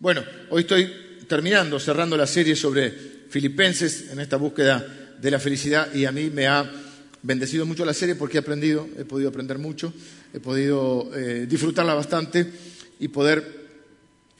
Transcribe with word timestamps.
Bueno, 0.00 0.22
hoy 0.50 0.60
estoy 0.60 0.92
terminando, 1.26 1.80
cerrando 1.80 2.16
la 2.16 2.28
serie 2.28 2.54
sobre 2.54 2.88
Filipenses 3.28 4.12
en 4.12 4.20
esta 4.20 4.36
búsqueda 4.36 4.86
de 5.20 5.28
la 5.28 5.40
felicidad 5.40 5.92
y 5.92 6.04
a 6.04 6.12
mí 6.12 6.30
me 6.30 6.46
ha 6.46 6.70
bendecido 7.20 7.66
mucho 7.66 7.84
la 7.84 7.92
serie 7.92 8.14
porque 8.14 8.36
he 8.36 8.40
aprendido, 8.40 8.86
he 8.96 9.04
podido 9.04 9.28
aprender 9.28 9.58
mucho, 9.58 9.92
he 10.32 10.38
podido 10.38 11.10
eh, 11.16 11.46
disfrutarla 11.48 11.94
bastante 11.94 12.48
y 13.00 13.08
poder 13.08 13.66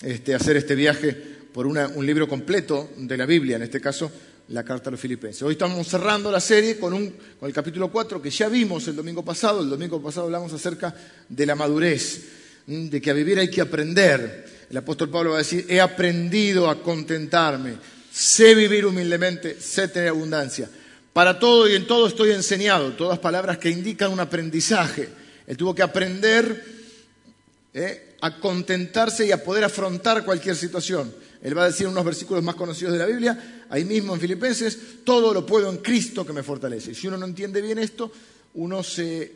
este, 0.01 0.33
hacer 0.33 0.57
este 0.57 0.77
viaje 0.77 1.11
por 1.53 1.67
un 1.67 2.07
libro 2.07 2.29
completo 2.29 2.91
de 2.97 3.17
la 3.17 3.27
Biblia, 3.27 3.57
en 3.57 3.63
este 3.63 3.81
caso 3.81 4.13
la 4.51 4.63
carta 4.63 4.91
a 4.91 4.93
los 4.93 5.01
filipenses. 5.01 5.43
Hoy 5.43 5.55
estamos 5.55 5.89
cerrando 5.89 6.31
la 6.31 6.41
serie 6.41 6.79
con, 6.79 6.95
un, 6.95 7.13
con 7.41 7.49
el 7.49 7.53
capítulo 7.53 7.91
4 7.91 8.23
que 8.23 8.31
ya 8.31 8.49
vimos 8.49 8.87
el 8.87 8.95
domingo 8.95 9.25
pasado. 9.25 9.61
El 9.61 9.71
domingo 9.71 10.01
pasado 10.01 10.27
hablamos 10.27 10.53
acerca 10.53 10.95
de 11.29 11.47
la 11.47 11.57
madurez, 11.57 12.29
de 12.65 13.01
que 13.01 13.11
a 13.11 13.15
vivir 13.15 13.41
hay 13.41 13.51
que 13.51 13.61
aprender. 13.61 14.58
El 14.71 14.77
apóstol 14.77 15.09
Pablo 15.09 15.31
va 15.31 15.37
a 15.37 15.39
decir, 15.39 15.67
he 15.69 15.81
aprendido 15.81 16.69
a 16.69 16.83
contentarme, 16.83 17.77
sé 18.13 18.55
vivir 18.55 18.85
humildemente, 18.85 19.61
sé 19.61 19.89
tener 19.89 20.11
abundancia. 20.11 20.69
Para 21.13 21.39
todo 21.39 21.69
y 21.69 21.75
en 21.75 21.87
todo 21.87 22.07
estoy 22.07 22.33
enseñado, 22.33 22.93
todas 22.93 23.19
palabras 23.19 23.59
que 23.59 23.71
indican 23.71 24.13
un 24.13 24.21
aprendizaje. 24.21 25.09
Él 25.47 25.57
tuvo 25.57 25.75
que 25.75 25.83
aprender 25.83 26.65
eh, 27.73 28.17
a 28.21 28.39
contentarse 28.39 29.27
y 29.27 29.33
a 29.33 29.43
poder 29.43 29.65
afrontar 29.65 30.25
cualquier 30.25 30.55
situación. 30.55 31.13
Él 31.43 31.57
va 31.57 31.65
a 31.65 31.67
decir 31.67 31.87
unos 31.87 32.05
versículos 32.05 32.43
más 32.43 32.57
conocidos 32.57 32.93
de 32.93 32.99
la 32.99 33.07
Biblia, 33.07 33.65
ahí 33.71 33.85
mismo 33.85 34.15
en 34.15 34.21
Filipenses, 34.21 34.79
todo 35.05 35.33
lo 35.33 35.47
puedo 35.47 35.71
en 35.71 35.79
Cristo 35.79 36.27
que 36.27 36.33
me 36.33 36.43
fortalece. 36.43 36.95
Si 36.95 37.07
uno 37.07 37.17
no 37.17 37.27
entiende 37.27 37.63
bien 37.63 37.79
esto, 37.79 38.11
uno 38.55 38.83
se 38.83 39.33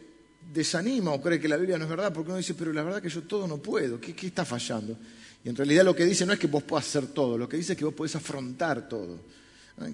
desanima 0.53 1.13
o 1.13 1.21
cree 1.21 1.41
que 1.41 1.49
la 1.49 1.57
Biblia 1.57 1.79
no 1.79 1.85
es 1.85 1.91
verdad, 1.91 2.13
porque 2.13 2.31
uno 2.31 2.39
dice, 2.39 2.55
pero 2.55 2.73
la 2.73 2.83
verdad 2.83 3.03
que 3.03 3.09
yo 3.09 3.23
todo 3.23 3.47
no 3.47 3.59
puedo, 3.59 4.01
¿qué, 4.01 4.15
qué 4.15 4.27
está 4.27 4.45
fallando? 4.45 4.97
Y 5.45 5.49
en 5.49 5.57
realidad 5.57 5.85
lo 5.85 5.95
que 5.95 6.05
dice 6.05 6.25
no 6.25 6.33
es 6.33 6.39
que 6.39 6.47
vos 6.47 6.63
puedas 6.63 6.87
hacer 6.87 7.09
todo, 7.09 7.37
lo 7.37 7.49
que 7.49 7.57
dice 7.57 7.73
es 7.73 7.79
que 7.79 7.85
vos 7.85 7.95
podés 7.95 8.17
afrontar 8.17 8.89
todo, 8.89 9.21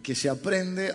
que 0.03 0.15
se 0.15 0.29
aprende 0.29 0.95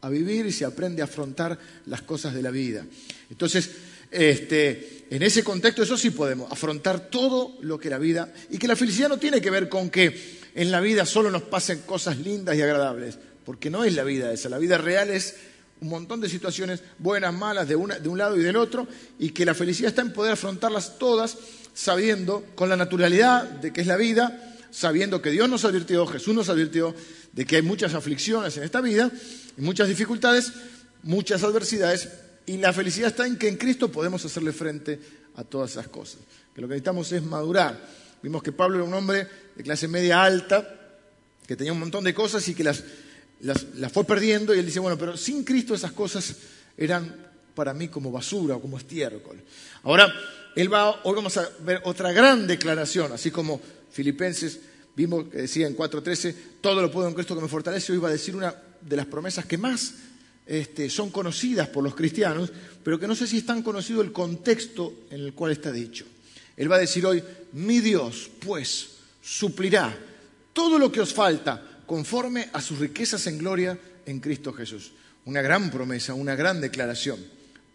a 0.00 0.08
vivir 0.08 0.46
y 0.46 0.52
se 0.52 0.64
aprende 0.64 1.02
a 1.02 1.04
afrontar 1.04 1.58
las 1.86 2.02
cosas 2.02 2.34
de 2.34 2.42
la 2.42 2.50
vida. 2.50 2.84
Entonces, 3.30 3.70
este, 4.10 5.06
en 5.10 5.22
ese 5.22 5.44
contexto 5.44 5.82
eso 5.82 5.96
sí 5.96 6.10
podemos, 6.10 6.50
afrontar 6.50 7.08
todo 7.08 7.56
lo 7.60 7.78
que 7.78 7.88
la 7.88 7.98
vida, 7.98 8.32
y 8.50 8.58
que 8.58 8.68
la 8.68 8.76
felicidad 8.76 9.08
no 9.08 9.18
tiene 9.18 9.40
que 9.40 9.50
ver 9.50 9.68
con 9.68 9.90
que 9.90 10.40
en 10.54 10.70
la 10.70 10.80
vida 10.80 11.06
solo 11.06 11.30
nos 11.30 11.42
pasen 11.42 11.82
cosas 11.82 12.18
lindas 12.18 12.56
y 12.56 12.62
agradables, 12.62 13.18
porque 13.44 13.70
no 13.70 13.84
es 13.84 13.94
la 13.94 14.04
vida 14.04 14.32
esa, 14.32 14.48
la 14.48 14.58
vida 14.58 14.78
real 14.78 15.10
es 15.10 15.36
un 15.82 15.88
montón 15.88 16.20
de 16.20 16.28
situaciones 16.28 16.80
buenas, 16.98 17.34
malas, 17.34 17.66
de, 17.66 17.74
de 17.74 18.08
un 18.08 18.18
lado 18.18 18.36
y 18.36 18.42
del 18.42 18.54
otro, 18.56 18.86
y 19.18 19.30
que 19.30 19.44
la 19.44 19.52
felicidad 19.52 19.88
está 19.88 20.02
en 20.02 20.12
poder 20.12 20.32
afrontarlas 20.32 20.96
todas 20.96 21.36
sabiendo 21.74 22.44
con 22.54 22.68
la 22.68 22.76
naturalidad 22.76 23.42
de 23.44 23.72
que 23.72 23.80
es 23.80 23.88
la 23.88 23.96
vida, 23.96 24.56
sabiendo 24.70 25.20
que 25.20 25.30
Dios 25.30 25.48
nos 25.48 25.64
advirtió, 25.64 26.06
Jesús 26.06 26.34
nos 26.34 26.48
advirtió 26.48 26.94
de 27.32 27.44
que 27.44 27.56
hay 27.56 27.62
muchas 27.62 27.94
aflicciones 27.94 28.56
en 28.56 28.62
esta 28.62 28.80
vida, 28.80 29.10
muchas 29.56 29.88
dificultades, 29.88 30.52
muchas 31.02 31.42
adversidades, 31.42 32.08
y 32.46 32.58
la 32.58 32.72
felicidad 32.72 33.08
está 33.08 33.26
en 33.26 33.36
que 33.36 33.48
en 33.48 33.56
Cristo 33.56 33.90
podemos 33.90 34.24
hacerle 34.24 34.52
frente 34.52 35.00
a 35.34 35.42
todas 35.42 35.72
esas 35.72 35.88
cosas. 35.88 36.20
Que 36.54 36.60
lo 36.60 36.68
que 36.68 36.74
necesitamos 36.74 37.10
es 37.10 37.24
madurar. 37.24 37.88
Vimos 38.22 38.40
que 38.40 38.52
Pablo 38.52 38.76
era 38.76 38.84
un 38.84 38.94
hombre 38.94 39.26
de 39.56 39.62
clase 39.64 39.88
media 39.88 40.22
alta, 40.22 40.78
que 41.44 41.56
tenía 41.56 41.72
un 41.72 41.80
montón 41.80 42.04
de 42.04 42.14
cosas 42.14 42.46
y 42.46 42.54
que 42.54 42.62
las, 42.62 42.84
las 43.42 43.92
fue 43.92 44.04
perdiendo, 44.04 44.54
y 44.54 44.58
él 44.58 44.66
dice, 44.66 44.80
bueno, 44.80 44.96
pero 44.96 45.16
sin 45.16 45.44
Cristo 45.44 45.74
esas 45.74 45.92
cosas 45.92 46.34
eran 46.76 47.32
para 47.54 47.74
mí 47.74 47.88
como 47.88 48.10
basura 48.10 48.56
o 48.56 48.60
como 48.60 48.78
estiércol. 48.78 49.36
Ahora, 49.82 50.12
él 50.54 50.72
va, 50.72 51.02
hoy 51.04 51.14
vamos 51.14 51.36
a 51.36 51.48
ver 51.60 51.80
otra 51.84 52.12
gran 52.12 52.46
declaración, 52.46 53.12
así 53.12 53.30
como 53.30 53.60
Filipenses 53.90 54.60
vimos 54.94 55.28
que 55.28 55.38
decía 55.38 55.66
en 55.66 55.76
4.13, 55.76 56.34
todo 56.60 56.80
lo 56.80 56.90
puedo 56.90 57.08
en 57.08 57.14
Cristo 57.14 57.34
que 57.34 57.42
me 57.42 57.48
fortalece, 57.48 57.92
hoy 57.92 57.98
va 57.98 58.08
a 58.08 58.12
decir 58.12 58.36
una 58.36 58.54
de 58.80 58.96
las 58.96 59.06
promesas 59.06 59.46
que 59.46 59.58
más 59.58 59.94
este, 60.46 60.90
son 60.90 61.10
conocidas 61.10 61.68
por 61.68 61.82
los 61.84 61.94
cristianos, 61.94 62.52
pero 62.82 62.98
que 62.98 63.06
no 63.06 63.14
sé 63.14 63.26
si 63.26 63.38
es 63.38 63.46
tan 63.46 63.62
conocido 63.62 64.02
el 64.02 64.12
contexto 64.12 65.04
en 65.10 65.20
el 65.20 65.32
cual 65.34 65.52
está 65.52 65.72
dicho. 65.72 66.04
Él 66.56 66.70
va 66.70 66.76
a 66.76 66.80
decir 66.80 67.06
hoy, 67.06 67.22
mi 67.52 67.80
Dios, 67.80 68.30
pues, 68.44 68.90
suplirá 69.22 69.96
todo 70.52 70.78
lo 70.78 70.92
que 70.92 71.00
os 71.00 71.14
falta 71.14 71.71
conforme 71.86 72.48
a 72.52 72.60
sus 72.60 72.78
riquezas 72.78 73.26
en 73.26 73.38
gloria 73.38 73.78
en 74.06 74.20
Cristo 74.20 74.52
Jesús. 74.52 74.92
Una 75.24 75.42
gran 75.42 75.70
promesa, 75.70 76.14
una 76.14 76.34
gran 76.34 76.60
declaración. 76.60 77.18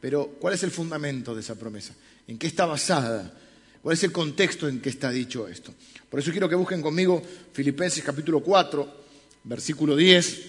Pero, 0.02 0.28
¿cuál 0.40 0.54
es 0.54 0.64
el 0.64 0.72
fundamento 0.72 1.34
de 1.34 1.42
esa 1.42 1.56
promesa? 1.56 1.94
¿En 2.28 2.38
qué 2.38 2.48
está 2.48 2.66
basada? 2.66 3.34
¿Cuál 3.82 3.94
es 3.94 4.04
el 4.04 4.12
contexto 4.12 4.68
en 4.68 4.82
que 4.82 4.90
está 4.90 5.12
dicho 5.12 5.48
esto? 5.48 5.74
Por 6.10 6.20
eso 6.20 6.32
quiero 6.32 6.50
que 6.50 6.56
busquen 6.56 6.82
conmigo 6.82 7.22
Filipenses 7.54 8.04
capítulo 8.04 8.42
4, 8.42 9.06
versículo 9.44 9.96
10, 9.96 10.42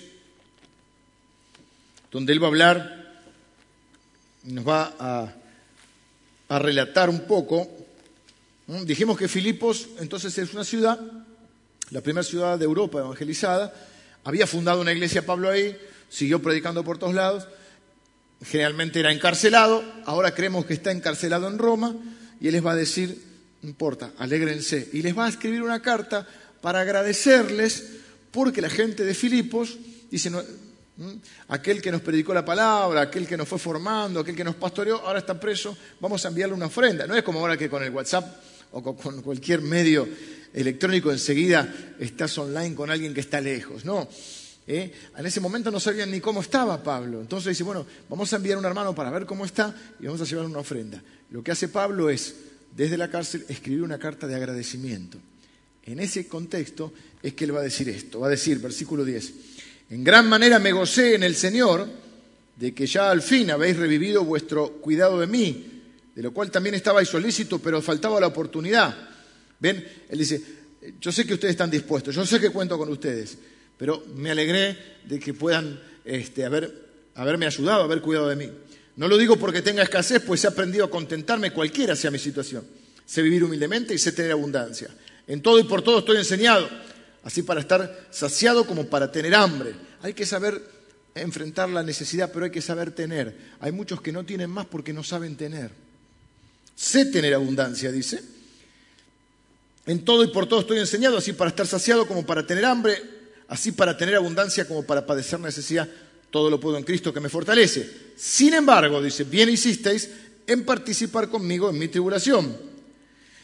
donde 2.11 2.33
él 2.33 2.43
va 2.43 2.47
a 2.47 2.49
hablar, 2.49 3.23
nos 4.45 4.67
va 4.67 4.95
a, 4.99 5.35
a 6.49 6.59
relatar 6.59 7.11
un 7.11 7.21
poco. 7.21 7.69
Dijimos 8.85 9.17
que 9.17 9.29
Filipos 9.29 9.89
entonces 9.99 10.37
es 10.39 10.53
una 10.53 10.65
ciudad, 10.65 10.99
la 11.91 12.01
primera 12.01 12.23
ciudad 12.23 12.59
de 12.59 12.65
Europa 12.65 12.99
evangelizada, 12.99 13.73
había 14.25 14.47
fundado 14.47 14.81
una 14.81 14.93
iglesia 14.93 15.25
Pablo 15.25 15.49
ahí, 15.49 15.77
siguió 16.09 16.43
predicando 16.43 16.85
por 16.85 16.99
todos 16.99 17.15
lados, 17.15 17.49
generalmente 18.43 19.01
era 19.01 19.13
encarcelado, 19.13 19.83
ahora 20.05 20.35
creemos 20.35 20.67
que 20.67 20.75
está 20.75 20.91
encarcelado 20.93 21.49
en 21.49 21.59
Roma, 21.59 21.95
y 22.41 22.49
él 22.49 22.53
les 22.53 22.65
va 22.65 22.73
a 22.73 22.77
decir, 22.77 23.23
no 23.63 23.69
importa, 23.69 24.13
alégrense, 24.19 24.89
y 24.93 25.03
les 25.03 25.17
va 25.17 25.27
a 25.27 25.29
escribir 25.29 25.63
una 25.63 25.81
carta 25.81 26.27
para 26.61 26.81
agradecerles 26.81 27.85
porque 28.31 28.61
la 28.61 28.71
gente 28.71 29.05
de 29.05 29.15
Filipos 29.15 29.79
dice, 30.11 30.31
aquel 31.49 31.81
que 31.81 31.91
nos 31.91 32.03
predicó 32.03 32.35
la 32.35 32.45
palabra, 32.45 33.03
aquel 33.03 33.27
que 33.27 33.37
nos 33.37 33.49
fue 33.49 33.59
formando, 33.59 34.21
aquel 34.21 34.37
que 34.37 34.45
nos 34.45 34.57
pastoreó, 34.57 34.99
ahora 34.99 35.21
está 35.21 35.39
preso, 35.39 35.77
vamos 36.01 36.25
a 36.25 36.29
enviarle 36.29 36.55
una 36.55 36.67
ofrenda. 36.67 37.07
No 37.07 37.15
es 37.15 37.23
como 37.23 37.41
ahora 37.41 37.57
que 37.57 37.71
con 37.71 37.83
el 37.83 37.91
WhatsApp 37.91 38.27
o 38.73 38.83
con 38.83 39.23
cualquier 39.23 39.63
medio 39.63 40.07
electrónico 40.55 41.11
enseguida 41.13 41.95
estás 41.99 42.37
online 42.39 42.75
con 42.75 42.91
alguien 42.91 43.15
que 43.15 43.21
está 43.21 43.41
lejos, 43.41 43.85
no. 43.85 44.09
¿eh? 44.67 44.93
En 45.17 45.27
ese 45.27 45.41
momento 45.41 45.71
no 45.71 45.81
sabían 45.81 46.11
ni 46.11 46.21
cómo 46.21 46.41
estaba 46.41 46.83
Pablo. 46.83 47.21
Entonces 47.21 47.51
dice, 47.51 47.65
bueno, 47.65 47.87
vamos 48.09 48.33
a 48.33 48.37
enviar 48.37 48.57
a 48.57 48.61
un 48.61 48.67
hermano 48.67 48.95
para 48.95 49.11
ver 49.11 49.27
cómo 49.27 49.45
está 49.45 49.75
y 49.99 50.07
vamos 50.07 50.21
a 50.21 50.25
llevar 50.25 50.47
una 50.47 50.59
ofrenda. 50.59 51.03
Lo 51.31 51.43
que 51.43 51.51
hace 51.51 51.69
Pablo 51.69 52.11
es, 52.11 52.35
desde 52.77 52.97
la 52.97 53.11
cárcel, 53.11 53.45
escribir 53.49 53.83
una 53.83 53.99
carta 53.99 54.27
de 54.27 54.37
agradecimiento. 54.37 55.19
En 55.85 56.01
ese 56.01 56.29
contexto 56.29 56.93
es 57.23 57.33
que 57.33 57.47
él 57.47 57.57
va 57.57 57.61
a 57.61 57.65
decir 57.65 57.89
esto. 57.89 58.21
Va 58.21 58.27
a 58.27 58.31
decir, 58.31 58.59
versículo 58.59 59.05
10, 59.05 59.33
en 59.91 60.05
gran 60.05 60.29
manera 60.29 60.59
me 60.59 60.73
gocé 60.73 61.15
en 61.15 61.23
el 61.23 61.35
Señor 61.35 61.89
de 62.57 62.75
que 62.75 62.87
ya 62.87 63.11
al 63.11 63.23
fin 63.23 63.51
habéis 63.51 63.77
revivido 63.77 64.25
vuestro 64.25 64.73
cuidado 64.81 65.19
de 65.19 65.27
mí, 65.27 65.83
de 66.15 66.23
lo 66.23 66.33
cual 66.33 66.51
también 66.51 66.75
estabais 66.75 67.09
solícito, 67.09 67.59
pero 67.59 67.81
faltaba 67.81 68.21
la 68.21 68.27
oportunidad. 68.27 69.08
¿Ven? 69.61 69.87
Él 70.09 70.19
dice, 70.19 70.43
yo 71.01 71.13
sé 71.13 71.27
que 71.27 71.35
ustedes 71.35 71.53
están 71.53 71.71
dispuestos, 71.71 72.15
yo 72.15 72.25
sé 72.25 72.41
que 72.41 72.51
cuento 72.51 72.79
con 72.79 72.89
ustedes, 72.89 73.37
pero 73.77 74.05
me 74.15 74.31
alegré 74.31 74.77
de 75.05 75.19
que 75.19 75.35
puedan 75.35 75.81
este, 76.05 76.45
haberme 76.45 77.47
ayudado, 77.47 77.83
haber 77.83 78.01
cuidado 78.01 78.29
de 78.29 78.37
mí. 78.37 78.51
No 78.97 79.07
lo 79.07 79.17
digo 79.17 79.37
porque 79.37 79.63
tenga 79.63 79.83
escasez, 79.83 80.23
pues 80.23 80.43
he 80.45 80.49
aprendido 80.49 80.85
a 80.85 80.91
contentarme 80.91 81.53
cualquiera 81.53 81.95
sea 81.95 82.11
mi 82.11 82.19
situación. 82.19 82.65
Sé 83.07 83.23
vivir 83.23 83.45
humildemente 83.45 83.95
y 83.95 83.99
sé 83.99 84.13
tener 84.13 84.33
abundancia. 84.33 84.89
En 85.27 85.41
todo 85.41 85.59
y 85.59 85.65
por 85.65 85.83
todo 85.83 86.01
estoy 86.01 86.17
enseñado, 86.17 86.69
así 87.23 87.43
para 87.43 87.61
estar 87.61 88.09
saciado 88.11 88.67
como 88.67 88.87
para 88.89 89.13
tener 89.13 89.35
hambre. 89.35 89.75
Hay 90.03 90.15
que 90.15 90.27
saber 90.27 90.61
enfrentar 91.15 91.69
la 91.69 91.83
necesidad, 91.83 92.31
pero 92.33 92.47
hay 92.47 92.51
que 92.51 92.63
saber 92.63 92.91
tener. 92.93 93.37
Hay 93.61 93.73
muchos 93.73 94.01
que 94.01 94.13
no 94.13 94.25
tienen 94.25 94.51
más 94.51 94.67
porque 94.67 94.93
no 94.93 95.05
saben 95.05 95.37
tener. 95.37 95.71
Sé 96.75 97.07
tener 97.07 97.35
abundancia, 97.35 97.91
dice. 97.93 98.38
En 99.89 100.05
todo 100.05 100.23
y 100.23 100.27
por 100.27 100.47
todo 100.47 100.61
estoy 100.61 100.79
enseñado, 100.79 101.17
así 101.17 101.33
para 101.33 101.49
estar 101.49 101.67
saciado 101.67 102.07
como 102.07 102.27
para 102.27 102.47
tener 102.47 102.67
hambre, 102.67 103.03
así 103.49 103.73
para 103.73 103.97
tener 103.97 104.17
abundancia 104.17 104.69
como 104.69 104.83
para 104.83 105.07
padecer 105.07 105.41
necesidad, 105.41 105.89
todo 106.31 106.51
lo 106.51 106.61
puedo 106.61 106.77
en 106.77 106.85
Cristo 106.85 107.11
que 107.11 107.21
me 107.21 107.31
fortalece. 107.31 107.89
Sin 108.15 108.53
embargo, 108.53 109.03
dice, 109.03 109.25
bien 109.25 109.49
hicisteis 109.49 110.11
en 110.47 110.67
participar 110.67 111.31
conmigo 111.31 111.71
en 111.71 111.79
mi 111.79 111.89
tribulación. 111.89 112.55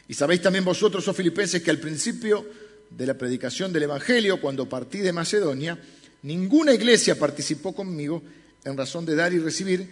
Y 0.06 0.12
sabéis 0.12 0.43
también 0.43 0.67
vosotros, 0.67 1.08
oh 1.08 1.14
filipenses, 1.14 1.62
que 1.62 1.70
al 1.70 1.79
principio 1.79 2.44
de 2.90 3.06
la 3.06 3.14
predicación 3.14 3.73
del 3.73 3.85
Evangelio, 3.85 4.38
cuando 4.38 4.69
partí 4.69 4.99
de 4.99 5.14
Macedonia, 5.14 5.79
ninguna 6.25 6.75
iglesia 6.75 7.19
participó 7.19 7.75
conmigo 7.75 8.23
en 8.64 8.76
razón 8.76 9.06
de 9.06 9.14
dar 9.14 9.32
y 9.32 9.38
recibir, 9.38 9.88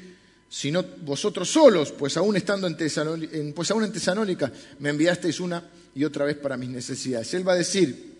sino 0.50 0.84
vosotros 1.00 1.48
solos, 1.48 1.92
pues 1.92 2.18
aún 2.18 2.36
estando 2.36 2.66
en 2.66 2.76
Tesalónica, 2.76 3.38
pues 3.54 3.70
aún 3.70 3.84
en 3.84 3.92
Tesalónica 3.92 4.52
me 4.80 4.90
enviasteis 4.90 5.40
una 5.40 5.64
y 5.94 6.04
otra 6.04 6.24
vez 6.24 6.36
para 6.36 6.56
mis 6.56 6.70
necesidades. 6.70 7.32
Él 7.34 7.46
va 7.46 7.52
a 7.52 7.56
decir, 7.56 8.12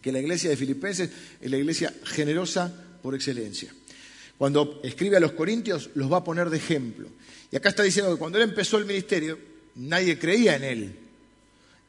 que 0.00 0.12
la 0.12 0.20
iglesia 0.20 0.50
de 0.50 0.56
Filipenses 0.56 1.10
es 1.40 1.50
la 1.50 1.56
iglesia 1.56 1.92
generosa 2.04 2.72
por 3.02 3.14
excelencia. 3.14 3.72
Cuando 4.36 4.80
escribe 4.84 5.16
a 5.16 5.20
los 5.20 5.32
corintios, 5.32 5.90
los 5.94 6.10
va 6.10 6.18
a 6.18 6.24
poner 6.24 6.50
de 6.50 6.56
ejemplo. 6.56 7.08
Y 7.50 7.56
acá 7.56 7.70
está 7.70 7.82
diciendo 7.82 8.12
que 8.12 8.18
cuando 8.18 8.38
él 8.38 8.44
empezó 8.48 8.78
el 8.78 8.84
ministerio, 8.84 9.38
nadie 9.76 10.18
creía 10.18 10.56
en 10.56 10.64
él. 10.64 10.92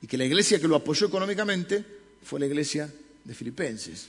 Y 0.02 0.08
que 0.08 0.18
la 0.18 0.26
iglesia 0.26 0.60
que 0.60 0.68
lo 0.68 0.76
apoyó 0.76 1.08
económicamente 1.08 1.84
fue 2.24 2.40
la 2.40 2.48
iglesia 2.48 2.92
de 3.24 3.36
Filipenses. 3.36 4.08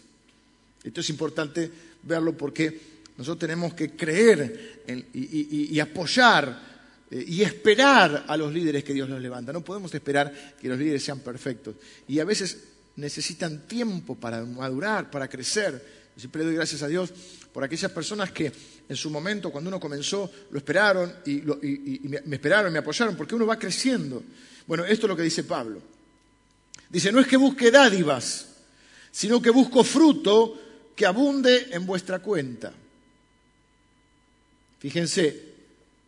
Esto 0.82 1.00
es 1.00 1.10
importante 1.10 1.70
verlo 2.02 2.36
porque 2.36 2.80
nosotros 3.18 3.40
tenemos 3.40 3.74
que 3.74 3.90
creer 3.90 4.80
y, 5.12 5.78
apoyar 5.78 6.69
y 7.10 7.42
esperar 7.42 8.24
a 8.28 8.36
los 8.36 8.52
líderes 8.52 8.84
que 8.84 8.94
Dios 8.94 9.08
los 9.08 9.20
levanta. 9.20 9.52
No 9.52 9.64
podemos 9.64 9.92
esperar 9.92 10.54
que 10.60 10.68
los 10.68 10.78
líderes 10.78 11.02
sean 11.02 11.20
perfectos. 11.20 11.74
Y 12.06 12.20
a 12.20 12.24
veces 12.24 12.58
necesitan 12.96 13.66
tiempo 13.66 14.14
para 14.14 14.44
madurar, 14.44 15.10
para 15.10 15.28
crecer. 15.28 15.72
Yo 16.14 16.20
siempre 16.20 16.44
doy 16.44 16.54
gracias 16.54 16.82
a 16.82 16.88
Dios 16.88 17.12
por 17.52 17.64
aquellas 17.64 17.90
personas 17.90 18.30
que 18.30 18.52
en 18.88 18.96
su 18.96 19.10
momento, 19.10 19.50
cuando 19.50 19.68
uno 19.68 19.80
comenzó, 19.80 20.30
lo 20.50 20.58
esperaron 20.58 21.12
y, 21.26 21.42
me 22.26 22.36
esperaron, 22.36 22.72
me 22.72 22.78
apoyaron, 22.78 23.16
porque 23.16 23.34
uno 23.34 23.46
va 23.46 23.58
creciendo. 23.58 24.22
Bueno, 24.66 24.84
esto 24.84 25.06
es 25.06 25.08
lo 25.10 25.16
que 25.16 25.22
dice 25.22 25.44
Pablo. 25.44 25.82
Dice, 26.88 27.10
no 27.10 27.20
es 27.20 27.26
que 27.26 27.36
busque 27.36 27.70
dádivas, 27.70 28.48
sino 29.10 29.42
que 29.42 29.50
busco 29.50 29.82
fruto 29.82 30.60
que 30.94 31.06
abunde 31.06 31.68
en 31.70 31.86
vuestra 31.86 32.20
cuenta. 32.20 32.72
Fíjense, 34.78 35.49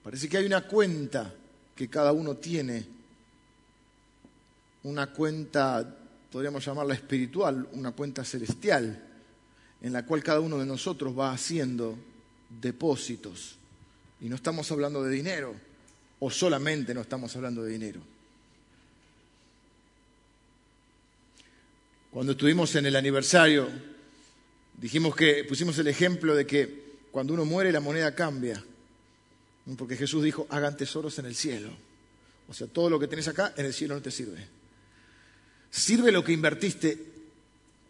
parece 0.03 0.29
que 0.29 0.37
hay 0.37 0.47
una 0.47 0.67
cuenta 0.67 1.35
que 1.75 1.89
cada 1.89 2.13
uno 2.13 2.37
tiene, 2.37 2.87
una 4.85 5.13
cuenta, 5.13 5.97
podríamos 6.31 6.65
llamarla 6.65 6.95
espiritual, 6.95 7.69
una 7.73 7.93
cuenta 7.93 8.25
celestial, 8.25 9.09
en 9.81 9.93
la 9.93 10.05
cual 10.05 10.23
cada 10.23 10.41
uno 10.41 10.59
de 10.59 10.67
nosotros 10.67 11.19
va 11.19 11.33
haciendo 11.33 11.99
depósitos. 12.61 13.57
Y 14.21 14.29
no 14.29 14.37
estamos 14.37 14.71
hablando 14.71 15.03
de 15.03 15.11
dinero, 15.11 15.55
o 16.21 16.31
solamente 16.31 16.95
no 16.95 17.01
estamos 17.01 17.35
hablando 17.37 17.63
de 17.63 17.73
dinero. 17.73 18.01
Cuando 22.11 22.33
estuvimos 22.33 22.75
en 22.77 22.87
el 22.87 22.97
aniversario 22.97 23.69
Dijimos 24.83 25.15
que 25.15 25.45
pusimos 25.45 25.79
el 25.79 25.87
ejemplo 25.87 26.35
de 26.35 26.45
que 26.45 26.83
cuando 27.13 27.35
uno 27.35 27.45
muere 27.45 27.71
la 27.71 27.79
moneda 27.79 28.17
cambia, 28.17 28.65
porque 29.77 29.97
Jesús 29.97 30.25
dijo, 30.25 30.47
hagan 30.51 30.77
tesoros 30.77 31.19
en 31.19 31.27
el 31.27 31.35
cielo. 31.35 31.71
O 32.49 32.55
sea, 32.55 32.67
todo 32.67 32.91
lo 32.91 32.99
que 32.99 33.09
tenés 33.09 33.29
acá 33.29 33.55
en 33.57 33.67
el 33.67 33.73
cielo 33.73 33.95
no 33.95 34.03
te 34.03 34.11
sirve. 34.11 34.47
Sirve 35.71 36.13
lo 36.13 36.25
que 36.25 36.33
invertiste 36.33 36.99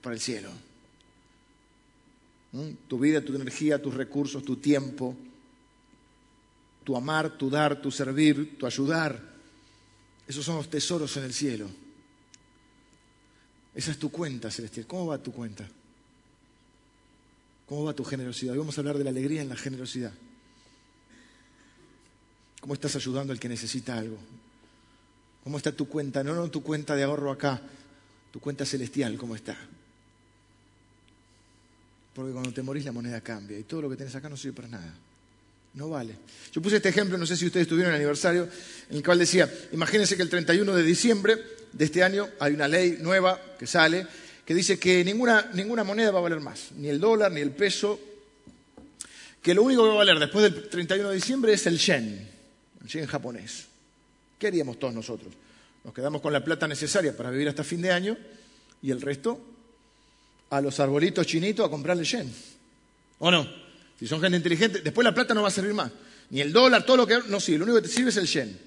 para 0.02 0.14
el 0.14 0.20
cielo. 0.20 0.50
Tu 2.86 2.98
vida, 2.98 3.22
tu 3.22 3.34
energía, 3.34 3.80
tus 3.80 3.94
recursos, 3.94 4.44
tu 4.44 4.56
tiempo, 4.56 5.16
tu 6.84 6.94
amar, 6.96 7.38
tu 7.38 7.48
dar, 7.48 7.80
tu 7.80 7.90
servir, 7.90 8.58
tu 8.58 8.66
ayudar. 8.66 9.32
Esos 10.28 10.44
son 10.44 10.56
los 10.56 10.68
tesoros 10.68 11.16
en 11.16 11.24
el 11.24 11.32
cielo. 11.32 11.68
Esa 13.74 13.90
es 13.90 13.98
tu 13.98 14.10
cuenta 14.10 14.50
celestial. 14.50 14.86
¿Cómo 14.86 15.06
va 15.06 15.18
tu 15.18 15.32
cuenta? 15.32 15.66
¿Cómo 17.66 17.84
va 17.84 17.94
tu 17.94 18.04
generosidad? 18.04 18.52
Hoy 18.52 18.58
vamos 18.58 18.76
a 18.76 18.82
hablar 18.82 18.98
de 18.98 19.04
la 19.04 19.10
alegría 19.10 19.40
en 19.40 19.48
la 19.48 19.56
generosidad. 19.56 20.12
¿Cómo 22.62 22.74
estás 22.74 22.94
ayudando 22.94 23.32
al 23.32 23.40
que 23.40 23.48
necesita 23.48 23.98
algo? 23.98 24.16
¿Cómo 25.42 25.56
está 25.58 25.72
tu 25.72 25.88
cuenta? 25.88 26.22
No, 26.22 26.32
no 26.32 26.48
tu 26.48 26.62
cuenta 26.62 26.94
de 26.94 27.02
ahorro 27.02 27.32
acá, 27.32 27.60
tu 28.30 28.38
cuenta 28.38 28.64
celestial, 28.64 29.18
¿cómo 29.18 29.34
está? 29.34 29.58
Porque 32.14 32.32
cuando 32.32 32.52
te 32.52 32.62
morís 32.62 32.84
la 32.84 32.92
moneda 32.92 33.20
cambia 33.20 33.58
y 33.58 33.64
todo 33.64 33.82
lo 33.82 33.90
que 33.90 33.96
tienes 33.96 34.14
acá 34.14 34.28
no 34.28 34.36
sirve 34.36 34.54
para 34.54 34.68
nada. 34.68 34.94
No 35.74 35.88
vale. 35.88 36.14
Yo 36.52 36.62
puse 36.62 36.76
este 36.76 36.90
ejemplo, 36.90 37.18
no 37.18 37.26
sé 37.26 37.36
si 37.36 37.46
ustedes 37.46 37.66
tuvieron 37.66 37.92
el 37.92 37.96
aniversario, 37.96 38.48
en 38.90 38.96
el 38.96 39.02
cual 39.02 39.18
decía, 39.18 39.52
imagínense 39.72 40.16
que 40.16 40.22
el 40.22 40.30
31 40.30 40.72
de 40.72 40.82
diciembre 40.84 41.42
de 41.72 41.84
este 41.84 42.04
año 42.04 42.28
hay 42.38 42.54
una 42.54 42.68
ley 42.68 42.98
nueva 43.00 43.40
que 43.58 43.66
sale 43.66 44.06
que 44.44 44.54
dice 44.54 44.78
que 44.78 45.04
ninguna, 45.04 45.50
ninguna 45.54 45.82
moneda 45.82 46.12
va 46.12 46.20
a 46.20 46.22
valer 46.22 46.40
más, 46.40 46.70
ni 46.76 46.88
el 46.88 47.00
dólar, 47.00 47.32
ni 47.32 47.40
el 47.40 47.50
peso, 47.50 47.98
que 49.40 49.54
lo 49.54 49.62
único 49.62 49.82
que 49.82 49.88
va 49.88 49.94
a 49.94 49.98
valer 49.98 50.18
después 50.18 50.44
del 50.44 50.68
31 50.68 51.08
de 51.08 51.14
diciembre 51.14 51.52
es 51.52 51.66
el 51.66 51.78
yen, 51.78 52.31
el 52.82 52.88
yen 52.88 53.06
japonés. 53.06 53.66
¿Qué 54.38 54.48
haríamos 54.48 54.78
todos 54.78 54.94
nosotros? 54.94 55.32
Nos 55.84 55.94
quedamos 55.94 56.20
con 56.20 56.32
la 56.32 56.44
plata 56.44 56.68
necesaria 56.68 57.16
para 57.16 57.30
vivir 57.30 57.48
hasta 57.48 57.64
fin 57.64 57.82
de 57.82 57.90
año 57.90 58.16
y 58.82 58.90
el 58.90 59.00
resto 59.00 59.40
a 60.50 60.60
los 60.60 60.78
arbolitos 60.80 61.26
chinitos 61.26 61.66
a 61.66 61.70
comprarle 61.70 62.04
yen. 62.04 62.32
¿O 63.18 63.30
no? 63.30 63.46
Si 63.98 64.06
son 64.06 64.20
gente 64.20 64.36
inteligente, 64.36 64.80
después 64.80 65.04
la 65.04 65.14
plata 65.14 65.34
no 65.34 65.42
va 65.42 65.48
a 65.48 65.52
servir 65.52 65.74
más. 65.74 65.90
Ni 66.30 66.40
el 66.40 66.52
dólar, 66.52 66.84
todo 66.84 66.98
lo 66.98 67.06
que... 67.06 67.18
No, 67.28 67.40
sí, 67.40 67.56
lo 67.56 67.64
único 67.64 67.80
que 67.80 67.88
te 67.88 67.94
sirve 67.94 68.10
es 68.10 68.16
el 68.16 68.26
yen. 68.26 68.58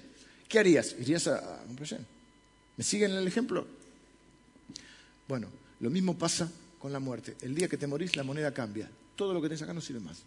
¿Qué 0.48 0.58
harías? 0.58 0.94
¿Irías 0.98 1.26
a, 1.26 1.36
a 1.36 1.64
comprar 1.64 1.88
yen? 1.88 2.06
¿Me 2.76 2.84
siguen 2.84 3.12
en 3.12 3.18
el 3.18 3.26
ejemplo? 3.26 3.66
Bueno, 5.28 5.48
lo 5.80 5.90
mismo 5.90 6.16
pasa 6.16 6.50
con 6.78 6.92
la 6.92 7.00
muerte. 7.00 7.36
El 7.40 7.54
día 7.54 7.68
que 7.68 7.76
te 7.76 7.86
morís, 7.86 8.16
la 8.16 8.22
moneda 8.22 8.52
cambia. 8.52 8.88
Todo 9.16 9.34
lo 9.34 9.42
que 9.42 9.48
tenés 9.48 9.62
acá 9.62 9.74
no 9.74 9.80
sirve 9.80 10.00
más. 10.00 10.22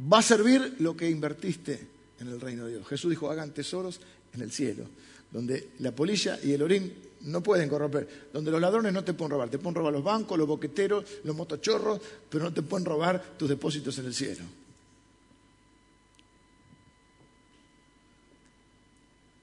Va 0.00 0.18
a 0.18 0.22
servir 0.22 0.76
lo 0.78 0.96
que 0.96 1.10
invertiste 1.10 1.86
en 2.20 2.28
el 2.28 2.40
reino 2.40 2.66
de 2.66 2.72
Dios. 2.72 2.86
Jesús 2.86 3.10
dijo, 3.10 3.30
hagan 3.30 3.52
tesoros 3.52 4.00
en 4.32 4.42
el 4.42 4.52
cielo, 4.52 4.84
donde 5.32 5.70
la 5.80 5.92
polilla 5.92 6.38
y 6.42 6.52
el 6.52 6.62
orín 6.62 6.92
no 7.22 7.42
pueden 7.42 7.68
corromper, 7.68 8.28
donde 8.32 8.50
los 8.50 8.60
ladrones 8.60 8.92
no 8.92 9.02
te 9.02 9.14
pueden 9.14 9.32
robar. 9.32 9.50
Te 9.50 9.58
pueden 9.58 9.74
robar 9.74 9.92
los 9.92 10.04
bancos, 10.04 10.38
los 10.38 10.46
boqueteros, 10.46 11.04
los 11.24 11.34
motochorros, 11.34 12.00
pero 12.30 12.44
no 12.44 12.52
te 12.52 12.62
pueden 12.62 12.84
robar 12.84 13.36
tus 13.36 13.48
depósitos 13.48 13.98
en 13.98 14.06
el 14.06 14.14
cielo. 14.14 14.44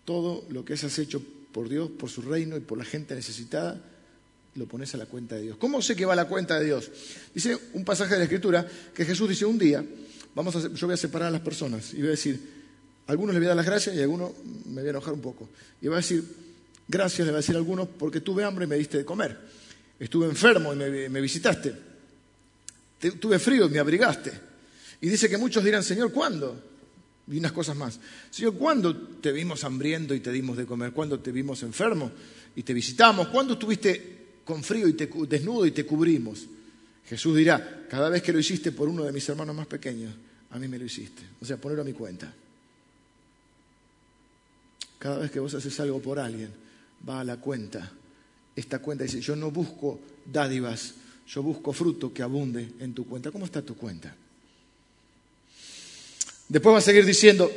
Todo 0.06 0.46
lo 0.50 0.64
que 0.64 0.74
has 0.74 1.00
hecho 1.00 1.22
por 1.52 1.68
Dios, 1.68 1.90
por 1.90 2.10
su 2.10 2.22
reino 2.22 2.56
y 2.56 2.62
por 2.62 2.78
la 2.78 2.86
gente 2.86 3.16
necesitada, 3.16 3.82
lo 4.56 4.68
pones 4.68 4.94
a 4.94 4.98
la 4.98 5.06
cuenta 5.06 5.36
de 5.36 5.42
Dios. 5.42 5.58
¿Cómo 5.58 5.82
sé 5.82 5.96
que 5.96 6.06
va 6.06 6.14
a 6.14 6.16
la 6.16 6.28
cuenta 6.28 6.58
de 6.60 6.66
Dios? 6.66 6.90
Dice 7.34 7.58
un 7.74 7.84
pasaje 7.84 8.14
de 8.14 8.20
la 8.20 8.24
Escritura 8.24 8.66
que 8.94 9.04
Jesús 9.04 9.28
dice 9.28 9.46
un 9.46 9.58
día, 9.58 9.84
vamos 10.36 10.56
a, 10.56 10.74
yo 10.74 10.88
voy 10.88 10.94
a 10.94 10.98
separar 10.98 11.30
a 11.30 11.32
las 11.32 11.42
personas 11.42 11.94
y 11.94 11.98
voy 11.98 12.08
a 12.08 12.12
decir, 12.12 12.40
a 13.08 13.12
algunos 13.12 13.34
le 13.34 13.40
voy 13.40 13.46
a 13.46 13.50
dar 13.50 13.58
las 13.58 13.66
gracias 13.66 13.96
y 13.96 14.00
a 14.00 14.04
algunos 14.04 14.32
me 14.66 14.82
voy 14.82 14.88
a 14.88 14.90
enojar 14.92 15.14
un 15.14 15.22
poco. 15.22 15.50
Y 15.82 15.88
va 15.88 15.96
a 15.96 15.98
decir, 15.98 16.24
gracias 16.88 17.26
le 17.26 17.32
va 17.32 17.38
a 17.38 17.42
decir 17.42 17.56
a 17.56 17.58
algunos 17.58 17.88
porque 17.88 18.22
tuve 18.22 18.44
hambre 18.44 18.66
y 18.66 18.68
me 18.68 18.76
diste 18.76 19.00
de 19.00 19.06
comer. 19.06 19.38
Estuve 20.00 20.28
enfermo 20.28 20.74
y 20.74 20.76
me, 20.76 21.10
me 21.10 21.22
visitaste. 21.22 21.74
tuve 23.20 23.40
frío 23.40 23.66
y 23.66 23.70
me 23.70 23.80
abrigaste. 23.80 24.32
Y 25.02 25.10
dice 25.10 25.30
que 25.30 25.38
muchos 25.38 25.64
dirán, 25.64 25.84
Señor, 25.84 26.12
¿cuándo? 26.12 26.62
Y 27.32 27.40
unas 27.40 27.52
cosas 27.52 27.76
más. 27.76 28.00
Señor, 28.30 28.56
¿cuándo 28.56 28.96
te 28.96 29.32
vimos 29.32 29.64
hambriento 29.64 30.14
y 30.14 30.20
te 30.20 30.32
dimos 30.32 30.58
de 30.58 30.66
comer? 30.66 30.92
¿Cuándo 30.92 31.20
te 31.20 31.32
vimos 31.32 31.64
enfermo 31.64 32.12
y 32.56 32.64
te 32.64 32.74
visitamos? 32.74 33.30
¿Cuándo 33.30 33.54
estuviste 33.54 34.16
con 34.46 34.64
frío 34.64 34.88
y 34.88 34.94
te, 34.94 35.10
desnudo 35.28 35.66
y 35.66 35.72
te 35.72 35.86
cubrimos. 35.86 36.46
Jesús 37.06 37.36
dirá, 37.36 37.86
cada 37.90 38.10
vez 38.10 38.22
que 38.22 38.32
lo 38.32 38.40
hiciste 38.40 38.72
por 38.72 38.88
uno 38.88 39.04
de 39.04 39.12
mis 39.12 39.28
hermanos 39.28 39.56
más 39.56 39.68
pequeños, 39.68 40.14
a 40.56 40.60
mí 40.60 40.70
me 40.70 40.80
lo 40.80 40.86
hiciste. 40.86 41.22
O 41.42 41.46
sea, 41.46 41.58
ponerlo 41.58 41.82
a 41.82 41.86
mi 41.86 41.92
cuenta. 41.92 42.32
Cada 44.98 45.18
vez 45.18 45.30
que 45.30 45.42
vos 45.42 45.54
haces 45.54 45.78
algo 45.82 46.02
por 46.02 46.18
alguien, 46.18 46.50
va 47.08 47.20
a 47.20 47.24
la 47.26 47.38
cuenta. 47.38 47.92
Esta 48.56 48.80
cuenta 48.80 49.04
dice, 49.04 49.20
yo 49.20 49.36
no 49.36 49.52
busco 49.52 50.00
dádivas, 50.26 50.94
yo 51.28 51.44
busco 51.44 51.74
fruto 51.74 52.14
que 52.14 52.24
abunde 52.24 52.72
en 52.80 52.94
tu 52.94 53.06
cuenta. 53.06 53.32
¿Cómo 53.32 53.44
está 53.44 53.62
tu 53.62 53.76
cuenta? 53.76 54.16
Después 56.48 56.74
va 56.74 56.78
a 56.78 56.82
seguir 56.82 57.06
diciendo, 57.06 57.52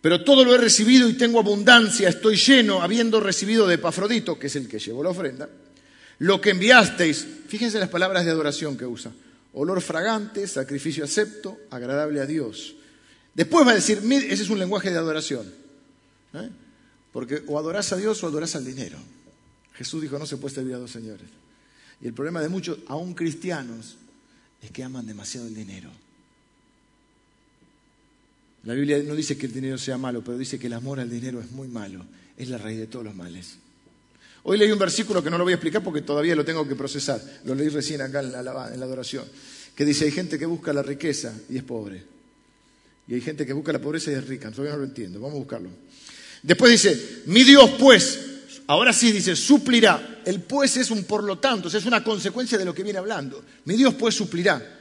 pero 0.00 0.24
todo 0.24 0.42
lo 0.42 0.54
he 0.54 0.58
recibido 0.58 1.06
y 1.08 1.14
tengo 1.14 1.38
abundancia, 1.38 2.08
estoy 2.08 2.36
lleno, 2.36 2.80
habiendo 2.80 3.20
recibido 3.20 3.66
de 3.66 3.74
Epafrodito, 3.74 4.38
que 4.38 4.46
es 4.46 4.56
el 4.56 4.68
que 4.68 4.78
llevó 4.78 5.02
la 5.02 5.10
ofrenda, 5.10 5.50
lo 6.20 6.40
que 6.40 6.50
enviasteis, 6.50 7.26
fíjense 7.46 7.78
las 7.78 7.90
palabras 7.90 8.24
de 8.24 8.30
adoración 8.30 8.78
que 8.78 8.86
usa, 8.86 9.12
olor 9.52 9.80
fragante, 9.80 10.46
sacrificio 10.46 11.04
acepto, 11.04 11.58
agradable 11.70 12.20
a 12.20 12.26
Dios. 12.26 12.76
Después 13.34 13.66
va 13.66 13.72
a 13.72 13.74
decir, 13.74 13.98
ese 13.98 14.42
es 14.42 14.50
un 14.50 14.58
lenguaje 14.58 14.90
de 14.90 14.98
adoración, 14.98 15.46
¿eh? 16.34 16.50
porque 17.12 17.42
o 17.46 17.58
adorás 17.58 17.92
a 17.92 17.96
Dios 17.96 18.22
o 18.22 18.26
adorás 18.26 18.56
al 18.56 18.64
dinero. 18.64 18.98
Jesús 19.74 20.02
dijo, 20.02 20.18
no 20.18 20.26
se 20.26 20.36
puede 20.36 20.56
servir 20.56 20.74
a 20.74 20.78
dos 20.78 20.90
señores. 20.90 21.26
Y 22.00 22.06
el 22.06 22.14
problema 22.14 22.40
de 22.40 22.48
muchos, 22.48 22.78
aún 22.88 23.14
cristianos, 23.14 23.96
es 24.60 24.70
que 24.70 24.82
aman 24.82 25.06
demasiado 25.06 25.46
el 25.46 25.54
dinero. 25.54 25.90
La 28.64 28.74
Biblia 28.74 29.02
no 29.02 29.14
dice 29.14 29.38
que 29.38 29.46
el 29.46 29.52
dinero 29.52 29.78
sea 29.78 29.98
malo, 29.98 30.22
pero 30.22 30.36
dice 30.36 30.58
que 30.58 30.66
el 30.66 30.72
amor 30.72 31.00
al 31.00 31.08
dinero 31.08 31.40
es 31.40 31.50
muy 31.52 31.68
malo. 31.68 32.04
Es 32.36 32.48
la 32.48 32.58
raíz 32.58 32.78
de 32.78 32.86
todos 32.86 33.04
los 33.04 33.14
males. 33.14 33.58
Hoy 34.50 34.56
leí 34.56 34.72
un 34.72 34.78
versículo 34.78 35.22
que 35.22 35.28
no 35.28 35.36
lo 35.36 35.44
voy 35.44 35.52
a 35.52 35.56
explicar 35.56 35.84
porque 35.84 36.00
todavía 36.00 36.34
lo 36.34 36.42
tengo 36.42 36.66
que 36.66 36.74
procesar. 36.74 37.20
Lo 37.44 37.54
leí 37.54 37.68
recién 37.68 38.00
acá 38.00 38.20
en 38.20 38.32
la, 38.32 38.40
en 38.40 38.80
la 38.80 38.86
adoración. 38.86 39.26
Que 39.74 39.84
dice, 39.84 40.06
hay 40.06 40.10
gente 40.10 40.38
que 40.38 40.46
busca 40.46 40.72
la 40.72 40.82
riqueza 40.82 41.34
y 41.50 41.58
es 41.58 41.62
pobre. 41.62 42.02
Y 43.08 43.14
hay 43.14 43.20
gente 43.20 43.44
que 43.44 43.52
busca 43.52 43.74
la 43.74 43.78
pobreza 43.78 44.10
y 44.10 44.14
es 44.14 44.26
rica. 44.26 44.50
Todavía 44.50 44.72
no 44.72 44.78
lo 44.78 44.84
entiendo. 44.84 45.20
Vamos 45.20 45.36
a 45.36 45.38
buscarlo. 45.40 45.68
Después 46.42 46.72
dice, 46.72 47.22
mi 47.26 47.44
Dios 47.44 47.72
pues, 47.78 48.20
ahora 48.68 48.94
sí 48.94 49.12
dice, 49.12 49.36
suplirá. 49.36 50.22
El 50.24 50.40
pues 50.40 50.78
es 50.78 50.90
un 50.90 51.04
por 51.04 51.24
lo 51.24 51.38
tanto, 51.38 51.68
es 51.68 51.84
una 51.84 52.02
consecuencia 52.02 52.56
de 52.56 52.64
lo 52.64 52.74
que 52.74 52.82
viene 52.82 52.98
hablando. 52.98 53.44
Mi 53.66 53.76
Dios 53.76 53.92
pues 53.94 54.14
suplirá 54.14 54.78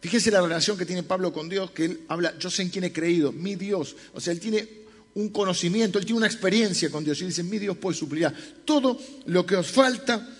Fíjese 0.00 0.30
la 0.30 0.40
relación 0.40 0.78
que 0.78 0.86
tiene 0.86 1.02
Pablo 1.02 1.30
con 1.32 1.48
Dios, 1.48 1.72
que 1.72 1.84
él 1.84 2.00
habla, 2.08 2.32
yo 2.38 2.48
sé 2.48 2.62
en 2.62 2.70
quién 2.70 2.84
he 2.84 2.92
creído, 2.92 3.32
mi 3.32 3.54
Dios. 3.54 3.94
O 4.14 4.20
sea, 4.20 4.32
él 4.32 4.40
tiene 4.40 4.66
un 5.14 5.30
conocimiento, 5.30 5.98
él 5.98 6.04
tiene 6.04 6.18
una 6.18 6.26
experiencia 6.26 6.90
con 6.90 7.04
Dios 7.04 7.20
y 7.20 7.26
dice, 7.26 7.42
mi 7.42 7.58
Dios 7.58 7.76
pues 7.80 7.96
suplirá 7.96 8.32
todo 8.64 8.98
lo 9.26 9.44
que 9.44 9.56
os 9.56 9.66
falta 9.66 10.36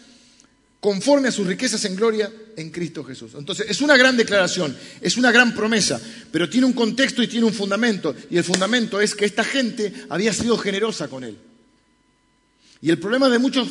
conforme 0.81 1.29
a 1.29 1.33
sus 1.33 1.47
riquezas 1.47 1.85
en 1.85 1.95
gloria 1.95 2.33
en 2.57 2.71
Cristo 2.71 3.05
Jesús. 3.05 3.33
Entonces, 3.37 3.67
es 3.69 3.81
una 3.81 3.97
gran 3.97 4.17
declaración, 4.17 4.77
es 5.00 5.17
una 5.17 5.31
gran 5.31 5.55
promesa, 5.55 6.00
pero 6.33 6.49
tiene 6.49 6.67
un 6.67 6.73
contexto 6.73 7.23
y 7.23 7.29
tiene 7.29 7.47
un 7.47 7.53
fundamento, 7.53 8.15
y 8.31 8.39
el 8.39 8.45
fundamento 8.45 9.00
es 9.00 9.15
que 9.15 9.27
esta 9.27 9.45
gente 9.45 9.93
había 10.09 10.33
sido 10.33 10.57
generosa 10.57 11.09
con 11.09 11.25
él. 11.25 11.37
Y 12.81 12.91
el 12.91 12.99
problema 12.99 13.29
de 13.29 13.39
muchos 13.39 13.69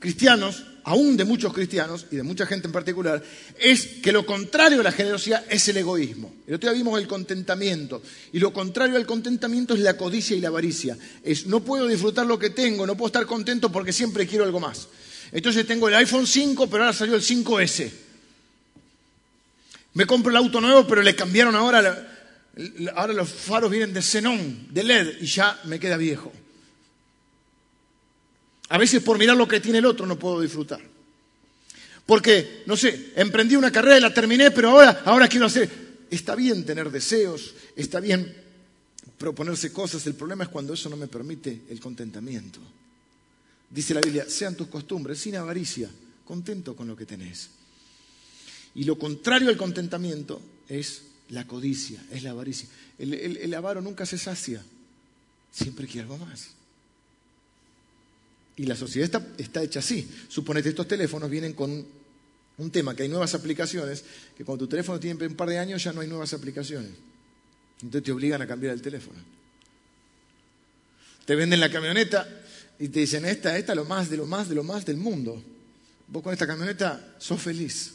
cristianos, 0.00 0.64
aún 0.88 1.18
de 1.18 1.24
muchos 1.24 1.52
cristianos 1.52 2.06
y 2.10 2.16
de 2.16 2.22
mucha 2.22 2.46
gente 2.46 2.66
en 2.66 2.72
particular, 2.72 3.22
es 3.60 3.86
que 4.02 4.10
lo 4.10 4.24
contrario 4.24 4.80
a 4.80 4.82
la 4.82 4.92
generosidad 4.92 5.44
es 5.50 5.68
el 5.68 5.76
egoísmo. 5.76 6.32
El 6.46 6.54
otro 6.54 6.70
día 6.70 6.78
vimos 6.78 6.98
el 6.98 7.06
contentamiento, 7.06 8.02
y 8.32 8.38
lo 8.38 8.54
contrario 8.54 8.96
al 8.96 9.04
contentamiento 9.04 9.74
es 9.74 9.80
la 9.80 9.98
codicia 9.98 10.34
y 10.34 10.40
la 10.40 10.48
avaricia. 10.48 10.96
Es 11.22 11.46
no 11.46 11.60
puedo 11.60 11.86
disfrutar 11.86 12.24
lo 12.24 12.38
que 12.38 12.50
tengo, 12.50 12.86
no 12.86 12.96
puedo 12.96 13.08
estar 13.08 13.26
contento 13.26 13.70
porque 13.70 13.92
siempre 13.92 14.26
quiero 14.26 14.44
algo 14.44 14.60
más. 14.60 14.88
Entonces 15.30 15.66
tengo 15.66 15.88
el 15.88 15.94
iPhone 15.94 16.26
5, 16.26 16.70
pero 16.70 16.84
ahora 16.84 16.96
salió 16.96 17.14
el 17.14 17.22
5S. 17.22 17.90
Me 19.92 20.06
compro 20.06 20.30
el 20.30 20.36
auto 20.36 20.60
nuevo, 20.60 20.86
pero 20.86 21.02
le 21.02 21.14
cambiaron 21.14 21.54
ahora, 21.54 22.32
ahora 22.94 23.12
los 23.12 23.28
faros 23.28 23.70
vienen 23.70 23.92
de 23.92 24.00
xenón, 24.00 24.68
de 24.70 24.84
LED, 24.84 25.20
y 25.20 25.26
ya 25.26 25.60
me 25.64 25.78
queda 25.78 25.98
viejo. 25.98 26.32
A 28.70 28.78
veces 28.78 29.02
por 29.02 29.18
mirar 29.18 29.36
lo 29.36 29.48
que 29.48 29.60
tiene 29.60 29.78
el 29.78 29.86
otro 29.86 30.06
no 30.06 30.18
puedo 30.18 30.40
disfrutar. 30.40 30.80
Porque, 32.06 32.62
no 32.66 32.76
sé, 32.76 33.12
emprendí 33.16 33.56
una 33.56 33.70
carrera 33.70 33.98
y 33.98 34.00
la 34.00 34.14
terminé, 34.14 34.50
pero 34.50 34.70
ahora, 34.70 35.02
ahora 35.04 35.28
quiero 35.28 35.46
hacer... 35.46 35.88
Está 36.10 36.34
bien 36.34 36.64
tener 36.64 36.90
deseos, 36.90 37.54
está 37.76 38.00
bien 38.00 38.34
proponerse 39.18 39.72
cosas, 39.72 40.06
el 40.06 40.14
problema 40.14 40.44
es 40.44 40.50
cuando 40.50 40.72
eso 40.72 40.88
no 40.88 40.96
me 40.96 41.06
permite 41.06 41.64
el 41.68 41.80
contentamiento. 41.80 42.60
Dice 43.68 43.92
la 43.92 44.00
Biblia, 44.00 44.24
sean 44.28 44.54
tus 44.54 44.68
costumbres 44.68 45.18
sin 45.18 45.36
avaricia, 45.36 45.90
contento 46.24 46.74
con 46.74 46.86
lo 46.86 46.96
que 46.96 47.04
tenés. 47.04 47.50
Y 48.74 48.84
lo 48.84 48.98
contrario 48.98 49.48
al 49.48 49.56
contentamiento 49.56 50.40
es 50.68 51.02
la 51.30 51.46
codicia, 51.46 52.02
es 52.10 52.22
la 52.22 52.30
avaricia. 52.30 52.68
El, 52.98 53.52
avaro 53.54 53.82
nunca 53.82 54.06
se 54.06 54.18
sacia, 54.18 54.62
siempre 55.52 55.86
quiere 55.86 56.02
algo 56.02 56.18
más. 56.18 56.50
Y 58.58 58.66
la 58.66 58.74
sociedad 58.74 59.22
está, 59.38 59.62
hecha 59.62 59.78
así. 59.78 60.06
Suponete, 60.28 60.70
estos 60.70 60.88
teléfonos 60.88 61.30
vienen 61.30 61.52
con 61.52 61.86
un 62.58 62.70
tema, 62.72 62.94
que 62.94 63.04
hay 63.04 63.08
nuevas 63.08 63.32
aplicaciones, 63.34 64.04
que 64.36 64.44
cuando 64.44 64.64
tu 64.64 64.70
teléfono 64.70 64.98
tiene 64.98 65.26
un 65.26 65.36
par 65.36 65.48
de 65.48 65.58
años 65.58 65.82
ya 65.82 65.92
no 65.92 66.00
hay 66.00 66.08
nuevas 66.08 66.34
aplicaciones. 66.34 66.90
Entonces 67.76 68.02
te 68.02 68.10
obligan 68.10 68.42
a 68.42 68.48
cambiar 68.48 68.74
el 68.74 68.82
teléfono. 68.82 69.20
Te 71.24 71.36
venden 71.36 71.60
la 71.60 71.70
camioneta 71.70 72.28
y 72.80 72.88
te 72.88 72.98
dicen, 73.00 73.24
esta, 73.26 73.56
esta, 73.56 73.76
lo 73.76 73.84
más, 73.84 74.10
de 74.10 74.16
lo 74.16 74.26
más, 74.26 74.48
de 74.48 74.56
lo 74.56 74.64
más 74.64 74.84
del 74.84 74.96
mundo. 74.96 75.40
Vos 76.08 76.20
con 76.20 76.32
esta 76.32 76.46
camioneta 76.48 77.14
sos 77.18 77.40
feliz. 77.40 77.94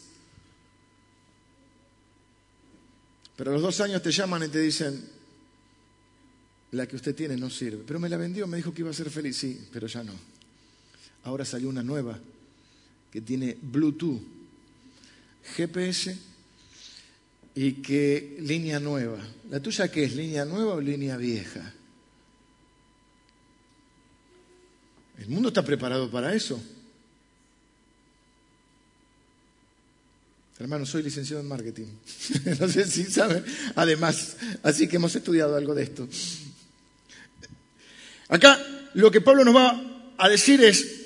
Pero 3.36 3.52
a 3.52 3.54
los 3.56 3.64
dos 3.64 3.82
años 3.82 4.02
te 4.02 4.12
llaman 4.12 4.44
y 4.44 4.48
te 4.48 4.62
dicen, 4.62 5.10
la 6.72 6.88
que 6.88 6.96
usted 6.96 7.14
tiene 7.14 7.36
no 7.36 7.50
sirve. 7.50 7.84
Pero 7.86 8.00
me 8.00 8.08
la 8.08 8.16
vendió, 8.16 8.48
me 8.48 8.56
dijo 8.56 8.74
que 8.74 8.82
iba 8.82 8.92
a 8.92 8.94
ser 8.94 9.10
feliz. 9.10 9.36
Sí, 9.36 9.68
pero 9.74 9.88
ya 9.88 10.04
no. 10.04 10.14
Ahora 11.24 11.46
salió 11.46 11.70
una 11.70 11.84
nueva 11.84 12.20
que 13.12 13.22
tiene 13.22 13.58
Bluetooth, 13.62 14.22
GPS 15.56 16.18
y 17.56 17.74
que 17.74 18.38
línea 18.40 18.80
nueva. 18.80 19.20
¿La 19.50 19.60
tuya 19.60 19.90
qué 19.90 20.06
es? 20.06 20.16
¿Línea 20.16 20.46
nueva 20.46 20.74
o 20.74 20.82
línea 20.82 21.16
vieja? 21.18 21.74
El 25.20 25.28
mundo 25.30 25.50
está 25.50 25.64
preparado 25.64 26.10
para 26.10 26.34
eso. 26.34 26.62
Hermano, 30.60 30.86
soy 30.86 31.04
licenciado 31.04 31.42
en 31.42 31.48
marketing. 31.48 31.88
no 32.60 32.68
sé 32.68 32.86
si 32.86 33.04
saben. 33.06 33.44
Además, 33.76 34.38
así 34.64 34.88
que 34.88 34.96
hemos 34.96 35.16
estudiado 35.16 35.56
algo 35.56 35.76
de 35.76 35.84
esto. 35.84 36.08
Acá 38.30 38.60
lo 38.94 39.12
que 39.12 39.22
Pablo 39.22 39.44
nos 39.44 39.56
va 39.56 40.14
a 40.18 40.30
decir 40.30 40.64
es, 40.64 41.03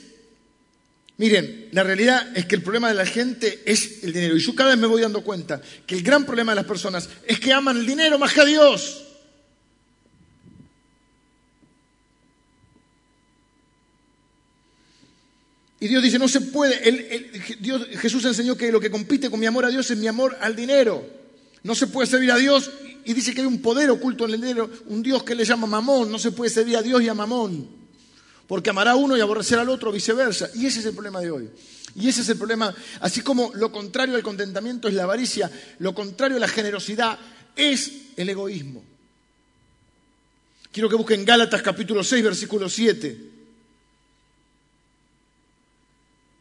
miren, 1.17 1.69
la 1.71 1.83
realidad 1.83 2.35
es 2.35 2.45
que 2.45 2.55
el 2.55 2.61
problema 2.61 2.89
de 2.89 2.95
la 2.95 3.05
gente 3.05 3.61
es 3.65 4.03
el 4.03 4.13
dinero. 4.13 4.35
Y 4.35 4.39
yo 4.39 4.55
cada 4.55 4.71
vez 4.71 4.79
me 4.79 4.87
voy 4.87 5.01
dando 5.01 5.21
cuenta 5.21 5.61
que 5.85 5.95
el 5.95 6.03
gran 6.03 6.25
problema 6.25 6.51
de 6.51 6.57
las 6.57 6.65
personas 6.65 7.09
es 7.25 7.39
que 7.39 7.53
aman 7.53 7.77
el 7.77 7.85
dinero 7.85 8.17
más 8.17 8.33
que 8.33 8.41
a 8.41 8.45
Dios. 8.45 9.03
Y 15.79 15.87
Dios 15.87 16.01
dice, 16.01 16.17
no 16.17 16.27
se 16.27 16.41
puede. 16.41 17.29
Dios, 17.59 17.85
Jesús 17.99 18.25
enseñó 18.25 18.57
que 18.57 18.71
lo 18.71 18.79
que 18.79 18.89
compite 18.89 19.29
con 19.29 19.39
mi 19.39 19.45
amor 19.45 19.65
a 19.65 19.69
Dios 19.69 19.89
es 19.91 19.97
mi 19.97 20.07
amor 20.07 20.35
al 20.41 20.55
dinero. 20.55 21.05
No 21.63 21.75
se 21.75 21.87
puede 21.87 22.07
servir 22.07 22.31
a 22.31 22.37
Dios 22.37 22.71
y 23.05 23.13
dice 23.13 23.33
que 23.33 23.41
hay 23.41 23.47
un 23.47 23.61
poder 23.61 23.89
oculto 23.89 24.25
en 24.25 24.31
el 24.31 24.41
dinero, 24.41 24.69
un 24.87 25.03
Dios 25.03 25.23
que 25.23 25.35
le 25.35 25.45
llama 25.45 25.67
mamón. 25.67 26.11
No 26.11 26.17
se 26.17 26.31
puede 26.31 26.49
servir 26.49 26.77
a 26.77 26.81
Dios 26.81 27.01
y 27.03 27.09
a 27.09 27.13
mamón. 27.13 27.76
Porque 28.47 28.69
amará 28.69 28.91
a 28.91 28.95
uno 28.95 29.17
y 29.17 29.21
aborrecer 29.21 29.59
al 29.59 29.69
otro, 29.69 29.91
viceversa. 29.91 30.49
Y 30.55 30.65
ese 30.65 30.79
es 30.79 30.85
el 30.85 30.93
problema 30.93 31.19
de 31.19 31.31
hoy. 31.31 31.49
Y 31.95 32.07
ese 32.07 32.21
es 32.21 32.29
el 32.29 32.37
problema. 32.37 32.73
Así 33.01 33.21
como 33.21 33.51
lo 33.55 33.71
contrario 33.71 34.15
al 34.15 34.23
contentamiento 34.23 34.87
es 34.87 34.93
la 34.93 35.03
avaricia, 35.03 35.51
lo 35.79 35.93
contrario 35.93 36.37
a 36.37 36.39
la 36.39 36.47
generosidad 36.47 37.19
es 37.55 37.91
el 38.15 38.29
egoísmo. 38.29 38.83
Quiero 40.71 40.89
que 40.89 40.95
busquen 40.95 41.25
Gálatas 41.25 41.61
capítulo 41.61 42.03
6, 42.03 42.23
versículo 42.23 42.69
7. 42.69 43.31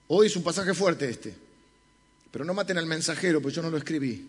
Hoy 0.08 0.26
es 0.26 0.36
un 0.36 0.42
pasaje 0.42 0.74
fuerte 0.74 1.08
este. 1.08 1.34
Pero 2.30 2.44
no 2.44 2.54
maten 2.54 2.76
al 2.78 2.86
mensajero, 2.86 3.40
pues 3.40 3.54
yo 3.54 3.62
no 3.62 3.70
lo 3.70 3.78
escribí. 3.78 4.28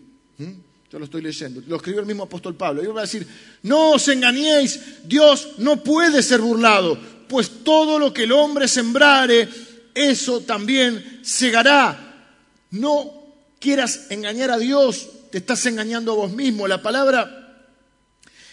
Yo 0.90 0.98
lo 0.98 1.04
estoy 1.04 1.20
leyendo. 1.20 1.62
Lo 1.66 1.76
escribió 1.76 2.00
el 2.00 2.06
mismo 2.06 2.24
apóstol 2.24 2.56
Pablo. 2.56 2.82
Y 2.82 2.86
va 2.86 3.00
a 3.00 3.04
decir, 3.04 3.26
no 3.62 3.90
os 3.90 4.08
engañéis, 4.08 4.80
Dios 5.04 5.56
no 5.58 5.84
puede 5.84 6.22
ser 6.22 6.40
burlado, 6.40 6.98
pues 7.28 7.64
todo 7.64 7.98
lo 7.98 8.12
que 8.12 8.24
el 8.24 8.32
hombre 8.32 8.68
sembrare, 8.68 9.48
eso 9.94 10.40
también 10.40 11.20
segará. 11.22 12.30
No 12.70 13.12
quieras 13.58 14.06
engañar 14.10 14.50
a 14.50 14.58
Dios, 14.58 15.08
te 15.30 15.38
estás 15.38 15.64
engañando 15.66 16.12
a 16.12 16.16
vos 16.16 16.32
mismo. 16.32 16.66
La 16.66 16.82
palabra 16.82 17.66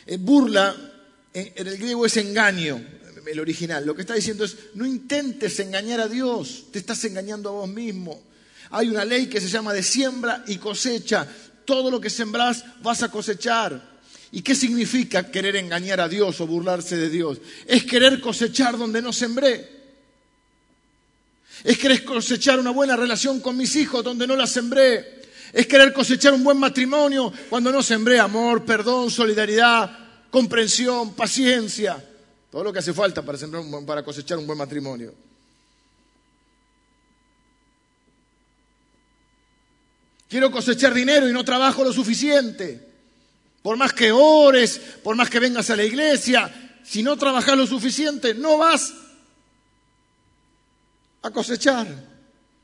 eh, 0.05 0.17
burla 0.17 0.75
en 1.34 1.67
el 1.67 1.77
griego 1.77 2.05
es 2.05 2.17
engaño 2.17 2.82
el 3.25 3.39
original. 3.39 3.86
Lo 3.86 3.96
que 3.96 4.01
está 4.01 4.13
diciendo 4.13 4.44
es, 4.44 4.58
no 4.74 4.86
intentes 4.86 5.60
engañar 5.60 6.00
a 6.00 6.08
Dios, 6.08 6.65
te 6.72 6.79
estás 6.79 7.03
engañando 7.05 7.50
a 7.50 7.53
vos 7.53 7.70
mismo. 7.70 8.22
Hay 8.72 8.89
una 8.89 9.05
ley 9.05 9.27
que 9.27 9.41
se 9.41 9.48
llama 9.48 9.74
de 9.74 9.84
siembra 9.84 10.44
y 10.48 10.58
cosecha. 10.58 11.27
Todo 11.65 11.89
lo 11.89 12.00
que 12.00 12.10
sembrás 12.10 12.63
vas 12.82 13.03
a 13.03 13.10
cosechar. 13.10 13.95
¿Y 14.36 14.42
qué 14.42 14.54
significa 14.54 15.32
querer 15.32 15.56
engañar 15.56 16.01
a 16.01 16.10
Dios 16.10 16.42
o 16.42 16.46
burlarse 16.46 16.98
de 16.98 17.10
Dios? 17.10 17.39
Es 17.65 17.86
querer 17.86 18.20
cosechar 18.20 18.77
donde 18.77 19.01
no 19.01 19.13
sembré. 19.13 19.65
Es 21.63 21.77
querer 21.77 22.04
cosechar 22.04 22.60
una 22.60 22.72
buena 22.72 22.98
relación 22.98 23.39
con 23.39 23.56
mis 23.56 23.74
hijos 23.77 24.04
donde 24.04 24.27
no 24.27 24.36
la 24.36 24.46
sembré. 24.46 25.22
Es 25.54 25.68
querer 25.68 25.94
cosechar 25.94 26.34
un 26.34 26.44
buen 26.44 26.58
matrimonio 26.58 27.32
cuando 27.50 27.72
no 27.72 27.82
sembré 27.82 28.20
amor, 28.20 28.65
perdón, 28.65 29.10
solidaridad, 29.10 30.27
comprensión, 30.30 31.13
paciencia. 31.13 32.06
Todo 32.51 32.65
lo 32.65 32.74
que 32.74 32.80
hace 32.80 32.92
falta 32.92 33.22
para, 33.22 33.38
para 33.88 34.04
cosechar 34.04 34.38
un 34.38 34.46
buen 34.46 34.58
matrimonio. 34.58 35.13
Quiero 40.27 40.51
cosechar 40.51 40.94
dinero 40.94 41.30
y 41.30 41.32
no 41.32 41.46
trabajo 41.46 41.86
lo 41.86 41.94
suficiente. 41.94 42.95
Por 43.65 43.77
más 43.77 43.93
que 43.93 44.12
ores, 44.12 44.79
por 45.01 45.15
más 45.15 45.27
que 45.27 45.39
vengas 45.39 45.72
a 45.72 45.75
la 45.75 45.84
iglesia, 45.84 46.77
si 46.84 47.01
no 47.01 47.17
trabajas 47.17 47.57
lo 47.57 47.65
suficiente, 47.65 48.36
no 48.36 48.60
vas 48.60 48.93
a 51.24 51.31
cosechar. 51.31 51.88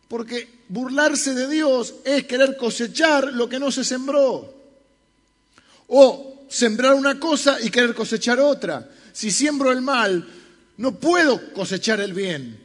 Porque 0.08 0.60
burlarse 0.68 1.34
de 1.34 1.48
Dios 1.50 1.96
es 2.06 2.26
querer 2.26 2.56
cosechar 2.56 3.34
lo 3.34 3.50
que 3.50 3.60
no 3.60 3.72
se 3.72 3.84
sembró. 3.84 4.54
O 5.88 6.46
sembrar 6.48 6.94
una 6.94 7.20
cosa 7.20 7.60
y 7.60 7.72
querer 7.72 7.96
cosechar 7.96 8.40
otra 8.40 8.88
si 9.12 9.32
siembro 9.32 9.72
el 9.72 9.82
mal, 9.82 10.32
no 10.78 11.00
puedo 11.00 11.52
cosechar 11.54 12.00
el 12.00 12.14
bien. 12.14 12.60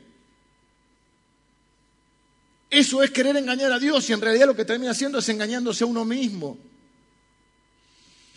Eso 2.68 3.02
es 3.02 3.10
querer 3.12 3.38
engañar 3.38 3.72
a 3.72 3.78
Dios 3.78 4.10
y 4.10 4.12
en 4.12 4.20
realidad 4.20 4.46
lo 4.46 4.56
que 4.56 4.66
termina 4.66 4.90
haciendo 4.90 5.20
es 5.20 5.28
engañándose 5.30 5.84
a 5.84 5.86
uno 5.86 6.04
mismo. 6.04 6.58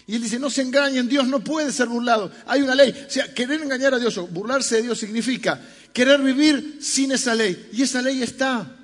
Y 0.09 0.15
él 0.15 0.23
dice, 0.23 0.39
no 0.39 0.49
se 0.49 0.63
engañen, 0.63 1.07
Dios 1.07 1.27
no 1.27 1.39
puede 1.39 1.71
ser 1.71 1.87
burlado. 1.87 2.31
Hay 2.47 2.63
una 2.63 2.73
ley. 2.73 2.89
O 3.07 3.11
sea, 3.11 3.31
querer 3.31 3.61
engañar 3.61 3.93
a 3.93 3.99
Dios 3.99 4.17
o 4.17 4.25
burlarse 4.25 4.77
de 4.77 4.81
Dios 4.81 4.97
significa 4.97 5.61
querer 5.93 6.19
vivir 6.19 6.79
sin 6.81 7.11
esa 7.11 7.35
ley. 7.35 7.69
Y 7.73 7.83
esa 7.83 8.01
ley 8.01 8.23
está. 8.23 8.75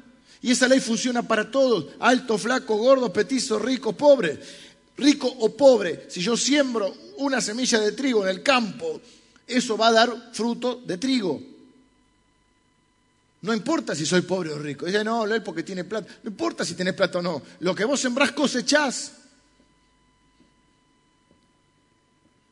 Y 0.44 0.52
esa 0.52 0.68
ley 0.68 0.80
funciona 0.80 1.24
para 1.24 1.50
todos. 1.50 1.88
Alto, 2.00 2.38
flaco, 2.38 2.78
gordo, 2.78 3.12
petizo, 3.12 3.58
rico, 3.58 3.94
pobre. 3.94 4.40
Rico 4.98 5.28
o 5.28 5.58
pobre. 5.58 6.06
Si 6.10 6.22
yo 6.22 6.38
siembro 6.38 6.96
una 7.18 7.42
semilla 7.42 7.80
de 7.80 7.94
trigo 7.94 8.22
en 8.22 8.30
el 8.30 8.44
campo 8.44 9.02
Eso 9.48 9.78
va 9.78 9.88
a 9.88 9.94
dar 9.94 10.30
fruto 10.32 10.84
de 10.86 11.00
trigo. 11.00 11.42
No 13.42 13.52
importa 13.52 13.96
si 13.96 14.06
soy 14.06 14.22
pobre 14.22 14.52
o 14.52 14.60
rico. 14.60 14.86
Ella 14.86 15.04
no, 15.04 15.26
él 15.26 15.42
porque 15.42 15.64
tiene 15.64 15.86
plata. 15.86 16.08
No 16.22 16.30
importa 16.30 16.64
si 16.64 16.76
tienes 16.76 16.94
plata 16.94 17.18
o 17.18 17.24
no. 17.24 17.42
Lo 17.62 17.74
que 17.74 17.86
vos 17.86 18.00
sembrás 18.00 18.32
cosechás. 18.32 19.25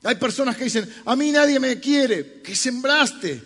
Hay 0.03 0.15
personas 0.15 0.57
que 0.57 0.65
dicen, 0.65 0.93
a 1.05 1.15
mí 1.15 1.31
nadie 1.31 1.59
me 1.59 1.79
quiere. 1.79 2.41
¿Qué 2.43 2.55
sembraste? 2.55 3.41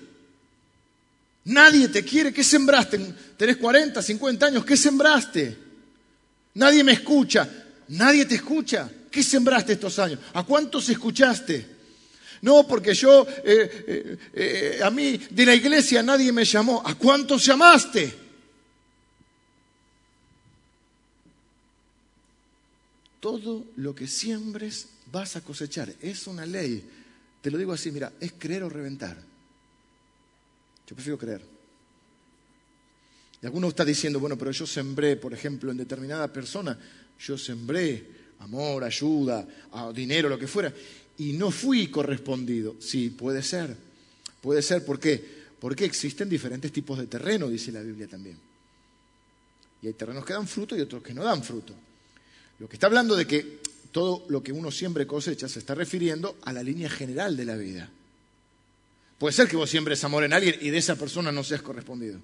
Nadie 1.45 1.87
te 1.87 2.03
quiere. 2.03 2.33
¿Qué 2.33 2.43
sembraste? 2.43 2.99
Tenés 3.37 3.57
40, 3.57 4.01
50 4.01 4.45
años. 4.47 4.65
¿Qué 4.65 4.75
sembraste? 4.75 5.57
Nadie 6.55 6.83
me 6.83 6.93
escucha. 6.93 7.47
Nadie 7.89 8.25
te 8.25 8.35
escucha. 8.35 8.89
¿Qué 9.11 9.21
sembraste 9.21 9.73
estos 9.73 9.99
años? 9.99 10.19
¿A 10.33 10.43
cuántos 10.43 10.89
escuchaste? 10.89 11.77
No, 12.41 12.67
porque 12.67 12.93
yo, 12.93 13.25
eh, 13.43 13.85
eh, 13.87 14.17
eh, 14.33 14.79
a 14.83 14.89
mí 14.89 15.17
de 15.29 15.45
la 15.45 15.55
iglesia 15.55 16.01
nadie 16.01 16.31
me 16.31 16.43
llamó. 16.43 16.81
¿A 16.85 16.95
cuántos 16.95 17.45
llamaste? 17.45 18.13
Todo 23.19 23.65
lo 23.75 23.95
que 23.95 24.07
siembres 24.07 24.87
vas 25.11 25.35
a 25.35 25.41
cosechar. 25.41 25.93
Es 26.01 26.27
una 26.27 26.45
ley. 26.45 26.83
Te 27.41 27.51
lo 27.51 27.57
digo 27.57 27.73
así, 27.73 27.91
mira, 27.91 28.13
es 28.19 28.33
creer 28.37 28.63
o 28.63 28.69
reventar. 28.69 29.17
Yo 30.87 30.95
prefiero 30.95 31.17
creer. 31.17 31.41
Y 33.41 33.45
alguno 33.45 33.67
está 33.67 33.85
diciendo, 33.85 34.19
bueno, 34.19 34.37
pero 34.37 34.51
yo 34.51 34.65
sembré, 34.65 35.15
por 35.15 35.33
ejemplo, 35.33 35.69
en 35.71 35.77
determinada 35.77 36.31
persona, 36.31 36.77
yo 37.19 37.37
sembré 37.37 38.17
amor, 38.39 38.83
ayuda, 38.83 39.47
dinero, 39.93 40.29
lo 40.29 40.39
que 40.39 40.47
fuera, 40.47 40.73
y 41.17 41.33
no 41.33 41.51
fui 41.51 41.87
correspondido. 41.87 42.75
Sí, 42.79 43.09
puede 43.09 43.43
ser. 43.43 43.75
Puede 44.41 44.61
ser, 44.61 44.85
¿por 44.85 44.99
qué? 44.99 45.37
Porque 45.59 45.85
existen 45.85 46.29
diferentes 46.29 46.71
tipos 46.71 46.97
de 46.97 47.07
terreno, 47.07 47.47
dice 47.47 47.71
la 47.71 47.81
Biblia 47.81 48.07
también. 48.07 48.37
Y 49.81 49.87
hay 49.87 49.93
terrenos 49.93 50.25
que 50.25 50.33
dan 50.33 50.47
fruto 50.47 50.75
y 50.75 50.81
otros 50.81 51.03
que 51.03 51.13
no 51.13 51.23
dan 51.23 51.43
fruto. 51.43 51.73
Lo 52.59 52.67
que 52.67 52.75
está 52.75 52.87
hablando 52.87 53.15
de 53.15 53.27
que 53.27 53.59
todo 53.97 54.23
lo 54.29 54.43
que 54.43 54.51
uno 54.51 54.69
siembre 54.69 55.07
cosecha 55.07 55.49
se 55.49 55.57
está 55.57 55.73
refiriendo 55.73 56.37
a 56.43 56.53
la 56.53 56.61
línea 56.61 56.87
general 56.87 57.35
de 57.35 57.45
la 57.45 57.55
vida. 57.55 57.89
Puede 59.17 59.33
ser 59.33 59.47
que 59.47 59.55
vos 59.55 59.67
siembres 59.67 60.03
amor 60.03 60.23
en 60.23 60.33
alguien 60.33 60.55
y 60.61 60.69
de 60.69 60.77
esa 60.77 60.95
persona 60.95 61.31
no 61.31 61.43
seas 61.43 61.63
correspondido. 61.63 62.19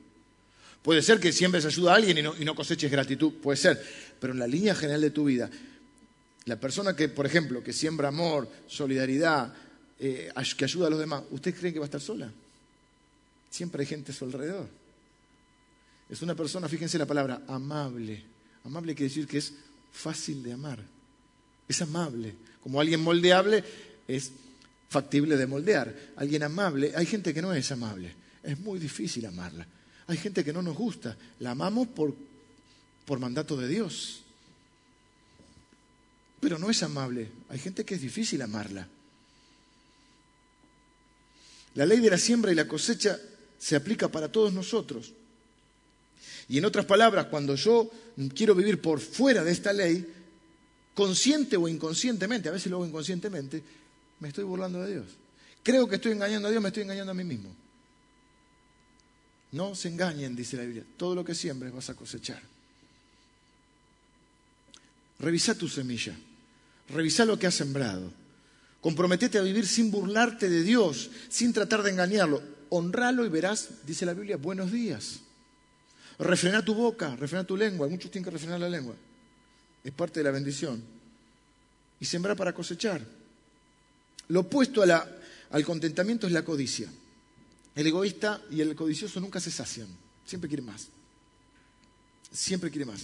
Puede 0.83 1.01
ser 1.01 1.19
que 1.19 1.31
siembres 1.31 1.65
ayuda 1.65 1.93
a 1.93 1.95
alguien 1.95 2.19
y 2.19 2.21
no, 2.21 2.35
y 2.39 2.45
no 2.45 2.53
coseches 2.53 2.91
gratitud, 2.91 3.33
puede 3.41 3.57
ser. 3.57 3.83
Pero 4.19 4.33
en 4.33 4.39
la 4.39 4.45
línea 4.45 4.75
general 4.75 5.01
de 5.01 5.09
tu 5.09 5.25
vida, 5.25 5.49
la 6.45 6.59
persona 6.59 6.95
que, 6.95 7.09
por 7.09 7.25
ejemplo, 7.25 7.63
que 7.63 7.73
siembra 7.73 8.09
amor, 8.09 8.47
solidaridad, 8.67 9.51
eh, 9.97 10.31
que 10.55 10.65
ayuda 10.65 10.85
a 10.85 10.89
los 10.91 10.99
demás, 10.99 11.23
¿usted 11.31 11.55
cree 11.55 11.73
que 11.73 11.79
va 11.79 11.85
a 11.85 11.87
estar 11.87 12.01
sola? 12.01 12.31
Siempre 13.49 13.81
hay 13.81 13.87
gente 13.87 14.11
a 14.11 14.15
su 14.15 14.25
alrededor. 14.25 14.67
Es 16.07 16.21
una 16.21 16.35
persona, 16.35 16.69
fíjense 16.69 16.99
la 16.99 17.07
palabra, 17.07 17.41
amable. 17.47 18.23
Amable 18.63 18.93
quiere 18.93 19.09
decir 19.09 19.25
que 19.25 19.39
es 19.39 19.55
fácil 19.91 20.43
de 20.43 20.53
amar. 20.53 20.93
Es 21.67 21.81
amable. 21.81 22.35
Como 22.61 22.79
alguien 22.79 23.01
moldeable, 23.01 23.63
es 24.07 24.31
factible 24.89 25.37
de 25.37 25.47
moldear. 25.47 25.95
Alguien 26.15 26.43
amable, 26.43 26.93
hay 26.95 27.05
gente 27.05 27.33
que 27.33 27.41
no 27.41 27.53
es 27.53 27.71
amable. 27.71 28.13
Es 28.43 28.59
muy 28.59 28.79
difícil 28.79 29.25
amarla. 29.25 29.67
Hay 30.07 30.17
gente 30.17 30.43
que 30.43 30.53
no 30.53 30.61
nos 30.61 30.75
gusta. 30.75 31.17
La 31.39 31.51
amamos 31.51 31.87
por, 31.87 32.15
por 33.05 33.19
mandato 33.19 33.57
de 33.57 33.67
Dios 33.67 34.23
pero 36.43 36.59
no 36.59 36.69
es 36.69 36.83
amable. 36.83 37.29
Hay 37.47 37.57
gente 37.57 37.85
que 37.85 37.95
es 37.95 38.01
difícil 38.01 38.41
amarla. 38.41 38.85
La 41.75 41.85
ley 41.85 42.01
de 42.01 42.09
la 42.09 42.17
siembra 42.17 42.51
y 42.51 42.55
la 42.55 42.67
cosecha 42.67 43.17
se 43.57 43.77
aplica 43.77 44.09
para 44.09 44.29
todos 44.29 44.51
nosotros. 44.51 45.13
Y 46.49 46.57
en 46.57 46.65
otras 46.65 46.83
palabras, 46.83 47.27
cuando 47.27 47.55
yo 47.55 47.89
quiero 48.35 48.55
vivir 48.55 48.81
por 48.81 48.99
fuera 48.99 49.41
de 49.41 49.53
esta 49.53 49.71
ley, 49.71 50.05
consciente 50.93 51.57
o 51.57 51.67
inconscientemente, 51.67 52.49
a 52.49 52.51
veces 52.51 52.69
lo 52.69 52.77
hago 52.77 52.85
inconscientemente, 52.85 53.63
me 54.19 54.29
estoy 54.29 54.43
burlando 54.43 54.81
de 54.81 54.93
Dios. 54.93 55.07
Creo 55.63 55.87
que 55.87 55.95
estoy 55.95 56.11
engañando 56.11 56.47
a 56.47 56.51
Dios, 56.51 56.61
me 56.61 56.69
estoy 56.69 56.83
engañando 56.83 57.11
a 57.11 57.15
mí 57.15 57.23
mismo. 57.23 57.53
No 59.53 59.75
se 59.75 59.87
engañen, 59.87 60.35
dice 60.35 60.57
la 60.57 60.63
Biblia. 60.63 60.83
Todo 60.97 61.15
lo 61.15 61.23
que 61.23 61.35
siembres 61.35 61.71
vas 61.71 61.89
a 61.89 61.93
cosechar. 61.93 62.41
Revisa 65.19 65.55
tu 65.55 65.69
semilla. 65.69 66.15
Revisa 66.89 67.23
lo 67.23 67.37
que 67.37 67.47
has 67.47 67.53
sembrado. 67.53 68.11
Comprometete 68.81 69.37
a 69.37 69.41
vivir 69.41 69.65
sin 69.67 69.91
burlarte 69.91 70.49
de 70.49 70.63
Dios, 70.63 71.09
sin 71.29 71.53
tratar 71.53 71.83
de 71.83 71.91
engañarlo. 71.91 72.41
Honralo 72.69 73.25
y 73.25 73.29
verás, 73.29 73.69
dice 73.85 74.05
la 74.05 74.13
Biblia, 74.13 74.37
buenos 74.37 74.71
días. 74.71 75.19
Refrena 76.19 76.65
tu 76.65 76.73
boca, 76.73 77.15
refrena 77.15 77.45
tu 77.45 77.55
lengua. 77.55 77.87
Muchos 77.87 78.11
tienen 78.11 78.25
que 78.25 78.31
refrenar 78.31 78.59
la 78.59 78.69
lengua. 78.69 78.95
Es 79.83 79.91
parte 79.91 80.19
de 80.19 80.23
la 80.23 80.31
bendición. 80.31 80.81
Y 81.99 82.05
sembrar 82.05 82.35
para 82.35 82.53
cosechar. 82.53 83.01
Lo 84.29 84.41
opuesto 84.41 84.83
al 84.83 85.65
contentamiento 85.65 86.27
es 86.27 86.33
la 86.33 86.43
codicia. 86.43 86.89
El 87.75 87.87
egoísta 87.87 88.41
y 88.51 88.61
el 88.61 88.75
codicioso 88.75 89.19
nunca 89.19 89.39
se 89.39 89.51
sacian. 89.51 89.87
Siempre 90.25 90.47
quiere 90.47 90.63
más. 90.63 90.87
Siempre 92.31 92.69
quiere 92.69 92.85
más. 92.85 93.01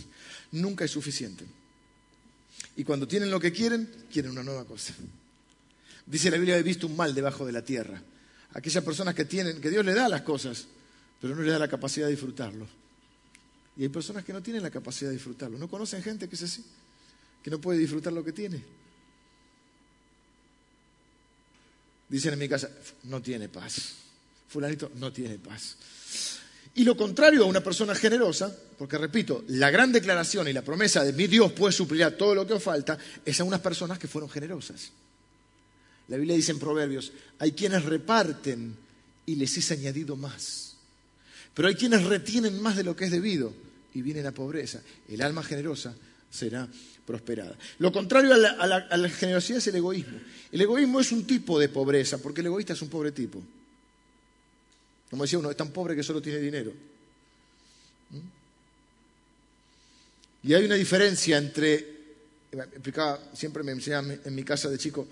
Nunca 0.51 0.85
es 0.85 0.91
suficiente. 0.91 1.45
Y 2.75 2.83
cuando 2.83 3.07
tienen 3.07 3.29
lo 3.29 3.39
que 3.39 3.51
quieren, 3.51 3.89
quieren 4.11 4.31
una 4.31 4.43
nueva 4.43 4.65
cosa. 4.65 4.93
Dice 6.05 6.31
la 6.31 6.37
Biblia, 6.37 6.57
he 6.57 6.63
visto 6.63 6.87
un 6.87 6.95
mal 6.95 7.13
debajo 7.13 7.45
de 7.45 7.51
la 7.51 7.63
tierra. 7.63 8.01
Aquellas 8.53 8.83
personas 8.83 9.13
que 9.13 9.25
tienen, 9.25 9.61
que 9.61 9.69
Dios 9.69 9.85
le 9.85 9.93
da 9.93 10.09
las 10.09 10.21
cosas, 10.21 10.65
pero 11.21 11.35
no 11.35 11.41
le 11.41 11.51
da 11.51 11.59
la 11.59 11.67
capacidad 11.67 12.07
de 12.07 12.11
disfrutarlo. 12.11 12.67
Y 13.79 13.83
hay 13.83 13.89
personas 13.89 14.25
que 14.25 14.33
no 14.33 14.43
tienen 14.43 14.61
la 14.61 14.69
capacidad 14.69 15.09
de 15.09 15.15
disfrutarlo. 15.15 15.57
¿No 15.57 15.69
conocen 15.69 16.03
gente 16.03 16.27
que 16.27 16.35
es 16.35 16.43
así? 16.43 16.65
Que 17.41 17.49
no 17.49 17.61
puede 17.61 17.79
disfrutar 17.79 18.11
lo 18.11 18.25
que 18.25 18.33
tiene. 18.33 18.61
Dicen 22.09 22.33
en 22.33 22.39
mi 22.39 22.49
casa, 22.49 22.69
no 23.03 23.21
tiene 23.21 23.47
paz. 23.47 23.93
Fulanito 24.49 24.91
no 24.95 25.13
tiene 25.13 25.39
paz. 25.39 25.77
Y 26.75 26.83
lo 26.83 26.97
contrario 26.97 27.43
a 27.43 27.45
una 27.45 27.63
persona 27.63 27.95
generosa, 27.95 28.53
porque 28.77 28.97
repito, 28.97 29.45
la 29.47 29.71
gran 29.71 29.93
declaración 29.93 30.49
y 30.49 30.53
la 30.53 30.61
promesa 30.61 31.01
de 31.05 31.13
mi 31.13 31.27
Dios 31.27 31.53
puede 31.53 31.71
suplir 31.71 32.05
todo 32.17 32.35
lo 32.35 32.45
que 32.45 32.55
os 32.55 32.63
falta, 32.63 32.97
es 33.23 33.39
a 33.39 33.45
unas 33.45 33.61
personas 33.61 33.97
que 33.97 34.09
fueron 34.09 34.29
generosas. 34.29 34.91
La 36.09 36.17
Biblia 36.17 36.35
dice 36.35 36.51
en 36.51 36.59
Proverbios, 36.59 37.13
hay 37.37 37.53
quienes 37.53 37.85
reparten 37.85 38.75
y 39.25 39.35
les 39.35 39.55
es 39.55 39.71
añadido 39.71 40.17
más. 40.17 40.75
Pero 41.53 41.69
hay 41.69 41.75
quienes 41.75 42.03
retienen 42.03 42.61
más 42.61 42.75
de 42.75 42.83
lo 42.83 42.93
que 42.93 43.05
es 43.05 43.11
debido 43.11 43.68
y 43.93 44.02
vienen 44.02 44.25
a 44.28 44.32
pobreza. 44.32 44.82
El 45.08 45.21
alma 45.21 45.43
generosa 45.43 45.95
será 46.30 46.67
prosperada. 47.06 47.58
Lo 47.80 47.91
contrario 47.91 48.34
a 48.34 48.38
la, 48.38 48.49
a 48.89 48.97
la 48.97 49.10
generosidad 49.10 49.58
es 49.58 49.67
el 49.67 49.75
egoísmo. 49.75 50.19
El 50.52 50.62
egoísmo 50.62 50.99
es 50.99 51.12
un 51.12 51.25
tipo 51.25 51.60
de 51.60 51.69
pobreza, 51.69 52.17
porque 52.19 52.41
el 52.41 52.47
egoísta 52.47 52.73
es 52.73 52.82
un 52.82 52.89
pobre 52.89 53.12
tipo. 53.12 53.41
Como 55.10 55.23
decía 55.23 55.39
uno, 55.39 55.49
es 55.49 55.58
tan 55.58 55.71
pobre 55.71 55.95
que 55.95 56.04
solo 56.04 56.21
tiene 56.21 56.39
dinero. 56.39 56.71
¿Mm? 58.12 58.17
Y 60.47 60.54
hay 60.54 60.65
una 60.65 60.75
diferencia 60.75 61.38
entre, 61.38 61.75
explicaba, 62.52 63.19
siempre 63.34 63.63
me 63.63 63.71
enseñaban 63.71 64.21
en 64.23 64.36
mi 64.36 64.43
casa 64.43 64.69
de 64.69 64.78
chico, 64.78 65.08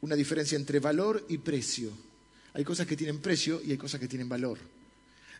una 0.00 0.16
diferencia 0.16 0.56
entre 0.56 0.80
valor 0.80 1.24
y 1.28 1.38
precio. 1.38 1.90
Hay 2.54 2.64
cosas 2.64 2.86
que 2.86 2.96
tienen 2.96 3.20
precio 3.20 3.60
y 3.64 3.70
hay 3.70 3.78
cosas 3.78 4.00
que 4.00 4.08
tienen 4.08 4.28
valor. 4.28 4.58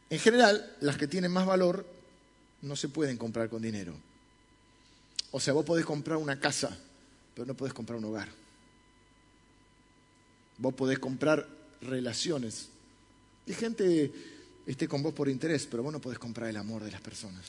En 0.09 0.19
general, 0.19 0.77
las 0.81 0.97
que 0.97 1.09
tienen 1.09 1.33
más 1.33 1.47
valor 1.47 1.87
no 2.63 2.77
se 2.77 2.89
pueden 2.89 3.17
comprar 3.17 3.49
con 3.49 3.61
dinero. 3.61 3.95
O 5.31 5.41
sea, 5.41 5.53
vos 5.53 5.65
podés 5.65 5.85
comprar 5.85 6.19
una 6.19 6.39
casa, 6.39 6.77
pero 7.35 7.47
no 7.47 7.55
podés 7.55 7.75
comprar 7.75 7.99
un 7.99 8.05
hogar. 8.05 8.29
Vos 10.59 10.75
podés 10.75 10.99
comprar 10.99 11.47
relaciones, 11.81 12.69
y 13.47 13.55
gente 13.55 14.13
esté 14.67 14.87
con 14.87 15.03
vos 15.03 15.13
por 15.13 15.29
interés, 15.29 15.67
pero 15.67 15.83
vos 15.83 15.93
no 15.93 16.01
podés 16.01 16.19
comprar 16.19 16.49
el 16.49 16.57
amor 16.57 16.85
de 16.85 16.93
las 16.93 17.01
personas. 17.01 17.45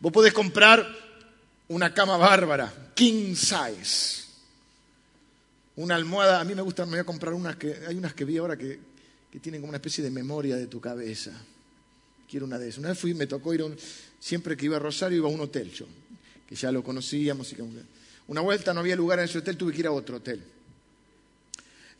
Vos 0.00 0.12
podés 0.12 0.32
comprar 0.32 0.86
una 1.68 1.92
cama 1.92 2.16
bárbara, 2.16 2.92
king 2.94 3.34
size. 3.34 4.28
Una 5.76 5.94
almohada, 5.94 6.40
a 6.40 6.44
mí 6.44 6.54
me 6.54 6.62
gusta, 6.62 6.84
me 6.84 6.92
voy 6.92 7.00
a 7.00 7.04
comprar 7.04 7.32
unas 7.32 7.56
que, 7.56 7.74
hay 7.86 7.96
unas 7.96 8.12
que 8.12 8.24
vi 8.24 8.36
ahora 8.36 8.56
que, 8.56 8.80
que 9.30 9.40
tienen 9.40 9.60
como 9.60 9.70
una 9.70 9.78
especie 9.78 10.02
de 10.02 10.10
memoria 10.10 10.56
de 10.56 10.66
tu 10.66 10.80
cabeza. 10.80 11.32
Quiero 12.30 12.46
una 12.46 12.58
de 12.58 12.68
esas. 12.68 12.78
Una 12.78 12.88
vez 12.90 12.98
fui, 12.98 13.14
me 13.14 13.26
tocó 13.26 13.54
ir 13.54 13.62
a 13.62 13.64
un, 13.64 13.76
siempre 14.20 14.56
que 14.56 14.66
iba 14.66 14.76
a 14.76 14.80
Rosario 14.80 15.18
iba 15.18 15.28
a 15.28 15.32
un 15.32 15.40
hotel 15.40 15.72
yo, 15.72 15.86
que 16.46 16.54
ya 16.54 16.70
lo 16.70 16.82
conocíamos. 16.82 17.52
Y 17.52 17.56
que, 17.56 17.64
una 18.26 18.40
vuelta 18.40 18.74
no 18.74 18.80
había 18.80 18.96
lugar 18.96 19.18
en 19.18 19.24
ese 19.26 19.38
hotel, 19.38 19.56
tuve 19.56 19.72
que 19.72 19.80
ir 19.80 19.86
a 19.86 19.92
otro 19.92 20.16
hotel 20.16 20.42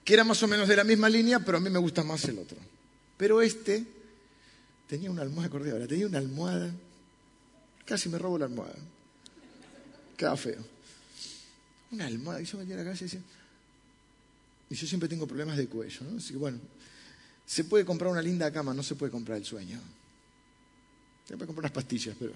que 0.08 0.14
era 0.14 0.24
más 0.24 0.42
o 0.42 0.48
menos 0.48 0.66
de 0.66 0.74
la 0.74 0.84
misma 0.84 1.06
línea, 1.10 1.38
pero 1.38 1.58
a 1.58 1.60
mí 1.60 1.68
me 1.68 1.78
gusta 1.78 2.02
más 2.02 2.24
el 2.24 2.38
otro. 2.38 2.56
Pero 3.18 3.42
este 3.42 3.84
tenía 4.88 5.10
una 5.10 5.20
almohada, 5.20 5.54
ahora, 5.54 5.86
tenía 5.86 6.06
una 6.06 6.16
almohada, 6.16 6.74
casi 7.84 8.08
me 8.08 8.16
robo 8.16 8.38
la 8.38 8.46
almohada. 8.46 8.76
Queda 10.16 10.34
feo. 10.34 10.64
Una 11.90 12.06
almohada, 12.06 12.40
y 12.40 12.46
yo 12.46 12.56
me 12.56 12.72
a 12.72 12.76
la 12.78 12.84
casa 12.84 13.04
y 13.04 13.08
decía, 13.08 13.20
Y 14.70 14.76
yo 14.76 14.86
siempre 14.86 15.10
tengo 15.10 15.26
problemas 15.26 15.58
de 15.58 15.66
cuello, 15.66 16.00
¿no? 16.10 16.16
Así 16.16 16.32
que 16.32 16.38
bueno, 16.38 16.58
se 17.44 17.64
puede 17.64 17.84
comprar 17.84 18.10
una 18.10 18.22
linda 18.22 18.50
cama, 18.50 18.72
no 18.72 18.82
se 18.82 18.94
puede 18.94 19.12
comprar 19.12 19.36
el 19.36 19.44
sueño. 19.44 19.78
Se 21.28 21.36
puede 21.36 21.46
comprar 21.46 21.64
unas 21.64 21.72
pastillas, 21.72 22.16
pero 22.18 22.32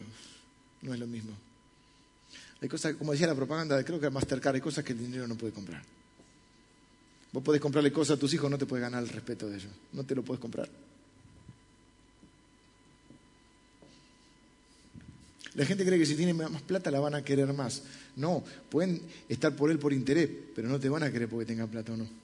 no 0.82 0.92
es 0.92 1.00
lo 1.00 1.06
mismo. 1.06 1.32
Hay 2.60 2.68
cosas, 2.68 2.94
como 2.94 3.12
decía 3.12 3.26
la 3.26 3.34
propaganda, 3.34 3.82
creo 3.82 3.98
que 3.98 4.10
Mastercard, 4.10 4.56
hay 4.56 4.60
cosas 4.60 4.84
que 4.84 4.92
el 4.92 4.98
dinero 4.98 5.26
no 5.26 5.34
puede 5.34 5.54
comprar. 5.54 5.82
Vos 7.32 7.42
podés 7.42 7.60
comprarle 7.60 7.90
cosas 7.90 8.18
a 8.18 8.20
tus 8.20 8.34
hijos, 8.34 8.50
no 8.50 8.58
te 8.58 8.66
puedes 8.66 8.82
ganar 8.82 9.02
el 9.02 9.08
respeto 9.08 9.48
de 9.48 9.56
ellos. 9.56 9.72
No 9.94 10.04
te 10.04 10.14
lo 10.14 10.22
puedes 10.22 10.40
comprar. 10.40 10.68
La 15.54 15.64
gente 15.64 15.84
cree 15.84 15.98
que 15.98 16.06
si 16.06 16.14
tiene 16.14 16.34
más 16.34 16.62
plata 16.62 16.90
la 16.90 17.00
van 17.00 17.14
a 17.14 17.24
querer 17.24 17.52
más. 17.52 17.82
No, 18.16 18.44
pueden 18.70 19.00
estar 19.28 19.56
por 19.56 19.70
él 19.70 19.78
por 19.78 19.92
interés, 19.94 20.28
pero 20.54 20.68
no 20.68 20.78
te 20.78 20.90
van 20.90 21.02
a 21.02 21.10
querer 21.10 21.28
porque 21.28 21.46
tenga 21.46 21.66
plata 21.66 21.92
o 21.92 21.96
no. 21.96 22.21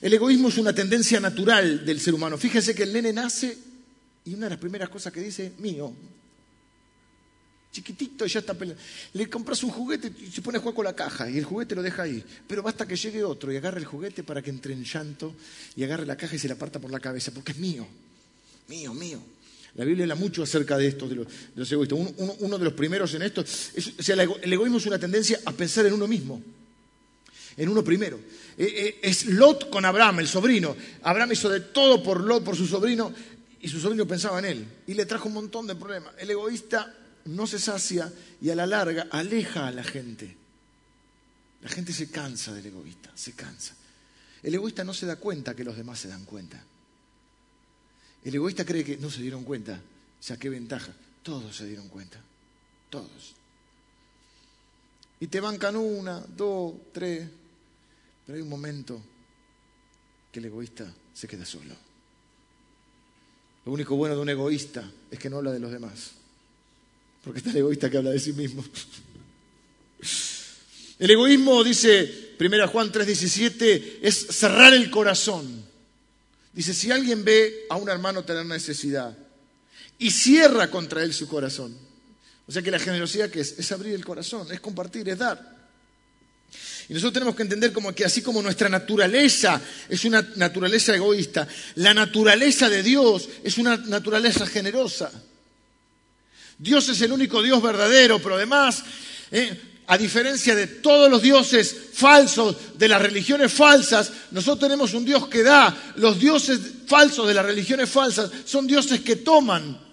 El 0.00 0.14
egoísmo 0.14 0.48
es 0.48 0.58
una 0.58 0.72
tendencia 0.72 1.18
natural 1.20 1.84
del 1.84 2.00
ser 2.00 2.14
humano. 2.14 2.38
Fíjese 2.38 2.74
que 2.74 2.84
el 2.84 2.92
nene 2.92 3.12
nace 3.12 3.56
y 4.24 4.34
una 4.34 4.46
de 4.46 4.50
las 4.50 4.58
primeras 4.58 4.88
cosas 4.88 5.12
que 5.12 5.20
dice, 5.20 5.52
mío. 5.58 5.92
Chiquitito 7.72 8.26
ya 8.26 8.40
está 8.40 8.54
peleando. 8.54 8.82
Le 9.12 9.28
compras 9.28 9.62
un 9.62 9.70
juguete 9.70 10.12
y 10.20 10.30
se 10.30 10.40
pone 10.40 10.58
a 10.58 10.60
jugar 10.60 10.74
con 10.74 10.84
la 10.84 10.96
caja 10.96 11.28
y 11.28 11.38
el 11.38 11.44
juguete 11.44 11.74
lo 11.74 11.82
deja 11.82 12.02
ahí. 12.02 12.24
Pero 12.46 12.62
basta 12.62 12.86
que 12.86 12.96
llegue 12.96 13.24
otro 13.24 13.52
y 13.52 13.56
agarre 13.56 13.80
el 13.80 13.86
juguete 13.86 14.22
para 14.22 14.40
que 14.40 14.50
entre 14.50 14.72
en 14.72 14.84
llanto 14.84 15.34
y 15.76 15.84
agarre 15.84 16.06
la 16.06 16.16
caja 16.16 16.36
y 16.36 16.38
se 16.38 16.48
la 16.48 16.54
aparta 16.54 16.78
por 16.78 16.90
la 16.90 17.00
cabeza, 17.00 17.32
porque 17.32 17.52
es 17.52 17.58
mío. 17.58 17.86
Mío, 18.68 18.94
mío. 18.94 19.20
La 19.74 19.84
Biblia 19.84 20.04
habla 20.04 20.14
mucho 20.14 20.42
acerca 20.42 20.76
de 20.76 20.88
esto, 20.88 21.08
de 21.08 21.14
los, 21.54 21.72
egoístas. 21.72 21.98
Uno, 22.40 22.58
de 22.58 22.64
los 22.64 22.72
primeros 22.72 23.14
en 23.14 23.22
esto, 23.22 23.42
o 23.42 24.02
sea, 24.02 24.14
el 24.14 24.52
egoísmo 24.52 24.78
es 24.78 24.86
una 24.86 24.98
tendencia 24.98 25.38
a 25.44 25.52
pensar 25.52 25.86
en 25.86 25.92
uno 25.92 26.08
mismo, 26.08 26.42
en 27.58 27.68
uno 27.68 27.82
primero. 27.82 28.18
Eh, 28.56 28.64
eh, 28.66 29.00
es 29.02 29.26
Lot 29.26 29.68
con 29.68 29.84
Abraham, 29.84 30.20
el 30.20 30.28
sobrino. 30.28 30.74
Abraham 31.02 31.32
hizo 31.32 31.50
de 31.50 31.60
todo 31.60 32.02
por 32.02 32.22
Lot, 32.22 32.44
por 32.44 32.56
su 32.56 32.66
sobrino, 32.66 33.12
y 33.60 33.68
su 33.68 33.80
sobrino 33.80 34.06
pensaba 34.06 34.38
en 34.38 34.44
él. 34.44 34.66
Y 34.86 34.94
le 34.94 35.04
trajo 35.04 35.28
un 35.28 35.34
montón 35.34 35.66
de 35.66 35.74
problemas. 35.74 36.14
El 36.18 36.30
egoísta 36.30 36.94
no 37.26 37.46
se 37.46 37.58
sacia 37.58 38.10
y 38.40 38.50
a 38.50 38.54
la 38.54 38.66
larga 38.66 39.08
aleja 39.10 39.66
a 39.66 39.72
la 39.72 39.82
gente. 39.82 40.36
La 41.62 41.68
gente 41.68 41.92
se 41.92 42.10
cansa 42.10 42.54
del 42.54 42.66
egoísta, 42.66 43.10
se 43.14 43.32
cansa. 43.32 43.74
El 44.42 44.54
egoísta 44.54 44.84
no 44.84 44.94
se 44.94 45.06
da 45.06 45.16
cuenta 45.16 45.56
que 45.56 45.64
los 45.64 45.76
demás 45.76 45.98
se 45.98 46.08
dan 46.08 46.24
cuenta. 46.24 46.62
El 48.24 48.34
egoísta 48.34 48.64
cree 48.64 48.84
que 48.84 48.96
no 48.98 49.10
se 49.10 49.20
dieron 49.20 49.42
cuenta. 49.42 49.80
qué 50.38 50.48
ventaja. 50.48 50.92
Todos 51.24 51.56
se 51.56 51.66
dieron 51.66 51.88
cuenta. 51.88 52.20
Todos. 52.88 53.34
Y 55.20 55.26
te 55.26 55.40
bancan 55.40 55.76
una, 55.76 56.20
dos, 56.20 56.74
tres. 56.92 57.28
Pero 58.28 58.36
hay 58.36 58.42
un 58.42 58.50
momento 58.50 59.00
que 60.30 60.38
el 60.38 60.44
egoísta 60.44 60.92
se 61.14 61.26
queda 61.26 61.46
solo. 61.46 61.74
Lo 63.64 63.72
único 63.72 63.96
bueno 63.96 64.16
de 64.16 64.20
un 64.20 64.28
egoísta 64.28 64.92
es 65.10 65.18
que 65.18 65.30
no 65.30 65.38
habla 65.38 65.50
de 65.50 65.60
los 65.60 65.72
demás. 65.72 66.10
Porque 67.24 67.38
está 67.38 67.52
el 67.52 67.56
egoísta 67.56 67.88
que 67.88 67.96
habla 67.96 68.10
de 68.10 68.20
sí 68.20 68.34
mismo. 68.34 68.62
El 70.98 71.10
egoísmo, 71.12 71.62
dice 71.62 72.34
1 72.38 72.68
Juan 72.68 72.92
3:17, 72.92 74.00
es 74.02 74.26
cerrar 74.26 74.74
el 74.74 74.90
corazón. 74.90 75.64
Dice, 76.52 76.74
si 76.74 76.90
alguien 76.90 77.24
ve 77.24 77.66
a 77.70 77.76
un 77.76 77.88
hermano 77.88 78.24
tener 78.24 78.44
necesidad 78.44 79.16
y 79.96 80.10
cierra 80.10 80.70
contra 80.70 81.04
él 81.04 81.14
su 81.14 81.28
corazón, 81.28 81.74
o 82.48 82.52
sea 82.52 82.62
que 82.62 82.72
la 82.72 82.80
generosidad 82.80 83.30
que 83.30 83.40
es, 83.40 83.60
es 83.60 83.70
abrir 83.70 83.94
el 83.94 84.04
corazón, 84.04 84.50
es 84.50 84.58
compartir, 84.58 85.08
es 85.08 85.18
dar. 85.18 85.57
Y 86.88 86.94
nosotros 86.94 87.12
tenemos 87.12 87.36
que 87.36 87.42
entender 87.42 87.72
como 87.72 87.94
que 87.94 88.04
así 88.04 88.22
como 88.22 88.40
nuestra 88.40 88.68
naturaleza 88.68 89.60
es 89.88 90.04
una 90.04 90.26
naturaleza 90.36 90.94
egoísta, 90.94 91.46
la 91.74 91.92
naturaleza 91.92 92.68
de 92.70 92.82
Dios 92.82 93.28
es 93.44 93.58
una 93.58 93.76
naturaleza 93.76 94.46
generosa. 94.46 95.10
Dios 96.58 96.88
es 96.88 97.00
el 97.02 97.12
único 97.12 97.42
Dios 97.42 97.62
verdadero, 97.62 98.20
pero 98.20 98.36
además 98.36 98.82
eh, 99.30 99.60
a 99.86 99.96
diferencia 99.96 100.54
de 100.54 100.66
todos 100.66 101.10
los 101.10 101.22
dioses 101.22 101.74
falsos, 101.94 102.56
de 102.74 102.88
las 102.88 103.00
religiones 103.00 103.52
falsas, 103.52 104.12
nosotros 104.30 104.68
tenemos 104.68 104.92
un 104.92 105.04
Dios 105.04 105.28
que 105.28 105.42
da. 105.42 105.94
Los 105.96 106.18
dioses 106.18 106.60
falsos 106.86 107.26
de 107.26 107.34
las 107.34 107.44
religiones 107.44 107.88
falsas 107.88 108.30
son 108.44 108.66
dioses 108.66 109.00
que 109.00 109.16
toman. 109.16 109.87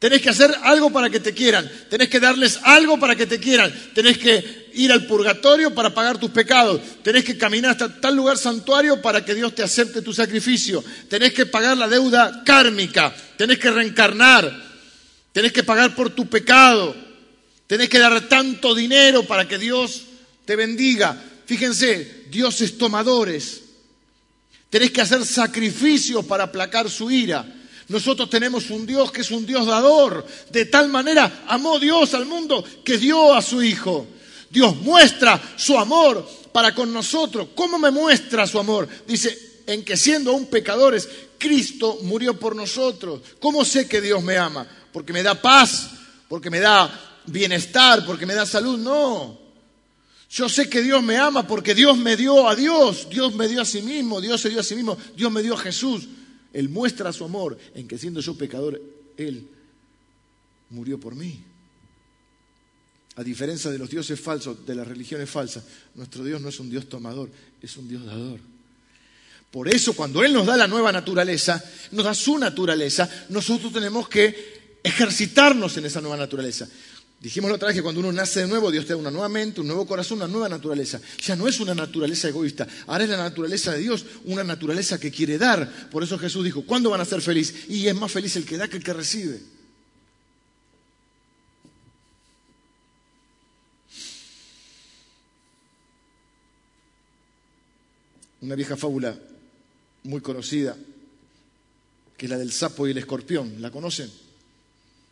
Tenés 0.00 0.22
que 0.22 0.30
hacer 0.30 0.50
algo 0.62 0.90
para 0.90 1.10
que 1.10 1.20
te 1.20 1.34
quieran. 1.34 1.70
Tenés 1.90 2.08
que 2.08 2.18
darles 2.18 2.58
algo 2.62 2.98
para 2.98 3.14
que 3.14 3.26
te 3.26 3.38
quieran. 3.38 3.70
Tenés 3.94 4.16
que 4.16 4.70
ir 4.72 4.90
al 4.90 5.06
purgatorio 5.06 5.74
para 5.74 5.92
pagar 5.92 6.16
tus 6.16 6.30
pecados. 6.30 6.80
Tenés 7.02 7.22
que 7.22 7.36
caminar 7.36 7.72
hasta 7.72 8.00
tal 8.00 8.16
lugar 8.16 8.38
santuario 8.38 9.02
para 9.02 9.22
que 9.22 9.34
Dios 9.34 9.54
te 9.54 9.62
acepte 9.62 10.00
tu 10.00 10.14
sacrificio. 10.14 10.82
Tenés 11.10 11.34
que 11.34 11.44
pagar 11.44 11.76
la 11.76 11.86
deuda 11.86 12.42
kármica. 12.46 13.14
Tenés 13.36 13.58
que 13.58 13.70
reencarnar. 13.70 14.50
Tenés 15.32 15.52
que 15.52 15.64
pagar 15.64 15.94
por 15.94 16.08
tu 16.08 16.26
pecado. 16.30 16.96
Tenés 17.66 17.90
que 17.90 17.98
dar 17.98 18.26
tanto 18.26 18.74
dinero 18.74 19.24
para 19.24 19.46
que 19.46 19.58
Dios 19.58 20.04
te 20.46 20.56
bendiga. 20.56 21.14
Fíjense, 21.44 22.24
dioses 22.30 22.78
tomadores. 22.78 23.64
Tenés 24.70 24.92
que 24.92 25.02
hacer 25.02 25.26
sacrificios 25.26 26.24
para 26.24 26.44
aplacar 26.44 26.88
su 26.88 27.10
ira. 27.10 27.59
Nosotros 27.90 28.30
tenemos 28.30 28.70
un 28.70 28.86
Dios 28.86 29.10
que 29.10 29.22
es 29.22 29.32
un 29.32 29.44
Dios 29.44 29.66
dador. 29.66 30.24
De 30.48 30.66
tal 30.66 30.88
manera 30.88 31.42
amó 31.48 31.76
Dios 31.80 32.14
al 32.14 32.24
mundo 32.24 32.64
que 32.84 32.96
dio 32.96 33.34
a 33.34 33.42
su 33.42 33.60
Hijo. 33.64 34.06
Dios 34.48 34.76
muestra 34.76 35.42
su 35.56 35.76
amor 35.76 36.24
para 36.52 36.72
con 36.72 36.92
nosotros. 36.92 37.48
¿Cómo 37.52 37.80
me 37.80 37.90
muestra 37.90 38.46
su 38.46 38.60
amor? 38.60 38.88
Dice, 39.08 39.62
en 39.66 39.84
que 39.84 39.96
siendo 39.96 40.30
aún 40.30 40.46
pecadores, 40.46 41.08
Cristo 41.36 41.98
murió 42.02 42.38
por 42.38 42.54
nosotros. 42.54 43.22
¿Cómo 43.40 43.64
sé 43.64 43.88
que 43.88 44.00
Dios 44.00 44.22
me 44.22 44.38
ama? 44.38 44.64
Porque 44.92 45.12
me 45.12 45.24
da 45.24 45.34
paz, 45.34 45.90
porque 46.28 46.48
me 46.48 46.60
da 46.60 47.18
bienestar, 47.26 48.06
porque 48.06 48.24
me 48.24 48.34
da 48.34 48.46
salud, 48.46 48.78
no. 48.78 49.36
Yo 50.30 50.48
sé 50.48 50.70
que 50.70 50.80
Dios 50.80 51.02
me 51.02 51.16
ama 51.16 51.44
porque 51.44 51.74
Dios 51.74 51.98
me 51.98 52.16
dio 52.16 52.48
a 52.48 52.54
Dios, 52.54 53.08
Dios 53.10 53.34
me 53.34 53.48
dio 53.48 53.62
a 53.62 53.64
sí 53.64 53.82
mismo, 53.82 54.20
Dios 54.20 54.40
se 54.40 54.48
dio 54.48 54.60
a 54.60 54.62
sí 54.62 54.76
mismo, 54.76 54.96
Dios 55.16 55.32
me 55.32 55.42
dio 55.42 55.54
a 55.54 55.58
Jesús. 55.58 56.06
Él 56.52 56.68
muestra 56.68 57.12
su 57.12 57.24
amor 57.24 57.58
en 57.74 57.86
que 57.86 57.98
siendo 57.98 58.20
yo 58.20 58.36
pecador, 58.36 58.80
Él 59.16 59.46
murió 60.70 60.98
por 60.98 61.14
mí. 61.14 61.42
A 63.16 63.24
diferencia 63.24 63.70
de 63.70 63.78
los 63.78 63.90
dioses 63.90 64.20
falsos, 64.20 64.64
de 64.64 64.74
las 64.74 64.86
religiones 64.86 65.28
falsas, 65.28 65.64
nuestro 65.94 66.24
Dios 66.24 66.40
no 66.40 66.48
es 66.48 66.58
un 66.60 66.70
Dios 66.70 66.88
tomador, 66.88 67.30
es 67.60 67.76
un 67.76 67.88
Dios 67.88 68.04
dador. 68.04 68.40
Por 69.50 69.68
eso 69.68 69.94
cuando 69.94 70.24
Él 70.24 70.32
nos 70.32 70.46
da 70.46 70.56
la 70.56 70.68
nueva 70.68 70.92
naturaleza, 70.92 71.62
nos 71.90 72.04
da 72.04 72.14
su 72.14 72.38
naturaleza, 72.38 73.26
nosotros 73.30 73.72
tenemos 73.72 74.08
que 74.08 74.78
ejercitarnos 74.82 75.76
en 75.76 75.86
esa 75.86 76.00
nueva 76.00 76.16
naturaleza. 76.16 76.68
Dijimos 77.20 77.50
la 77.50 77.56
otra 77.56 77.68
vez 77.68 77.76
que 77.76 77.82
cuando 77.82 78.00
uno 78.00 78.10
nace 78.12 78.40
de 78.40 78.46
nuevo, 78.46 78.70
Dios 78.70 78.86
te 78.86 78.94
da 78.94 78.96
una 78.96 79.10
nueva 79.10 79.28
mente, 79.28 79.60
un 79.60 79.66
nuevo 79.66 79.86
corazón, 79.86 80.18
una 80.18 80.26
nueva 80.26 80.48
naturaleza. 80.48 80.98
Ya 81.22 81.36
no 81.36 81.46
es 81.46 81.60
una 81.60 81.74
naturaleza 81.74 82.28
egoísta, 82.28 82.66
ahora 82.86 83.04
es 83.04 83.10
la 83.10 83.18
naturaleza 83.18 83.72
de 83.72 83.80
Dios, 83.80 84.06
una 84.24 84.42
naturaleza 84.42 84.98
que 84.98 85.10
quiere 85.10 85.36
dar. 85.36 85.90
Por 85.90 86.02
eso 86.02 86.18
Jesús 86.18 86.42
dijo, 86.42 86.64
¿cuándo 86.64 86.88
van 86.88 87.02
a 87.02 87.04
ser 87.04 87.20
felices? 87.20 87.68
Y 87.68 87.86
es 87.86 87.94
más 87.94 88.10
feliz 88.10 88.36
el 88.36 88.46
que 88.46 88.56
da 88.56 88.68
que 88.68 88.78
el 88.78 88.82
que 88.82 88.94
recibe. 88.94 89.38
Una 98.40 98.54
vieja 98.54 98.78
fábula 98.78 99.14
muy 100.04 100.22
conocida, 100.22 100.74
que 102.16 102.24
es 102.24 102.30
la 102.30 102.38
del 102.38 102.50
sapo 102.50 102.88
y 102.88 102.92
el 102.92 102.98
escorpión. 102.98 103.60
¿La 103.60 103.70
conocen? 103.70 104.10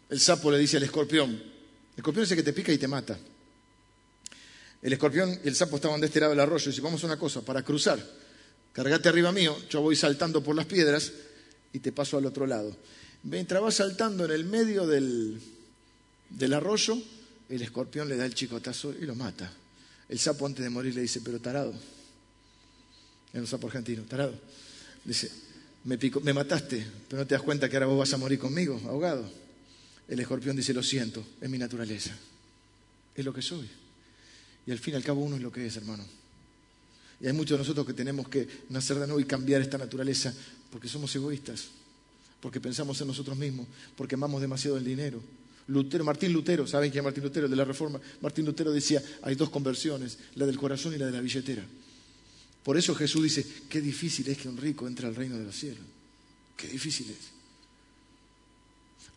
El 0.08 0.20
sapo 0.20 0.50
le 0.50 0.56
dice 0.56 0.78
al 0.78 0.84
escorpión, 0.84 1.57
escorpión 1.98 2.24
es 2.24 2.30
el 2.30 2.36
que 2.36 2.42
te 2.44 2.52
pica 2.52 2.72
y 2.72 2.78
te 2.78 2.86
mata. 2.86 3.18
El 4.80 4.92
escorpión 4.92 5.38
y 5.44 5.48
el 5.48 5.56
sapo 5.56 5.76
estaban 5.76 6.00
de 6.00 6.06
este 6.06 6.20
lado 6.20 6.30
del 6.30 6.40
arroyo 6.40 6.64
y 6.64 6.68
dice, 6.68 6.80
vamos 6.80 7.02
a 7.02 7.06
una 7.06 7.18
cosa, 7.18 7.42
para 7.42 7.62
cruzar, 7.62 7.98
cargate 8.72 9.08
arriba 9.08 9.32
mío, 9.32 9.56
yo 9.68 9.80
voy 9.80 9.96
saltando 9.96 10.42
por 10.42 10.54
las 10.54 10.66
piedras 10.66 11.12
y 11.72 11.80
te 11.80 11.90
paso 11.90 12.16
al 12.16 12.26
otro 12.26 12.46
lado. 12.46 12.76
Mientras 13.24 13.60
vas 13.60 13.74
saltando 13.74 14.24
en 14.24 14.30
el 14.30 14.44
medio 14.44 14.86
del, 14.86 15.40
del 16.30 16.54
arroyo, 16.54 16.96
el 17.48 17.62
escorpión 17.62 18.08
le 18.08 18.16
da 18.16 18.26
el 18.26 18.34
chicotazo 18.34 18.92
y 18.92 19.04
lo 19.04 19.16
mata. 19.16 19.52
El 20.08 20.20
sapo 20.20 20.46
antes 20.46 20.62
de 20.62 20.70
morir 20.70 20.94
le 20.94 21.02
dice, 21.02 21.20
pero 21.24 21.40
tarado, 21.40 21.74
era 23.32 23.40
un 23.40 23.48
sapo 23.48 23.66
argentino, 23.66 24.04
tarado. 24.04 24.34
Dice, 25.04 25.30
me, 25.82 25.98
me 26.22 26.32
mataste, 26.32 26.86
pero 27.08 27.22
no 27.22 27.26
te 27.26 27.34
das 27.34 27.42
cuenta 27.42 27.68
que 27.68 27.74
ahora 27.74 27.86
vos 27.86 27.98
vas 27.98 28.12
a 28.12 28.18
morir 28.18 28.38
conmigo, 28.38 28.80
ahogado. 28.86 29.47
El 30.08 30.20
escorpión 30.20 30.56
dice, 30.56 30.72
lo 30.72 30.82
siento, 30.82 31.24
es 31.40 31.48
mi 31.48 31.58
naturaleza, 31.58 32.16
es 33.14 33.24
lo 33.24 33.32
que 33.32 33.42
soy. 33.42 33.68
Y 34.66 34.70
al 34.70 34.78
fin 34.78 34.94
y 34.94 34.96
al 34.96 35.04
cabo 35.04 35.22
uno 35.22 35.36
es 35.36 35.42
lo 35.42 35.52
que 35.52 35.66
es, 35.66 35.76
hermano. 35.76 36.04
Y 37.20 37.26
hay 37.26 37.32
muchos 37.32 37.58
de 37.58 37.58
nosotros 37.58 37.86
que 37.86 37.92
tenemos 37.92 38.28
que 38.28 38.46
nacer 38.70 38.98
de 38.98 39.06
nuevo 39.06 39.20
y 39.20 39.24
cambiar 39.24 39.60
esta 39.60 39.76
naturaleza 39.76 40.32
porque 40.70 40.88
somos 40.88 41.14
egoístas, 41.14 41.68
porque 42.40 42.60
pensamos 42.60 43.00
en 43.00 43.08
nosotros 43.08 43.36
mismos, 43.36 43.66
porque 43.96 44.14
amamos 44.14 44.40
demasiado 44.40 44.76
el 44.76 44.84
dinero, 44.84 45.22
Lutero, 45.68 46.02
Martín 46.02 46.32
Lutero, 46.32 46.66
¿saben 46.66 46.90
quién 46.90 47.02
es 47.02 47.04
Martín 47.04 47.24
Lutero? 47.24 47.46
De 47.46 47.54
la 47.54 47.64
Reforma. 47.64 48.00
Martín 48.22 48.46
Lutero 48.46 48.72
decía, 48.72 49.02
hay 49.22 49.34
dos 49.34 49.50
conversiones, 49.50 50.18
la 50.34 50.46
del 50.46 50.56
corazón 50.56 50.94
y 50.94 50.98
la 50.98 51.06
de 51.06 51.12
la 51.12 51.20
billetera. 51.20 51.62
Por 52.64 52.78
eso 52.78 52.94
Jesús 52.94 53.22
dice, 53.22 53.46
qué 53.68 53.80
difícil 53.80 54.26
es 54.28 54.38
que 54.38 54.48
un 54.48 54.56
rico 54.56 54.86
entre 54.86 55.06
al 55.06 55.14
reino 55.14 55.36
de 55.36 55.44
los 55.44 55.54
cielos. 55.54 55.84
Qué 56.56 56.68
difícil 56.68 57.10
es. 57.10 57.37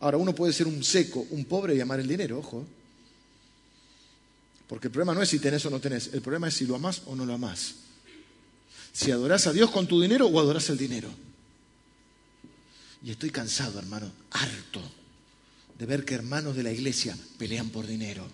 Ahora, 0.00 0.16
uno 0.16 0.34
puede 0.34 0.52
ser 0.52 0.66
un 0.66 0.82
seco, 0.82 1.26
un 1.30 1.44
pobre 1.44 1.74
y 1.74 1.80
amar 1.80 2.00
el 2.00 2.08
dinero, 2.08 2.38
ojo. 2.38 2.66
Porque 4.66 4.88
el 4.88 4.92
problema 4.92 5.14
no 5.14 5.22
es 5.22 5.28
si 5.28 5.38
tenés 5.38 5.64
o 5.66 5.70
no 5.70 5.80
tenés, 5.80 6.10
el 6.12 6.22
problema 6.22 6.48
es 6.48 6.54
si 6.54 6.66
lo 6.66 6.74
amás 6.74 7.02
o 7.06 7.14
no 7.14 7.26
lo 7.26 7.34
amás. 7.34 7.74
Si 8.92 9.10
adorás 9.10 9.46
a 9.46 9.52
Dios 9.52 9.70
con 9.70 9.86
tu 9.86 10.00
dinero 10.00 10.26
o 10.26 10.40
adorás 10.40 10.68
el 10.70 10.78
dinero. 10.78 11.08
Y 13.04 13.10
estoy 13.10 13.30
cansado, 13.30 13.78
hermano, 13.78 14.10
harto 14.30 14.80
de 15.78 15.86
ver 15.86 16.04
que 16.04 16.14
hermanos 16.14 16.54
de 16.56 16.62
la 16.62 16.72
iglesia 16.72 17.16
pelean 17.38 17.70
por 17.70 17.86
dinero. 17.86 18.26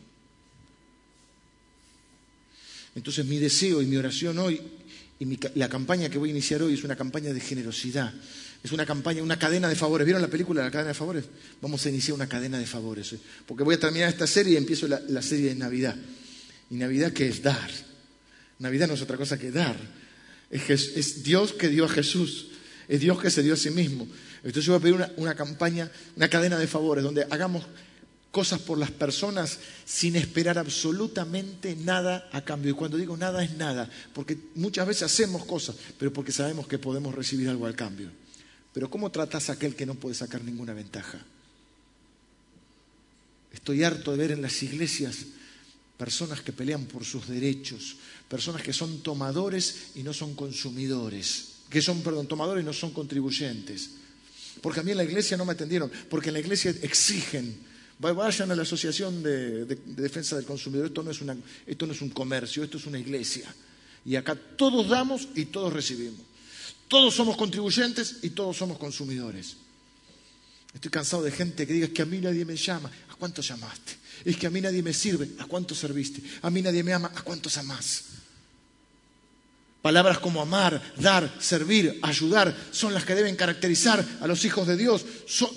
Entonces 2.95 3.25
mi 3.27 3.39
deseo 3.39 3.81
y 3.81 3.87
mi 3.87 3.97
oración 3.97 4.39
hoy 4.39 4.61
y 5.21 5.59
la 5.59 5.69
campaña 5.69 6.09
que 6.09 6.19
voy 6.19 6.29
a 6.29 6.33
iniciar 6.33 6.63
hoy 6.63 6.75
es 6.75 6.85
una 6.85 6.97
campaña 6.97 7.33
de 7.33 7.41
generosidad. 7.41 8.13
Es 8.63 8.73
una 8.73 8.85
campaña, 8.85 9.23
una 9.23 9.39
cadena 9.39 9.69
de 9.69 9.77
favores. 9.77 10.05
¿Vieron 10.05 10.21
la 10.21 10.29
película 10.29 10.63
La 10.63 10.71
cadena 10.71 10.89
de 10.89 10.95
favores? 10.95 11.25
Vamos 11.61 11.85
a 11.85 11.89
iniciar 11.89 12.15
una 12.15 12.29
cadena 12.29 12.59
de 12.59 12.67
favores. 12.67 13.13
¿eh? 13.13 13.21
Porque 13.47 13.63
voy 13.63 13.77
a 13.77 13.81
terminar 13.81 14.09
esta 14.09 14.27
serie 14.27 14.55
y 14.55 14.57
empiezo 14.57 14.89
la, 14.89 15.23
serie 15.23 15.51
de 15.51 15.55
Navidad. 15.55 15.97
¿Y 16.71 16.75
Navidad 16.75 17.13
qué 17.13 17.29
es? 17.29 17.43
Dar. 17.43 17.71
Navidad 18.59 18.89
no 18.89 18.95
es 18.95 19.03
otra 19.03 19.17
cosa 19.17 19.39
que 19.39 19.53
dar. 19.53 19.77
Es, 20.51 21.23
Dios 21.23 21.53
que 21.53 21.69
dio 21.69 21.85
a 21.85 21.89
Jesús. 21.89 22.49
Es 22.89 23.01
Dios 23.01 23.21
que 23.21 23.31
se 23.31 23.43
dio 23.43 23.55
a 23.55 23.57
sí 23.57 23.71
mismo. 23.71 24.09
Entonces 24.39 24.65
yo 24.65 24.79
voy 24.79 24.79
a 24.79 24.99
pedir 24.99 25.15
una 25.17 25.35
campaña, 25.35 25.91
una 26.17 26.29
cadena 26.29 26.59
de 26.59 26.67
favores, 26.67 27.05
donde 27.05 27.27
hagamos 27.31 27.65
cosas 28.31 28.61
por 28.61 28.79
las 28.79 28.91
personas 28.91 29.59
sin 29.85 30.17
esperar 30.17 30.59
absolutamente 30.59 31.77
nada 31.77 32.29
a 32.33 32.45
cambio. 32.45 32.73
Y 32.73 32.75
cuando 32.75 32.97
digo 32.97 33.17
nada 33.17 33.45
es 33.45 33.57
nada, 33.57 33.89
porque 34.13 34.37
muchas 34.55 34.87
veces 34.87 35.05
hacemos 35.05 35.45
cosas, 35.45 35.77
pero 35.99 36.13
porque 36.13 36.33
sabemos 36.33 36.67
que 36.67 36.79
podemos 36.79 37.15
recibir 37.15 37.49
algo 37.49 37.67
al 37.67 37.77
cambio. 37.77 38.11
Pero 38.73 38.91
¿cómo 38.91 39.11
tratas 39.11 39.49
a 39.49 39.55
aquel 39.55 39.75
que 39.75 39.87
no 39.87 39.95
puede 39.95 40.15
sacar 40.15 40.43
ninguna 40.43 40.75
ventaja? 40.75 41.25
Estoy 43.53 43.83
harto 43.83 44.13
de 44.13 44.19
ver 44.19 44.31
en 44.33 44.43
las 44.43 44.63
iglesias 44.63 45.27
personas 45.97 46.41
que 46.41 46.53
pelean 46.53 46.87
por 46.87 47.05
sus 47.05 47.27
derechos, 47.27 47.97
personas 48.29 48.63
que 48.63 48.73
son 48.73 49.03
tomadores 49.03 49.93
y 49.97 50.03
no 50.03 50.13
son 50.13 50.35
consumidores, 50.35 51.55
que 51.71 51.83
son, 51.83 52.03
perdón, 52.03 52.29
tomadores 52.29 52.63
y 52.63 52.67
no 52.67 52.73
son 52.73 52.93
contribuyentes. 52.93 53.91
Porque 54.63 54.81
a 54.81 54.83
mí 54.83 54.93
en 54.93 54.97
la 54.99 55.05
iglesia 55.05 55.37
no 55.37 55.45
me 55.45 55.53
atendieron, 55.53 55.91
porque 56.09 56.29
en 56.29 56.35
la 56.35 56.41
iglesia 56.41 56.71
exigen 56.83 57.69
Vayan 57.99 58.53
a 58.53 58.55
la 58.55 58.63
Asociación 58.63 59.23
de, 59.23 59.65
Defensa 59.65 60.37
del 60.37 60.45
Consumidor. 60.45 60.87
Esto 60.87 61.03
no, 61.03 61.11
es 61.11 61.21
esto 61.67 61.87
no 61.87 61.93
es 61.93 62.01
un 62.01 62.11
comercio, 62.11 62.63
esto 62.63 62.79
es 62.79 62.87
una 62.87 62.99
iglesia. 62.99 63.53
Y 64.05 64.15
acá 64.15 64.37
todos 64.37 64.89
damos 64.89 65.29
y 65.35 65.47
todos 65.47 65.73
recibimos. 65.73 66.21
Todos 66.89 67.15
somos 67.15 67.37
contribuyentes 67.37 68.17
y 68.23 68.31
todos 68.31 68.57
somos 68.57 68.79
consumidores. 68.79 69.57
Estoy 70.75 70.91
cansado 70.91 71.23
de 71.23 71.31
gente 71.31 71.67
que 71.67 71.73
diga 71.73 71.89
que 71.89 72.03
a 72.03 72.07
mí 72.07 72.19
nadie 72.19 72.45
me 72.45 72.57
llama. 72.57 72.91
¿A 73.11 73.15
cuánto 73.15 73.43
llamaste? 73.43 73.97
Es 74.25 74.37
que 74.37 74.47
a 74.47 74.51
mí 74.51 74.61
nadie 74.61 74.83
me 74.83 74.93
sirve. 74.93 75.29
¿A 75.39 75.45
cuánto 75.45 75.75
serviste? 75.75 76.23
A 76.43 76.51
mí 76.51 76.63
nadie 76.63 76.83
me 76.83 76.93
ama. 76.93 77.11
¿A 77.15 77.23
cuántos 77.23 77.57
amás? 77.59 78.05
Palabras 79.83 80.19
como 80.19 80.43
amar, 80.43 80.83
dar, 80.97 81.33
servir, 81.39 82.01
ayudar 82.03 82.55
son 82.73 82.93
las 82.93 83.05
que 83.05 83.15
deben 83.15 83.37
caracterizar 83.37 84.05
a 84.21 84.27
los 84.27 84.45
hijos 84.45 84.67
de 84.67 84.77
Dios. 84.77 85.05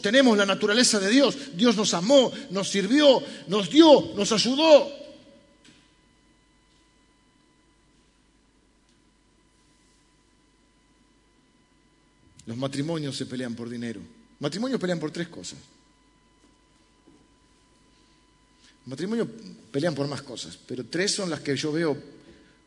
tenemos 0.02 0.38
la 0.38 0.46
naturaleza 0.46 1.00
de 1.00 1.10
Dios. 1.10 1.36
Dios 1.56 1.76
nos 1.76 1.94
amó, 1.94 2.32
nos 2.52 2.70
sirvió, 2.70 3.24
nos 3.48 3.70
dio, 3.70 4.14
nos 4.16 4.32
ayudó. 4.32 5.01
Los 12.52 12.58
matrimonios 12.58 13.16
se 13.16 13.28
pelean 13.28 13.56
por 13.56 13.70
dinero. 13.70 14.02
Matrimonios 14.40 14.78
pelean 14.78 15.00
por 15.00 15.10
tres 15.10 15.30
cosas. 15.30 15.58
Matrimonios 18.88 19.30
pelean 19.72 19.96
por 19.96 20.06
más 20.10 20.22
cosas, 20.22 20.60
pero 20.68 20.86
tres 20.86 21.14
son 21.14 21.30
las 21.30 21.40
que 21.40 21.56
yo 21.56 21.72
veo 21.72 21.98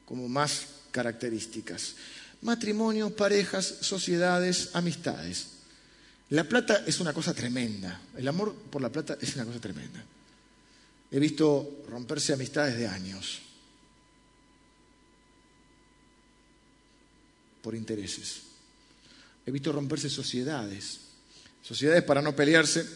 como 0.06 0.26
más 0.26 0.68
características. 0.90 1.96
Matrimonios, 2.40 3.12
parejas, 3.12 3.66
sociedades, 3.82 4.70
amistades. 4.72 5.48
La 6.30 6.44
plata 6.44 6.82
es 6.86 7.00
una 7.00 7.12
cosa 7.12 7.34
tremenda. 7.34 8.00
El 8.16 8.26
amor 8.26 8.54
por 8.54 8.80
la 8.80 8.90
plata 8.90 9.18
es 9.20 9.34
una 9.34 9.44
cosa 9.44 9.60
tremenda. 9.60 10.02
He 11.10 11.18
visto 11.18 11.84
romperse 11.90 12.32
amistades 12.32 12.78
de 12.78 12.88
años 12.88 13.42
por 17.60 17.74
intereses. 17.74 18.43
He 19.46 19.50
visto 19.50 19.72
romperse 19.72 20.08
sociedades. 20.08 21.00
Sociedades 21.62 22.02
para 22.02 22.22
no 22.22 22.34
pelearse, 22.34 22.86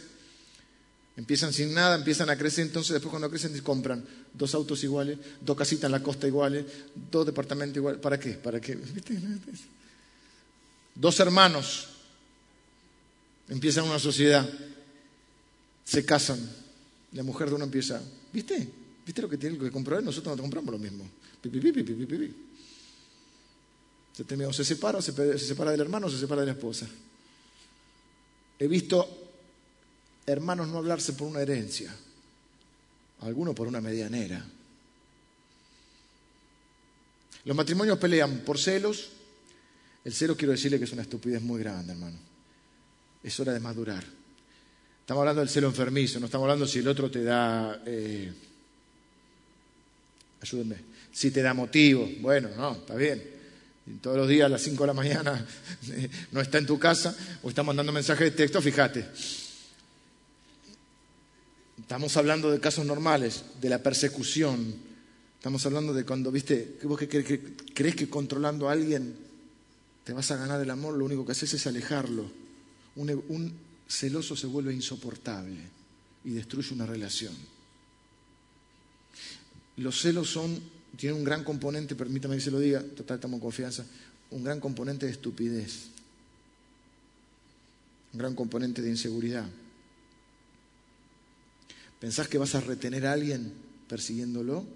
Empiezan 1.18 1.52
sin 1.52 1.74
nada, 1.74 1.96
empiezan 1.96 2.30
a 2.30 2.38
crecer, 2.38 2.64
entonces 2.64 2.92
después 2.92 3.10
cuando 3.10 3.28
crecen 3.28 3.60
compran 3.62 4.04
dos 4.32 4.54
autos 4.54 4.84
iguales, 4.84 5.18
dos 5.40 5.56
casitas 5.56 5.86
en 5.86 5.90
la 5.90 6.00
costa 6.00 6.28
iguales, 6.28 6.64
dos 7.10 7.26
departamentos 7.26 7.76
iguales. 7.76 8.00
¿Para 8.00 8.20
qué? 8.20 8.34
¿Para 8.34 8.60
qué? 8.60 8.78
Dos 10.94 11.18
hermanos 11.18 11.88
empiezan 13.48 13.84
una 13.84 13.98
sociedad, 13.98 14.48
se 15.84 16.04
casan, 16.04 16.38
la 17.12 17.24
mujer 17.24 17.48
de 17.48 17.56
uno 17.56 17.64
empieza, 17.64 18.00
¿viste? 18.32 18.68
¿Viste 19.04 19.22
lo 19.22 19.28
que 19.28 19.38
tiene 19.38 19.58
que 19.58 19.72
comprar? 19.72 20.02
Nosotros 20.02 20.36
no 20.36 20.42
compramos 20.42 20.72
lo 20.72 20.78
mismo. 20.78 21.04
Se, 24.18 24.52
se 24.52 24.64
separa, 24.64 25.00
se, 25.00 25.12
se 25.12 25.46
separa 25.46 25.70
del 25.70 25.80
hermano, 25.80 26.10
se 26.10 26.18
separa 26.18 26.40
de 26.40 26.48
la 26.48 26.52
esposa. 26.54 26.88
He 28.58 28.66
visto 28.66 29.30
hermanos 30.26 30.66
no 30.66 30.78
hablarse 30.78 31.12
por 31.12 31.28
una 31.28 31.40
herencia, 31.40 31.94
algunos 33.20 33.54
por 33.54 33.68
una 33.68 33.80
medianera. 33.80 34.44
Los 37.44 37.56
matrimonios 37.56 37.96
pelean 37.98 38.38
por 38.38 38.58
celos. 38.58 39.10
El 40.04 40.12
celo 40.12 40.36
quiero 40.36 40.50
decirle 40.50 40.78
que 40.78 40.84
es 40.84 40.92
una 40.92 41.02
estupidez 41.02 41.40
muy 41.40 41.60
grande, 41.60 41.92
hermano. 41.92 42.18
Es 43.22 43.38
hora 43.38 43.52
de 43.52 43.60
madurar. 43.60 44.02
Estamos 45.00 45.20
hablando 45.20 45.42
del 45.42 45.48
celo 45.48 45.68
enfermizo, 45.68 46.18
no 46.18 46.26
estamos 46.26 46.44
hablando 46.44 46.66
si 46.66 46.80
el 46.80 46.88
otro 46.88 47.08
te 47.08 47.22
da... 47.22 47.82
Eh, 47.86 48.32
ayúdenme. 50.40 50.76
Si 51.12 51.30
te 51.30 51.40
da 51.40 51.54
motivo. 51.54 52.08
Bueno, 52.20 52.48
no, 52.56 52.72
está 52.72 52.96
bien. 52.96 53.37
Todos 54.00 54.16
los 54.16 54.28
días 54.28 54.46
a 54.46 54.48
las 54.48 54.62
5 54.62 54.82
de 54.82 54.86
la 54.86 54.94
mañana 54.94 55.46
no 56.32 56.40
está 56.40 56.58
en 56.58 56.66
tu 56.66 56.78
casa 56.78 57.16
o 57.42 57.48
está 57.48 57.62
mandando 57.62 57.92
mensajes 57.92 58.30
de 58.30 58.36
texto, 58.36 58.60
fíjate. 58.60 59.06
Estamos 61.80 62.16
hablando 62.16 62.50
de 62.50 62.60
casos 62.60 62.84
normales, 62.84 63.44
de 63.60 63.68
la 63.70 63.82
persecución. 63.82 64.74
Estamos 65.36 65.64
hablando 65.64 65.94
de 65.94 66.04
cuando, 66.04 66.30
viste, 66.30 66.78
vos 66.82 66.98
que, 66.98 67.54
crees 67.74 67.96
que 67.96 68.10
controlando 68.10 68.68
a 68.68 68.72
alguien 68.72 69.16
te 70.04 70.12
vas 70.12 70.30
a 70.30 70.36
ganar 70.36 70.60
el 70.60 70.70
amor, 70.70 70.94
lo 70.94 71.04
único 71.04 71.24
que 71.24 71.32
haces 71.32 71.54
es 71.54 71.66
alejarlo. 71.66 72.30
Un, 72.96 73.10
un 73.28 73.52
celoso 73.88 74.36
se 74.36 74.46
vuelve 74.46 74.74
insoportable 74.74 75.60
y 76.24 76.30
destruye 76.30 76.74
una 76.74 76.86
relación. 76.86 77.34
Los 79.76 80.00
celos 80.00 80.28
son, 80.28 80.60
tienen 80.98 81.16
un 81.16 81.24
gran 81.24 81.44
componente, 81.44 81.94
permítame 81.94 82.34
que 82.34 82.40
se 82.40 82.50
lo 82.50 82.58
diga, 82.58 82.82
total 82.82 83.18
estamos 83.18 83.36
en 83.36 83.40
confianza, 83.40 83.86
un 84.32 84.42
gran 84.42 84.58
componente 84.58 85.06
de 85.06 85.12
estupidez, 85.12 85.86
un 88.12 88.18
gran 88.18 88.34
componente 88.34 88.82
de 88.82 88.90
inseguridad. 88.90 89.46
¿Pensás 92.00 92.26
que 92.26 92.36
vas 92.36 92.56
a 92.56 92.60
retener 92.60 93.06
a 93.06 93.12
alguien 93.12 93.52
persiguiéndolo? 93.88 94.66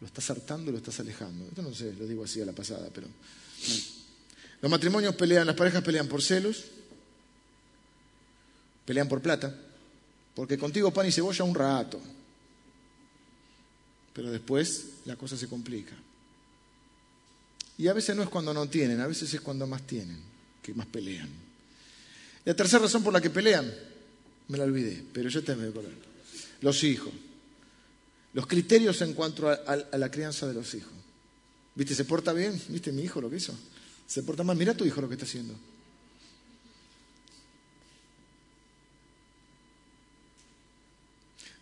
Lo 0.00 0.06
estás 0.06 0.30
hartando 0.30 0.72
lo 0.72 0.78
estás 0.78 0.98
alejando. 0.98 1.44
Esto 1.46 1.62
no 1.62 1.72
sé, 1.72 1.92
lo 1.94 2.06
digo 2.06 2.24
así 2.24 2.40
a 2.40 2.44
la 2.44 2.52
pasada, 2.52 2.88
pero. 2.92 3.06
Los 4.60 4.70
matrimonios 4.70 5.14
pelean, 5.14 5.46
las 5.46 5.54
parejas 5.54 5.84
pelean 5.84 6.08
por 6.08 6.22
celos, 6.22 6.64
pelean 8.84 9.08
por 9.08 9.22
plata, 9.22 9.54
porque 10.34 10.58
contigo 10.58 10.92
pan 10.92 11.06
y 11.06 11.12
cebolla 11.12 11.44
un 11.44 11.54
rato, 11.54 12.00
pero 14.18 14.32
después 14.32 14.86
la 15.04 15.14
cosa 15.14 15.36
se 15.36 15.46
complica. 15.46 15.94
Y 17.76 17.86
a 17.86 17.92
veces 17.92 18.16
no 18.16 18.24
es 18.24 18.28
cuando 18.28 18.52
no 18.52 18.68
tienen, 18.68 19.00
a 19.00 19.06
veces 19.06 19.32
es 19.32 19.40
cuando 19.40 19.64
más 19.64 19.86
tienen, 19.86 20.18
que 20.60 20.74
más 20.74 20.88
pelean. 20.88 21.28
La 22.44 22.52
tercera 22.52 22.82
razón 22.82 23.04
por 23.04 23.12
la 23.12 23.20
que 23.20 23.30
pelean 23.30 23.72
me 24.48 24.58
la 24.58 24.64
olvidé, 24.64 25.04
pero 25.12 25.28
yo 25.28 25.44
te 25.44 25.54
voy 25.54 25.72
Los 26.62 26.82
hijos. 26.82 27.12
Los 28.34 28.48
criterios 28.48 29.00
en 29.02 29.12
cuanto 29.12 29.48
a, 29.50 29.76
la 29.96 30.10
crianza 30.10 30.48
de 30.48 30.54
los 30.54 30.74
hijos. 30.74 30.92
¿Viste? 31.76 31.94
¿Se 31.94 32.04
porta 32.04 32.32
bien? 32.32 32.60
¿Viste 32.70 32.90
mi 32.90 33.02
hijo 33.02 33.20
lo 33.20 33.30
que 33.30 33.36
hizo? 33.36 33.54
¿Se 34.08 34.24
porta 34.24 34.42
mal? 34.42 34.56
Mira 34.56 34.74
tu 34.74 34.84
hijo 34.84 35.00
lo 35.00 35.06
que 35.06 35.14
está 35.14 35.26
haciendo. 35.26 35.54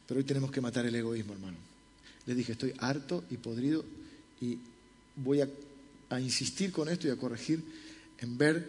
Pero 0.09 0.21
hoy 0.21 0.25
tenemos 0.25 0.51
que 0.51 0.63
matar 0.63 0.87
el 0.87 0.95
egoísmo, 0.95 1.35
hermano. 1.35 1.76
Le 2.27 2.35
dije, 2.35 2.53
estoy 2.53 2.73
harto 2.79 3.25
y 3.31 3.37
podrido 3.37 3.85
y 4.41 4.59
voy 5.17 5.41
a, 5.41 5.49
insistir 6.21 6.71
con 6.71 6.89
esto 6.89 7.09
y 7.09 7.11
a 7.11 7.17
corregir 7.17 7.63
en 8.19 8.39
ver 8.39 8.67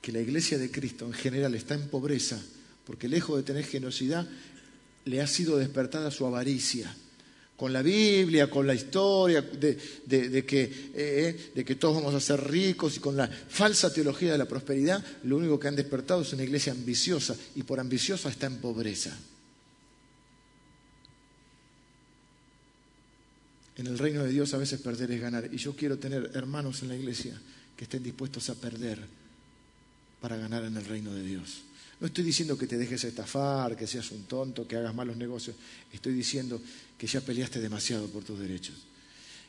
que 0.00 0.10
la 0.10 0.20
iglesia 0.20 0.58
de 0.58 0.70
Cristo 0.70 1.06
en 1.06 1.12
general 1.12 1.54
está 1.54 1.74
en 1.74 1.88
pobreza, 1.88 2.40
porque 2.84 3.08
lejos 3.08 3.36
de 3.36 3.44
tener 3.44 3.64
generosidad, 3.64 4.28
le 5.04 5.20
ha 5.20 5.26
sido 5.26 5.58
despertada 5.58 6.10
su 6.10 6.26
avaricia 6.26 6.94
con 7.56 7.72
la 7.72 7.82
Biblia, 7.82 8.50
con 8.50 8.66
la 8.66 8.74
historia 8.74 9.40
de, 9.40 10.44
que, 10.44 10.90
eh, 10.94 11.52
de, 11.54 11.64
que, 11.64 11.74
todos 11.76 11.94
vamos 11.94 12.14
a 12.14 12.20
ser 12.20 12.42
ricos 12.50 12.96
y 12.96 13.00
con 13.00 13.16
la 13.16 13.28
falsa 13.28 13.92
teología 13.92 14.32
de 14.32 14.38
la 14.38 14.48
prosperidad, 14.48 15.04
lo 15.22 15.36
único 15.36 15.60
que 15.60 15.68
han 15.68 15.76
despertado 15.76 16.22
es 16.22 16.32
una 16.32 16.42
iglesia 16.42 16.72
ambiciosa 16.72 17.36
y 17.54 17.62
por 17.62 17.78
ambiciosa 17.78 18.30
está 18.30 18.46
en 18.46 18.56
pobreza. 18.56 19.16
En 23.82 23.88
el 23.88 23.98
reino 23.98 24.22
de 24.22 24.30
Dios 24.30 24.54
a 24.54 24.58
veces 24.58 24.80
perder 24.80 25.10
es 25.10 25.20
ganar 25.20 25.52
y 25.52 25.56
yo 25.56 25.74
quiero 25.74 25.98
tener 25.98 26.30
hermanos 26.34 26.82
en 26.82 26.88
la 26.90 26.94
iglesia 26.94 27.36
que 27.76 27.82
estén 27.82 28.00
dispuestos 28.00 28.48
a 28.48 28.54
perder 28.54 29.00
para 30.20 30.36
ganar 30.36 30.62
en 30.62 30.76
el 30.76 30.84
reino 30.84 31.12
de 31.12 31.24
Dios. 31.24 31.62
No 31.98 32.06
estoy 32.06 32.22
diciendo 32.22 32.56
que 32.56 32.68
te 32.68 32.78
dejes 32.78 33.02
estafar, 33.02 33.76
que 33.76 33.88
seas 33.88 34.08
un 34.12 34.22
tonto, 34.26 34.68
que 34.68 34.76
hagas 34.76 34.94
malos 34.94 35.16
negocios. 35.16 35.56
Estoy 35.92 36.12
diciendo 36.12 36.62
que 36.96 37.08
ya 37.08 37.22
peleaste 37.22 37.58
demasiado 37.58 38.06
por 38.06 38.22
tus 38.22 38.38
derechos, 38.38 38.76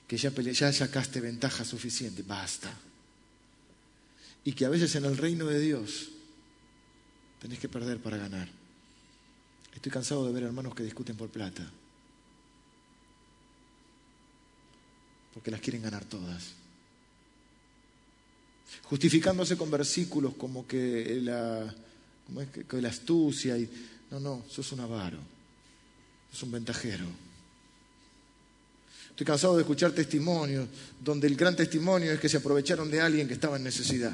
que 0.07 0.17
ya, 0.17 0.31
ya 0.31 0.73
sacaste 0.73 1.21
ventaja 1.21 1.63
suficiente. 1.63 2.23
Basta. 2.23 2.73
Y 4.45 4.53
que 4.53 4.65
a 4.65 4.69
veces 4.69 4.95
en 4.95 5.05
el 5.05 5.15
reino 5.15 5.45
de 5.45 5.59
Dios 5.59 6.09
tenés 7.39 7.59
que 7.59 7.69
perder 7.69 7.99
para 7.99 8.17
ganar. 8.17 8.49
Estoy 9.75 9.91
cansado 9.91 10.25
de 10.25 10.33
ver 10.33 10.41
hermanos 10.41 10.73
que 10.73 10.81
discuten 10.81 11.15
por 11.15 11.29
plata. 11.29 11.71
Porque 15.33 15.51
las 15.51 15.61
quieren 15.61 15.81
ganar 15.81 16.05
todas. 16.05 16.53
Justificándose 18.83 19.57
con 19.57 19.71
versículos 19.71 20.35
como 20.35 20.67
que 20.67 21.19
la 21.21 21.73
como 22.25 22.41
es 22.41 22.49
que, 22.49 22.81
la 22.81 22.89
astucia 22.89 23.57
y... 23.57 23.69
No, 24.11 24.19
no, 24.19 24.45
sos 24.47 24.71
un 24.71 24.79
avaro, 24.79 25.17
sos 26.31 26.43
un 26.43 26.51
ventajero. 26.51 27.05
Estoy 29.09 29.25
cansado 29.25 29.55
de 29.55 29.61
escuchar 29.61 29.91
testimonios 29.91 30.67
donde 31.03 31.27
el 31.27 31.35
gran 31.35 31.55
testimonio 31.55 32.11
es 32.11 32.19
que 32.19 32.29
se 32.29 32.37
aprovecharon 32.37 32.89
de 32.89 33.01
alguien 33.01 33.27
que 33.27 33.33
estaba 33.33 33.57
en 33.57 33.63
necesidad. 33.63 34.13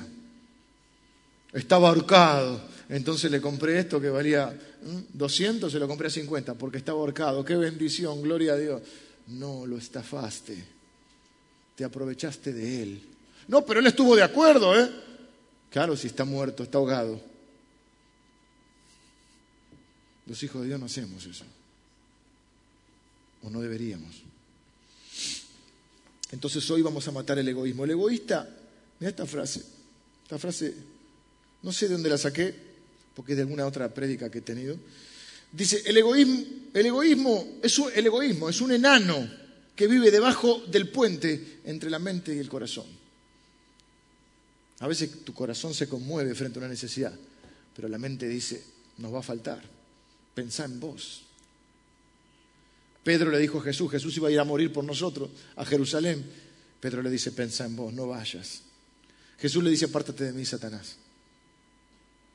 Estaba 1.51 1.89
ahorcado, 1.89 2.61
entonces 2.89 3.31
le 3.31 3.41
compré 3.41 3.79
esto 3.79 3.99
que 3.99 4.09
valía 4.09 4.57
200, 5.13 5.71
se 5.71 5.79
lo 5.79 5.87
compré 5.87 6.07
a 6.07 6.11
50 6.11 6.53
porque 6.53 6.77
estaba 6.77 6.99
ahorcado. 6.99 7.43
Qué 7.43 7.55
bendición, 7.55 8.21
gloria 8.21 8.53
a 8.53 8.57
Dios. 8.57 8.81
No, 9.27 9.65
lo 9.65 9.77
estafaste. 9.77 10.78
Te 11.79 11.85
aprovechaste 11.85 12.51
de 12.51 12.83
él. 12.83 13.01
No, 13.47 13.65
pero 13.65 13.79
él 13.79 13.87
estuvo 13.87 14.13
de 14.13 14.21
acuerdo, 14.21 14.77
¿eh? 14.77 14.91
Claro, 15.69 15.95
si 15.95 16.07
está 16.07 16.25
muerto, 16.25 16.63
está 16.63 16.77
ahogado. 16.77 17.21
Los 20.25 20.43
hijos 20.43 20.61
de 20.61 20.67
Dios 20.67 20.77
no 20.77 20.87
hacemos 20.87 21.25
eso. 21.25 21.45
O 23.43 23.49
no 23.49 23.61
deberíamos. 23.61 24.13
Entonces 26.33 26.69
hoy 26.69 26.81
vamos 26.81 27.07
a 27.07 27.13
matar 27.13 27.39
el 27.39 27.47
egoísmo. 27.47 27.85
El 27.85 27.91
egoísta, 27.91 28.49
mira 28.99 29.11
esta 29.11 29.25
frase. 29.25 29.63
Esta 30.23 30.37
frase, 30.37 30.73
no 31.63 31.71
sé 31.71 31.87
de 31.87 31.93
dónde 31.93 32.09
la 32.09 32.17
saqué, 32.17 32.53
porque 33.15 33.31
es 33.31 33.37
de 33.37 33.43
alguna 33.43 33.65
otra 33.65 33.87
prédica 33.93 34.29
que 34.29 34.39
he 34.39 34.41
tenido. 34.41 34.77
Dice, 35.53 35.81
el 35.85 35.95
egoísmo, 35.95 36.43
el 36.73 36.85
egoísmo, 36.85 37.59
es 37.63 37.79
un, 37.79 37.89
el 37.95 38.05
egoísmo 38.05 38.49
es 38.49 38.59
un 38.59 38.73
enano 38.73 39.47
que 39.79 39.87
vive 39.87 40.11
debajo 40.11 40.61
del 40.67 40.89
puente 40.89 41.61
entre 41.63 41.89
la 41.89 41.99
mente 41.99 42.35
y 42.35 42.39
el 42.39 42.49
corazón. 42.49 42.85
A 44.79 44.87
veces 44.89 45.23
tu 45.23 45.33
corazón 45.33 45.73
se 45.73 45.87
conmueve 45.87 46.35
frente 46.35 46.59
a 46.59 46.63
una 46.63 46.67
necesidad, 46.67 47.13
pero 47.73 47.87
la 47.87 47.97
mente 47.97 48.27
dice, 48.27 48.61
nos 48.97 49.13
va 49.13 49.19
a 49.19 49.23
faltar 49.23 49.63
pensá 50.35 50.65
en 50.65 50.81
vos. 50.81 51.23
Pedro 53.03 53.31
le 53.31 53.39
dijo 53.39 53.59
a 53.59 53.61
Jesús, 53.61 53.89
Jesús 53.89 54.17
iba 54.17 54.27
a 54.27 54.31
ir 54.31 54.39
a 54.39 54.43
morir 54.43 54.73
por 54.73 54.83
nosotros 54.83 55.29
a 55.55 55.63
Jerusalén. 55.63 56.25
Pedro 56.79 57.01
le 57.01 57.09
dice, 57.09 57.31
pensá 57.31 57.65
en 57.65 57.77
vos, 57.77 57.93
no 57.93 58.07
vayas. 58.07 58.63
Jesús 59.37 59.63
le 59.63 59.69
dice, 59.69 59.85
apártate 59.85 60.25
de 60.25 60.33
mí, 60.33 60.45
Satanás. 60.45 60.97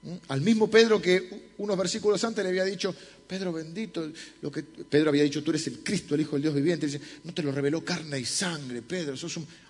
¿Mm? 0.03 0.15
Al 0.29 0.41
mismo 0.41 0.71
Pedro 0.71 1.01
que 1.01 1.51
unos 1.59 1.77
versículos 1.77 2.25
antes 2.25 2.43
le 2.43 2.51
había 2.51 2.65
dicho, 2.65 2.95
Pedro 3.27 3.53
bendito, 3.53 4.11
lo 4.43 4.51
que 4.51 4.63
Pedro 4.63 5.11
había 5.11 5.23
dicho, 5.23 5.43
tú 5.43 5.51
eres 5.51 5.67
el 5.67 5.81
Cristo, 5.81 6.15
el 6.15 6.23
Hijo 6.23 6.33
del 6.33 6.43
Dios 6.43 6.55
viviente. 6.55 6.87
Dice, 6.87 7.01
no 7.25 7.33
te 7.33 7.43
lo 7.43 7.53
reveló 7.53 7.85
carne 7.85 8.19
y 8.19 8.25
sangre, 8.25 8.83
Pedro. 8.83 9.15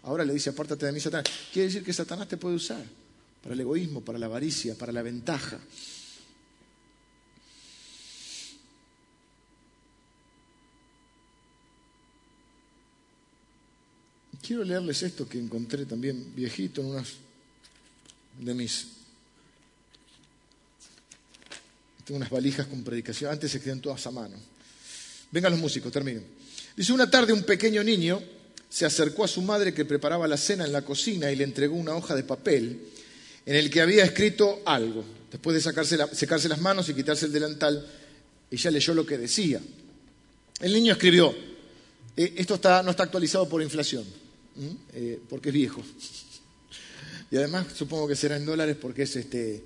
Ahora 0.02 0.24
le 0.24 0.32
dice, 0.32 0.50
apártate 0.50 0.86
de 0.86 0.92
mí, 0.92 1.00
Satanás. 1.00 1.32
Quiere 1.52 1.68
decir 1.68 1.84
que 1.84 1.92
Satanás 1.92 2.28
te 2.28 2.36
puede 2.36 2.56
usar 2.56 2.84
para 3.42 3.54
el 3.54 3.60
egoísmo, 3.60 4.00
para 4.00 4.18
la 4.18 4.26
avaricia, 4.26 4.74
para 4.74 4.92
la 4.92 5.02
ventaja. 5.02 5.60
Quiero 14.46 14.62
leerles 14.62 15.02
esto 15.02 15.26
que 15.26 15.38
encontré 15.38 15.86
también 15.86 16.34
viejito 16.34 16.82
en 16.82 16.88
unas 16.88 17.14
de 18.40 18.54
mis... 18.54 19.03
Tengo 22.04 22.18
unas 22.18 22.30
valijas 22.30 22.66
con 22.66 22.84
predicación, 22.84 23.32
antes 23.32 23.50
se 23.50 23.60
quedan 23.60 23.80
todas 23.80 24.06
a 24.06 24.10
mano. 24.10 24.36
Vengan 25.30 25.52
los 25.52 25.60
músicos, 25.60 25.90
termino. 25.90 26.20
Dice, 26.76 26.92
una 26.92 27.10
tarde 27.10 27.32
un 27.32 27.42
pequeño 27.42 27.82
niño 27.82 28.22
se 28.68 28.84
acercó 28.84 29.24
a 29.24 29.28
su 29.28 29.42
madre 29.42 29.72
que 29.72 29.84
preparaba 29.84 30.26
la 30.26 30.36
cena 30.36 30.64
en 30.64 30.72
la 30.72 30.82
cocina 30.82 31.30
y 31.30 31.36
le 31.36 31.44
entregó 31.44 31.76
una 31.76 31.94
hoja 31.94 32.14
de 32.14 32.24
papel 32.24 32.80
en 33.46 33.56
el 33.56 33.70
que 33.70 33.80
había 33.80 34.04
escrito 34.04 34.62
algo. 34.66 35.04
Después 35.30 35.54
de 35.54 35.72
secarse 36.12 36.48
las 36.48 36.60
manos 36.60 36.88
y 36.88 36.94
quitarse 36.94 37.26
el 37.26 37.32
delantal, 37.32 37.86
ella 38.50 38.70
leyó 38.70 38.94
lo 38.94 39.06
que 39.06 39.18
decía. 39.18 39.60
El 40.60 40.72
niño 40.72 40.92
escribió, 40.92 41.34
eh, 42.16 42.34
esto 42.36 42.60
no 42.82 42.90
está 42.90 43.02
actualizado 43.04 43.48
por 43.48 43.62
inflación. 43.62 44.04
Eh, 44.92 45.20
porque 45.28 45.48
es 45.48 45.54
viejo. 45.54 45.82
Y 47.30 47.36
además 47.36 47.66
supongo 47.74 48.06
que 48.06 48.14
será 48.14 48.36
en 48.36 48.46
dólares 48.46 48.76
porque 48.80 49.02
es 49.02 49.16
este 49.16 49.64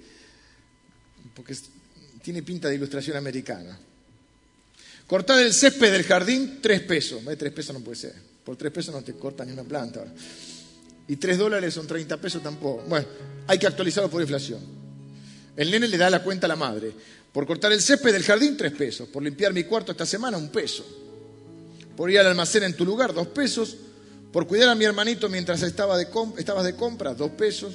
porque 1.34 1.54
tiene 2.22 2.42
pinta 2.42 2.68
de 2.68 2.74
ilustración 2.74 3.16
americana. 3.16 3.78
Cortar 5.06 5.40
el 5.40 5.54
césped 5.54 5.90
del 5.90 6.04
jardín, 6.04 6.58
tres 6.60 6.82
pesos. 6.82 7.22
Tres 7.38 7.52
pesos 7.52 7.74
no 7.74 7.80
puede 7.80 7.96
ser. 7.96 8.14
Por 8.44 8.56
tres 8.56 8.72
pesos 8.72 8.94
no 8.94 9.02
te 9.02 9.14
corta 9.14 9.44
ni 9.44 9.52
una 9.52 9.64
planta. 9.64 10.04
Y 11.08 11.16
tres 11.16 11.38
dólares 11.38 11.72
son 11.72 11.86
30 11.86 12.18
pesos 12.18 12.42
tampoco. 12.42 12.84
Bueno, 12.86 13.06
hay 13.46 13.58
que 13.58 13.66
actualizarlo 13.66 14.10
por 14.10 14.20
inflación. 14.20 14.60
El 15.56 15.70
nene 15.70 15.88
le 15.88 15.96
da 15.96 16.10
la 16.10 16.22
cuenta 16.22 16.46
a 16.46 16.48
la 16.48 16.56
madre. 16.56 16.92
Por 17.32 17.46
cortar 17.46 17.72
el 17.72 17.80
césped 17.80 18.12
del 18.12 18.22
jardín, 18.22 18.56
tres 18.56 18.72
pesos. 18.72 19.08
Por 19.08 19.22
limpiar 19.22 19.54
mi 19.54 19.64
cuarto 19.64 19.92
esta 19.92 20.04
semana, 20.04 20.36
un 20.36 20.50
peso. 20.50 20.84
Por 21.96 22.10
ir 22.10 22.18
al 22.18 22.26
almacén 22.26 22.64
en 22.64 22.74
tu 22.74 22.84
lugar, 22.84 23.14
dos 23.14 23.28
pesos. 23.28 23.76
Por 24.30 24.46
cuidar 24.46 24.68
a 24.68 24.74
mi 24.74 24.84
hermanito 24.84 25.30
mientras 25.30 25.62
estaba 25.62 25.96
de 25.96 26.08
estabas 26.36 26.64
de 26.64 26.74
compra, 26.76 27.14
dos 27.14 27.30
pesos. 27.30 27.74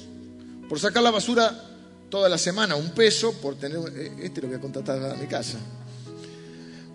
Por 0.68 0.78
sacar 0.78 1.02
la 1.02 1.10
basura 1.10 1.73
toda 2.14 2.28
la 2.28 2.38
semana, 2.38 2.76
un 2.76 2.90
peso. 2.90 3.32
Por 3.32 3.56
tener, 3.56 3.76
eh, 3.96 4.12
este 4.22 4.40
lo 4.40 4.46
voy 4.46 4.56
a 4.56 4.60
contratar 4.60 5.02
a 5.02 5.16
mi 5.16 5.26
casa. 5.26 5.58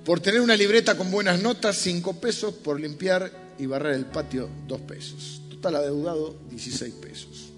Por 0.06 0.22
tener 0.22 0.40
una 0.40 0.56
libreta 0.56 0.96
con 0.96 1.12
buenas 1.12 1.42
notas, 1.42 1.76
cinco 1.76 2.22
pesos. 2.22 2.54
Por 2.54 2.80
limpiar 2.80 3.30
y 3.60 3.66
barrer 3.66 3.96
el 3.96 4.06
patio, 4.06 4.48
dos 4.66 4.80
pesos. 4.80 5.42
Total 5.50 5.76
adeudado, 5.76 6.38
16 6.50 6.94
pesos. 7.02 7.50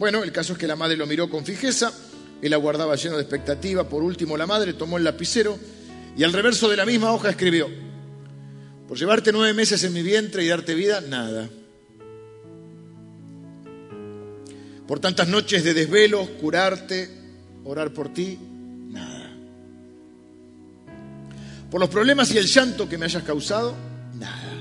Bueno, 0.00 0.24
el 0.24 0.32
caso 0.32 0.54
es 0.54 0.58
que 0.58 0.66
la 0.66 0.74
madre 0.74 0.96
lo 0.96 1.06
miró 1.06 1.30
con 1.30 1.44
fijeza. 1.44 1.92
Él 2.42 2.52
aguardaba 2.54 2.96
lleno 2.96 3.14
de 3.14 3.22
expectativa. 3.22 3.88
Por 3.88 4.02
último, 4.02 4.36
la 4.36 4.48
madre 4.48 4.72
tomó 4.72 4.98
el 4.98 5.04
lapicero 5.04 5.56
y 6.16 6.24
al 6.24 6.32
reverso 6.32 6.68
de 6.68 6.76
la 6.76 6.86
misma 6.86 7.12
hoja 7.12 7.30
escribió 7.30 7.68
por 8.88 8.98
llevarte 8.98 9.30
nueve 9.30 9.54
meses 9.54 9.84
en 9.84 9.92
mi 9.92 10.02
vientre 10.02 10.42
y 10.42 10.48
darte 10.48 10.74
vida, 10.74 11.00
nada. 11.00 11.48
Por 14.90 14.98
tantas 14.98 15.28
noches 15.28 15.62
de 15.62 15.72
desvelo, 15.72 16.26
curarte, 16.40 17.08
orar 17.62 17.92
por 17.92 18.12
ti, 18.12 18.36
nada. 18.88 19.30
Por 21.70 21.78
los 21.78 21.88
problemas 21.88 22.34
y 22.34 22.38
el 22.38 22.46
llanto 22.46 22.88
que 22.88 22.98
me 22.98 23.04
hayas 23.04 23.22
causado, 23.22 23.76
nada. 24.18 24.52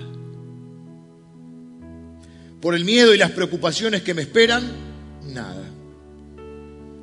Por 2.62 2.76
el 2.76 2.86
miedo 2.86 3.16
y 3.16 3.18
las 3.18 3.32
preocupaciones 3.32 4.04
que 4.04 4.14
me 4.14 4.22
esperan, 4.22 4.70
nada. 5.34 5.66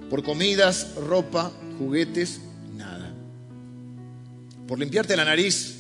Por 0.09 0.23
comidas, 0.23 0.95
ropa, 0.95 1.51
juguetes, 1.79 2.41
nada. 2.77 3.13
Por 4.69 4.79
limpiarte 4.79 5.17
la 5.17 5.25
nariz, 5.25 5.75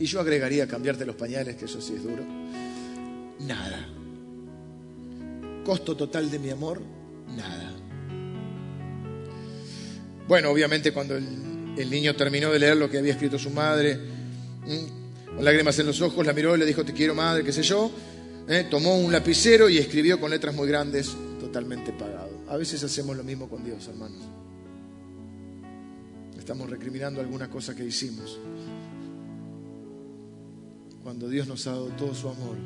y 0.00 0.06
yo 0.06 0.20
agregaría 0.20 0.66
cambiarte 0.66 1.04
los 1.04 1.16
pañales, 1.16 1.56
que 1.56 1.66
eso 1.66 1.82
sí 1.82 1.92
es 1.96 2.02
duro. 2.02 2.24
Nada. 3.40 3.97
Costo 5.68 5.94
total 5.94 6.30
de 6.30 6.38
mi 6.38 6.48
amor, 6.48 6.80
nada. 7.36 7.74
Bueno, 10.26 10.48
obviamente 10.48 10.92
cuando 10.92 11.14
el, 11.14 11.90
niño 11.90 12.16
terminó 12.16 12.50
de 12.50 12.58
leer 12.58 12.78
lo 12.78 12.88
que 12.88 12.96
había 12.96 13.12
escrito 13.12 13.38
su 13.38 13.50
madre, 13.50 14.00
Con 15.26 15.44
lágrimas 15.44 15.78
en 15.78 15.88
los 15.88 16.00
ojos 16.00 16.24
la 16.24 16.32
miró 16.32 16.56
y 16.56 16.58
le 16.58 16.64
dijo, 16.64 16.86
te 16.86 16.94
quiero 16.94 17.14
madre, 17.14 17.44
qué 17.44 17.52
sé 17.52 17.62
yo. 17.62 17.90
¿eh? 18.48 18.66
Tomó 18.70 18.96
un 18.96 19.12
lapicero 19.12 19.68
y 19.68 19.76
escribió 19.76 20.18
con 20.18 20.30
letras 20.30 20.54
muy 20.54 20.66
grandes, 20.66 21.14
totalmente 21.38 21.92
pagado. 21.92 22.30
A 22.48 22.56
veces 22.56 22.82
hacemos 22.82 23.14
lo 23.14 23.22
mismo 23.22 23.46
con 23.46 23.62
Dios, 23.62 23.88
hermanos. 23.88 24.22
Estamos 26.38 26.70
recriminando 26.70 27.20
alguna 27.20 27.50
cosa 27.50 27.76
que 27.76 27.84
hicimos. 27.84 28.40
Cuando 31.02 31.28
Dios 31.28 31.46
nos 31.46 31.66
ha 31.66 31.72
dado 31.72 31.88
todo 31.88 32.14
su 32.14 32.26
amor 32.26 32.56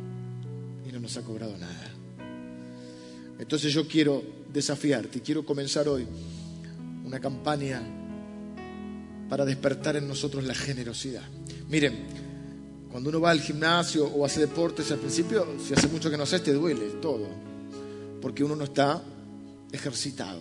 y 0.88 0.92
no 0.92 1.00
nos 1.00 1.16
ha 1.16 1.22
cobrado 1.22 1.59
nada. 1.59 1.91
Entonces 3.43 3.72
yo 3.74 3.88
quiero 3.88 4.22
desafiarte, 4.53 5.20
quiero 5.20 5.45
comenzar 5.45 5.88
hoy 5.88 6.07
una 7.05 7.18
campaña 7.18 7.82
para 9.28 9.45
despertar 9.45 9.97
en 9.97 10.07
nosotros 10.07 10.45
la 10.45 10.55
generosidad. 10.55 11.24
Miren, 11.68 12.07
cuando 12.88 13.11
uno 13.11 13.20
va 13.20 13.32
al 13.32 13.40
gimnasio 13.40 14.07
o 14.07 14.24
hace 14.24 14.43
deportes, 14.43 14.93
al 14.93 15.01
principio, 15.01 15.57
si 15.59 15.74
hace 15.74 15.88
mucho 15.88 16.09
que 16.09 16.16
no 16.16 16.22
haces, 16.22 16.45
te 16.45 16.53
duele 16.53 16.86
todo, 17.03 17.26
porque 18.20 18.45
uno 18.45 18.55
no 18.55 18.62
está 18.62 19.03
ejercitado. 19.72 20.40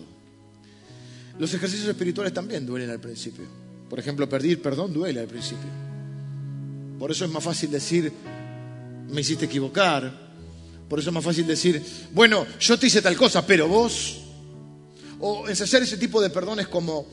Los 1.39 1.51
ejercicios 1.55 1.89
espirituales 1.89 2.33
también 2.33 2.67
duelen 2.67 2.91
al 2.91 2.99
principio. 2.99 3.45
Por 3.89 3.97
ejemplo, 3.97 4.29
pedir 4.29 4.61
perdón 4.61 4.93
duele 4.93 5.21
al 5.21 5.27
principio. 5.27 5.69
Por 6.99 7.09
eso 7.09 7.25
es 7.25 7.31
más 7.31 7.43
fácil 7.43 7.71
decir, 7.71 8.13
me 9.09 9.21
hiciste 9.21 9.45
equivocar. 9.45 10.20
Por 10.91 10.99
eso 10.99 11.09
es 11.09 11.13
más 11.13 11.23
fácil 11.23 11.47
decir, 11.47 11.81
bueno, 12.11 12.45
yo 12.59 12.77
te 12.77 12.87
hice 12.87 13.01
tal 13.01 13.15
cosa, 13.15 13.47
pero 13.47 13.65
vos. 13.65 14.23
O 15.21 15.45
hacer 15.45 15.83
ese 15.83 15.95
tipo 15.95 16.21
de 16.21 16.29
perdones 16.29 16.67
como, 16.67 17.05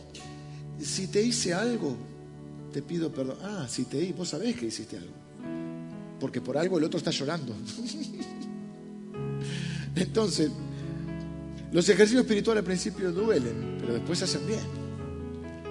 si 0.83 1.07
te 1.07 1.23
hice 1.23 1.55
algo, 1.55 1.97
te 2.73 2.83
pido 2.83 3.13
perdón. 3.13 3.39
Ah, 3.41 3.69
si 3.71 3.85
te 3.85 3.99
di, 3.99 4.11
vos 4.11 4.31
sabés 4.31 4.57
que 4.57 4.67
hiciste 4.67 4.97
algo. 4.97 5.13
Porque 6.19 6.41
por 6.41 6.59
algo 6.59 6.77
el 6.77 6.83
otro 6.83 6.99
está 6.99 7.13
llorando. 7.13 7.55
Entonces, 9.95 10.51
los 11.71 11.89
ejercicios 11.89 12.23
espirituales 12.23 12.63
al 12.63 12.67
principio 12.67 13.13
duelen, 13.13 13.77
pero 13.79 13.95
después 13.95 14.19
se 14.19 14.25
hacen 14.25 14.45
bien. 14.45 14.67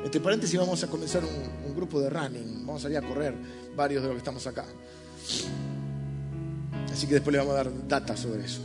Entre 0.06 0.22
paréntesis, 0.22 0.58
vamos 0.58 0.82
a 0.82 0.88
comenzar 0.88 1.24
un, 1.26 1.76
grupo 1.76 2.00
de 2.00 2.10
running. 2.10 2.66
Vamos 2.66 2.84
a 2.84 2.84
salir 2.84 3.00
a 3.00 3.02
correr 3.02 3.36
varios 3.76 4.02
de 4.02 4.08
los 4.08 4.16
que 4.16 4.20
estamos 4.20 4.48
acá. 4.48 4.64
Así 6.98 7.06
que 7.06 7.14
después 7.14 7.32
le 7.32 7.38
vamos 7.38 7.54
a 7.54 7.58
dar 7.58 7.88
data 7.88 8.18
sobre 8.18 8.44
eso. 8.44 8.60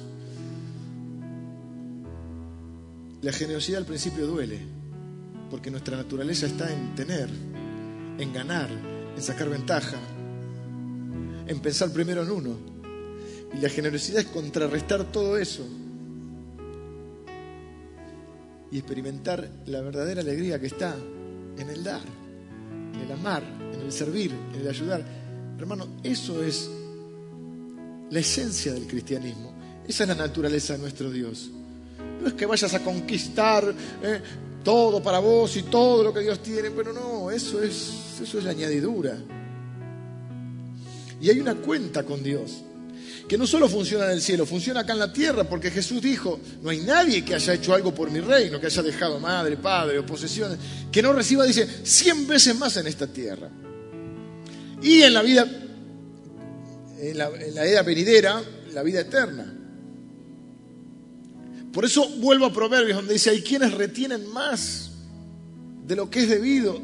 La 3.20 3.30
generosidad 3.30 3.80
al 3.80 3.84
principio 3.84 4.26
duele, 4.26 4.58
porque 5.50 5.70
nuestra 5.70 5.98
naturaleza 5.98 6.46
está 6.46 6.72
en 6.72 6.94
tener, 6.94 7.28
en 8.18 8.32
ganar, 8.32 8.70
en 9.14 9.22
sacar 9.22 9.50
ventaja, 9.50 9.98
en 11.46 11.60
pensar 11.60 11.90
primero 11.90 12.22
en 12.22 12.30
uno. 12.30 12.56
Y 13.54 13.60
la 13.60 13.68
generosidad 13.68 14.20
es 14.20 14.28
contrarrestar 14.28 15.12
todo 15.12 15.36
eso 15.36 15.66
y 18.70 18.78
experimentar 18.78 19.46
la 19.66 19.82
verdadera 19.82 20.22
alegría 20.22 20.58
que 20.58 20.68
está 20.68 20.96
en 21.58 21.68
el 21.68 21.84
dar, 21.84 22.00
en 22.94 22.98
el 22.98 23.12
amar, 23.12 23.42
en 23.74 23.82
el 23.82 23.92
servir, 23.92 24.32
en 24.54 24.60
el 24.62 24.68
ayudar. 24.68 25.04
Hermano, 25.58 25.86
eso 26.02 26.42
es 26.42 26.70
la 28.12 28.20
esencia 28.20 28.72
del 28.72 28.86
cristianismo. 28.86 29.52
Esa 29.88 30.04
es 30.04 30.08
la 30.08 30.14
naturaleza 30.14 30.74
de 30.74 30.80
nuestro 30.80 31.10
Dios. 31.10 31.50
No 32.20 32.28
es 32.28 32.34
que 32.34 32.46
vayas 32.46 32.72
a 32.74 32.80
conquistar 32.80 33.74
eh, 34.02 34.20
todo 34.62 35.02
para 35.02 35.18
vos 35.18 35.56
y 35.56 35.64
todo 35.64 36.04
lo 36.04 36.14
que 36.14 36.20
Dios 36.20 36.42
tiene, 36.42 36.70
pero 36.70 36.92
no, 36.92 37.30
eso 37.30 37.62
es, 37.62 38.20
eso 38.22 38.38
es 38.38 38.46
añadidura. 38.46 39.16
Y 41.20 41.30
hay 41.30 41.40
una 41.40 41.54
cuenta 41.54 42.04
con 42.04 42.22
Dios 42.22 42.62
que 43.28 43.38
no 43.38 43.46
solo 43.46 43.68
funciona 43.68 44.04
en 44.04 44.10
el 44.10 44.20
cielo, 44.20 44.44
funciona 44.44 44.80
acá 44.80 44.92
en 44.92 44.98
la 44.98 45.12
tierra, 45.12 45.44
porque 45.44 45.70
Jesús 45.70 46.02
dijo, 46.02 46.38
no 46.60 46.68
hay 46.68 46.80
nadie 46.80 47.24
que 47.24 47.34
haya 47.34 47.54
hecho 47.54 47.72
algo 47.72 47.94
por 47.94 48.10
mi 48.10 48.20
reino, 48.20 48.60
que 48.60 48.66
haya 48.66 48.82
dejado 48.82 49.20
madre, 49.20 49.56
padre 49.56 49.98
o 49.98 50.04
posesiones, 50.04 50.58
que 50.90 51.00
no 51.00 51.14
reciba, 51.14 51.46
dice, 51.46 51.66
cien 51.82 52.26
veces 52.26 52.54
más 52.58 52.76
en 52.76 52.88
esta 52.88 53.06
tierra. 53.06 53.48
Y 54.82 55.02
en 55.02 55.14
la 55.14 55.22
vida, 55.22 55.61
en 57.02 57.18
la, 57.18 57.26
en 57.28 57.54
la 57.54 57.66
edad 57.66 57.84
venidera, 57.84 58.42
la 58.72 58.82
vida 58.82 59.00
eterna. 59.00 59.52
Por 61.72 61.84
eso 61.84 62.08
vuelvo 62.18 62.46
a 62.46 62.52
Proverbios, 62.52 62.96
donde 62.96 63.14
dice, 63.14 63.30
hay 63.30 63.42
quienes 63.42 63.74
retienen 63.74 64.28
más 64.28 64.90
de 65.84 65.96
lo 65.96 66.08
que 66.08 66.20
es 66.20 66.28
debido, 66.28 66.80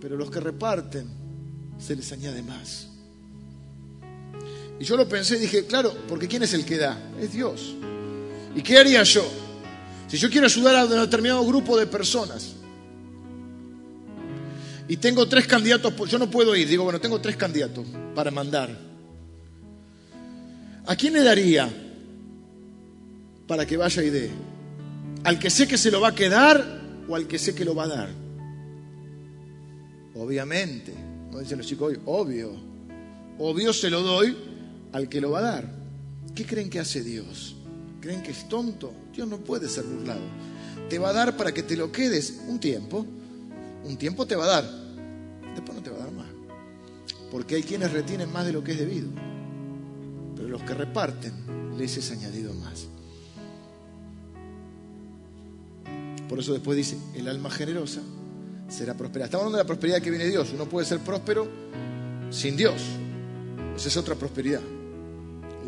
pero 0.00 0.16
los 0.16 0.30
que 0.30 0.38
reparten 0.38 1.08
se 1.78 1.96
les 1.96 2.12
añade 2.12 2.42
más. 2.42 2.88
Y 4.78 4.84
yo 4.84 4.96
lo 4.96 5.08
pensé 5.08 5.36
y 5.36 5.40
dije, 5.40 5.66
claro, 5.66 5.92
porque 6.08 6.28
¿quién 6.28 6.44
es 6.44 6.54
el 6.54 6.64
que 6.64 6.78
da? 6.78 7.10
Es 7.20 7.32
Dios. 7.32 7.74
¿Y 8.54 8.62
qué 8.62 8.78
haría 8.78 9.02
yo? 9.02 9.26
Si 10.06 10.16
yo 10.16 10.30
quiero 10.30 10.46
ayudar 10.46 10.76
a 10.76 10.84
un 10.84 10.90
determinado 10.90 11.44
grupo 11.44 11.76
de 11.76 11.86
personas 11.86 12.54
y 14.90 14.96
tengo 14.96 15.28
tres 15.28 15.46
candidatos, 15.46 15.94
yo 16.10 16.18
no 16.18 16.28
puedo 16.28 16.56
ir, 16.56 16.66
digo, 16.66 16.82
bueno, 16.82 17.00
tengo 17.00 17.20
tres 17.20 17.36
candidatos 17.36 17.86
para 18.12 18.32
mandar. 18.32 18.76
¿A 20.84 20.96
quién 20.96 21.12
le 21.12 21.22
daría 21.22 21.72
para 23.46 23.64
que 23.64 23.76
vaya 23.76 24.02
y 24.02 24.10
dé? 24.10 24.30
¿Al 25.22 25.38
que 25.38 25.48
sé 25.48 25.68
que 25.68 25.78
se 25.78 25.92
lo 25.92 26.00
va 26.00 26.08
a 26.08 26.14
quedar 26.16 26.80
o 27.08 27.14
al 27.14 27.28
que 27.28 27.38
sé 27.38 27.54
que 27.54 27.64
lo 27.64 27.72
va 27.72 27.84
a 27.84 27.86
dar? 27.86 28.08
Obviamente, 30.16 30.92
como 31.28 31.38
dicen 31.38 31.58
los 31.58 31.68
chicos 31.68 31.92
hoy, 31.92 32.00
obvio. 32.06 32.50
Obvio 33.38 33.72
se 33.72 33.90
lo 33.90 34.02
doy 34.02 34.36
al 34.90 35.08
que 35.08 35.20
lo 35.20 35.30
va 35.30 35.38
a 35.38 35.42
dar. 35.42 35.72
¿Qué 36.34 36.44
creen 36.44 36.68
que 36.68 36.80
hace 36.80 37.04
Dios? 37.04 37.54
¿Creen 38.00 38.24
que 38.24 38.32
es 38.32 38.48
tonto? 38.48 38.92
Dios 39.14 39.28
no 39.28 39.38
puede 39.38 39.68
ser 39.68 39.84
burlado. 39.84 40.26
Te 40.88 40.98
va 40.98 41.10
a 41.10 41.12
dar 41.12 41.36
para 41.36 41.54
que 41.54 41.62
te 41.62 41.76
lo 41.76 41.92
quedes 41.92 42.40
un 42.48 42.58
tiempo. 42.58 43.06
Un 43.84 43.96
tiempo 43.96 44.26
te 44.26 44.36
va 44.36 44.44
a 44.44 44.48
dar. 44.48 44.64
Después 45.54 45.76
no 45.76 45.82
te 45.82 45.90
va 45.90 45.96
a 45.96 46.00
dar 46.00 46.12
más. 46.12 46.26
Porque 47.30 47.56
hay 47.56 47.62
quienes 47.62 47.92
retienen 47.92 48.32
más 48.32 48.46
de 48.46 48.52
lo 48.52 48.62
que 48.62 48.72
es 48.72 48.78
debido. 48.78 49.08
Pero 50.36 50.48
los 50.48 50.62
que 50.62 50.74
reparten 50.74 51.32
les 51.78 51.96
es 51.96 52.10
añadido 52.10 52.52
más. 52.54 52.86
Por 56.28 56.38
eso 56.38 56.52
después 56.52 56.76
dice, 56.76 56.96
el 57.14 57.28
alma 57.28 57.50
generosa 57.50 58.00
será 58.68 58.94
próspera. 58.94 59.24
Estamos 59.24 59.46
hablando 59.46 59.58
de 59.58 59.64
la 59.64 59.66
prosperidad 59.66 60.00
que 60.00 60.10
viene 60.10 60.24
de 60.24 60.30
Dios. 60.30 60.50
Uno 60.54 60.66
puede 60.68 60.86
ser 60.86 61.00
próspero 61.00 61.48
sin 62.30 62.56
Dios. 62.56 62.80
Esa 63.76 63.88
es 63.88 63.96
otra 63.96 64.14
prosperidad. 64.14 64.60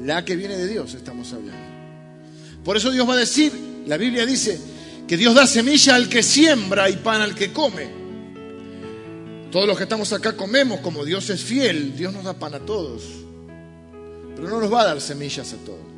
La 0.04 0.24
que 0.24 0.36
viene 0.36 0.56
de 0.56 0.68
Dios 0.68 0.94
estamos 0.94 1.32
hablando. 1.32 1.72
Por 2.64 2.76
eso 2.76 2.90
Dios 2.90 3.08
va 3.08 3.14
a 3.14 3.18
decir, 3.18 3.52
la 3.86 3.96
Biblia 3.96 4.24
dice, 4.24 4.60
que 5.06 5.16
Dios 5.16 5.34
da 5.34 5.46
semilla 5.46 5.96
al 5.96 6.08
que 6.08 6.22
siembra 6.22 6.88
y 6.88 6.96
pan 6.96 7.20
al 7.20 7.34
que 7.34 7.52
come. 7.52 8.01
Todos 9.52 9.66
los 9.66 9.76
que 9.76 9.82
estamos 9.82 10.10
acá 10.14 10.34
comemos, 10.34 10.80
como 10.80 11.04
Dios 11.04 11.28
es 11.28 11.44
fiel, 11.44 11.94
Dios 11.94 12.10
nos 12.14 12.24
da 12.24 12.32
pan 12.32 12.54
a 12.54 12.60
todos. 12.60 13.02
Pero 14.34 14.48
no 14.48 14.58
nos 14.58 14.72
va 14.72 14.80
a 14.80 14.86
dar 14.86 15.00
semillas 15.02 15.52
a 15.52 15.56
todos. 15.58 15.92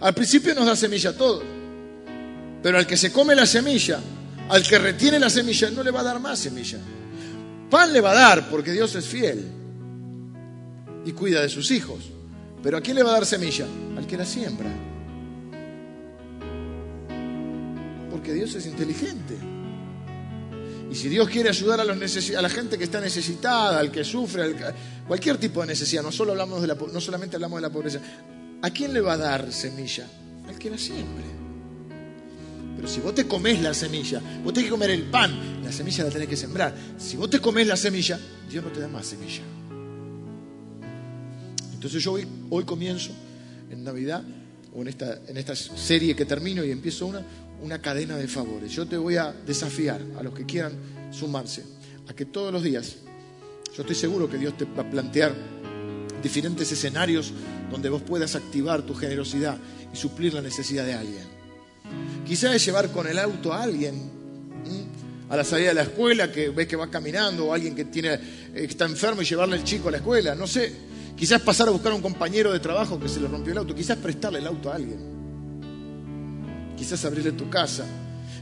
Al 0.00 0.14
principio 0.14 0.54
nos 0.54 0.64
da 0.64 0.74
semilla 0.74 1.10
a 1.10 1.12
todos. 1.16 1.44
Pero 2.62 2.78
al 2.78 2.86
que 2.86 2.96
se 2.96 3.12
come 3.12 3.34
la 3.34 3.44
semilla, 3.44 4.00
al 4.48 4.66
que 4.66 4.78
retiene 4.78 5.18
la 5.18 5.28
semilla, 5.28 5.70
no 5.70 5.82
le 5.82 5.90
va 5.90 6.00
a 6.00 6.04
dar 6.04 6.18
más 6.18 6.38
semilla. 6.38 6.78
Pan 7.68 7.92
le 7.92 8.00
va 8.00 8.12
a 8.12 8.14
dar 8.14 8.48
porque 8.48 8.72
Dios 8.72 8.94
es 8.94 9.04
fiel 9.04 9.44
y 11.04 11.12
cuida 11.12 11.42
de 11.42 11.50
sus 11.50 11.70
hijos. 11.70 12.04
Pero 12.62 12.78
¿a 12.78 12.80
quién 12.80 12.96
le 12.96 13.02
va 13.02 13.10
a 13.10 13.14
dar 13.14 13.26
semilla? 13.26 13.66
Al 13.98 14.06
que 14.06 14.16
la 14.16 14.24
siembra. 14.24 14.70
Porque 18.10 18.32
Dios 18.32 18.54
es 18.54 18.64
inteligente. 18.64 19.36
Y 20.92 20.94
si 20.94 21.08
Dios 21.08 21.26
quiere 21.30 21.48
ayudar 21.48 21.80
a, 21.80 21.84
los 21.84 22.30
a 22.36 22.42
la 22.42 22.50
gente 22.50 22.76
que 22.76 22.84
está 22.84 23.00
necesitada, 23.00 23.78
al 23.78 23.90
que 23.90 24.04
sufre, 24.04 24.54
cualquier 25.08 25.38
tipo 25.38 25.62
de 25.62 25.68
necesidad, 25.68 26.02
no, 26.02 26.12
solo 26.12 26.32
hablamos 26.32 26.60
de 26.60 26.68
no 26.68 27.00
solamente 27.00 27.36
hablamos 27.36 27.56
de 27.56 27.62
la 27.62 27.72
pobreza, 27.72 27.98
¿a 28.60 28.68
quién 28.68 28.92
le 28.92 29.00
va 29.00 29.14
a 29.14 29.16
dar 29.16 29.50
semilla? 29.50 30.06
Al 30.46 30.58
que 30.58 30.68
la 30.68 30.76
siembre. 30.76 31.24
Pero 32.76 32.86
si 32.86 33.00
vos 33.00 33.14
te 33.14 33.26
comés 33.26 33.62
la 33.62 33.72
semilla, 33.72 34.20
vos 34.44 34.52
tenés 34.52 34.66
que 34.66 34.70
comer 34.70 34.90
el 34.90 35.04
pan, 35.04 35.62
la 35.64 35.72
semilla 35.72 36.04
la 36.04 36.10
tenés 36.10 36.28
que 36.28 36.36
sembrar. 36.36 36.74
Si 36.98 37.16
vos 37.16 37.30
te 37.30 37.40
comés 37.40 37.66
la 37.66 37.76
semilla, 37.78 38.20
Dios 38.50 38.62
no 38.62 38.70
te 38.70 38.80
da 38.80 38.88
más 38.88 39.06
semilla. 39.06 39.42
Entonces 41.72 42.04
yo 42.04 42.18
hoy, 42.50 42.64
comienzo 42.64 43.12
en 43.70 43.82
Navidad 43.82 44.22
o 44.74 44.82
en 44.82 44.88
esta, 44.88 45.20
en 45.26 45.36
esta 45.36 45.54
serie 45.54 46.16
que 46.16 46.24
termino 46.24 46.64
y 46.64 46.70
empiezo 46.70 47.06
una, 47.06 47.24
una 47.62 47.80
cadena 47.80 48.16
de 48.16 48.28
favores. 48.28 48.72
Yo 48.72 48.86
te 48.86 48.96
voy 48.96 49.16
a 49.16 49.32
desafiar 49.32 50.00
a 50.18 50.22
los 50.22 50.34
que 50.34 50.44
quieran 50.44 50.72
sumarse 51.10 51.64
a 52.08 52.14
que 52.14 52.24
todos 52.24 52.52
los 52.52 52.62
días, 52.62 52.96
yo 53.76 53.82
estoy 53.82 53.94
seguro 53.94 54.28
que 54.28 54.38
Dios 54.38 54.56
te 54.56 54.64
va 54.64 54.82
a 54.82 54.90
plantear 54.90 55.34
diferentes 56.22 56.70
escenarios 56.70 57.32
donde 57.70 57.88
vos 57.88 58.02
puedas 58.02 58.34
activar 58.34 58.82
tu 58.82 58.94
generosidad 58.94 59.58
y 59.92 59.96
suplir 59.96 60.34
la 60.34 60.42
necesidad 60.42 60.84
de 60.84 60.94
alguien. 60.94 61.24
Quizás 62.26 62.54
es 62.54 62.64
llevar 62.64 62.90
con 62.90 63.06
el 63.06 63.18
auto 63.18 63.52
a 63.52 63.62
alguien 63.62 64.22
a 65.28 65.36
la 65.36 65.44
salida 65.44 65.68
de 65.68 65.74
la 65.74 65.82
escuela, 65.82 66.30
que 66.30 66.50
ves 66.50 66.66
que 66.66 66.76
va 66.76 66.90
caminando, 66.90 67.46
o 67.46 67.54
alguien 67.54 67.74
que 67.74 67.86
tiene, 67.86 68.20
está 68.54 68.84
enfermo 68.84 69.22
y 69.22 69.24
llevarle 69.24 69.56
el 69.56 69.64
chico 69.64 69.88
a 69.88 69.92
la 69.92 69.96
escuela, 69.96 70.34
no 70.34 70.46
sé. 70.46 70.91
Quizás 71.22 71.40
pasar 71.40 71.68
a 71.68 71.70
buscar 71.70 71.92
a 71.92 71.94
un 71.94 72.02
compañero 72.02 72.52
de 72.52 72.58
trabajo 72.58 72.98
que 72.98 73.08
se 73.08 73.20
le 73.20 73.28
rompió 73.28 73.52
el 73.52 73.58
auto, 73.58 73.76
quizás 73.76 73.96
prestarle 73.96 74.40
el 74.40 74.46
auto 74.48 74.72
a 74.72 74.74
alguien. 74.74 74.98
Quizás 76.76 77.04
abrirle 77.04 77.30
tu 77.30 77.48
casa. 77.48 77.86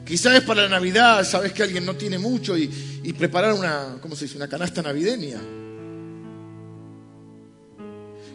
Quizás 0.03 0.37
es 0.39 0.41
para 0.45 0.63
la 0.63 0.71
Navidad, 0.71 1.23
sabes 1.25 1.53
que 1.53 1.63
alguien 1.63 1.85
no 1.85 1.95
tiene 1.97 2.19
mucho 2.19 2.57
y, 2.57 2.71
y 3.03 3.13
preparar 3.13 3.53
una, 3.53 3.99
¿cómo 4.01 4.17
se 4.17 4.25
dice? 4.25 4.39
Una 4.39 4.49
canasta 4.49 4.81
navideña. 4.81 5.39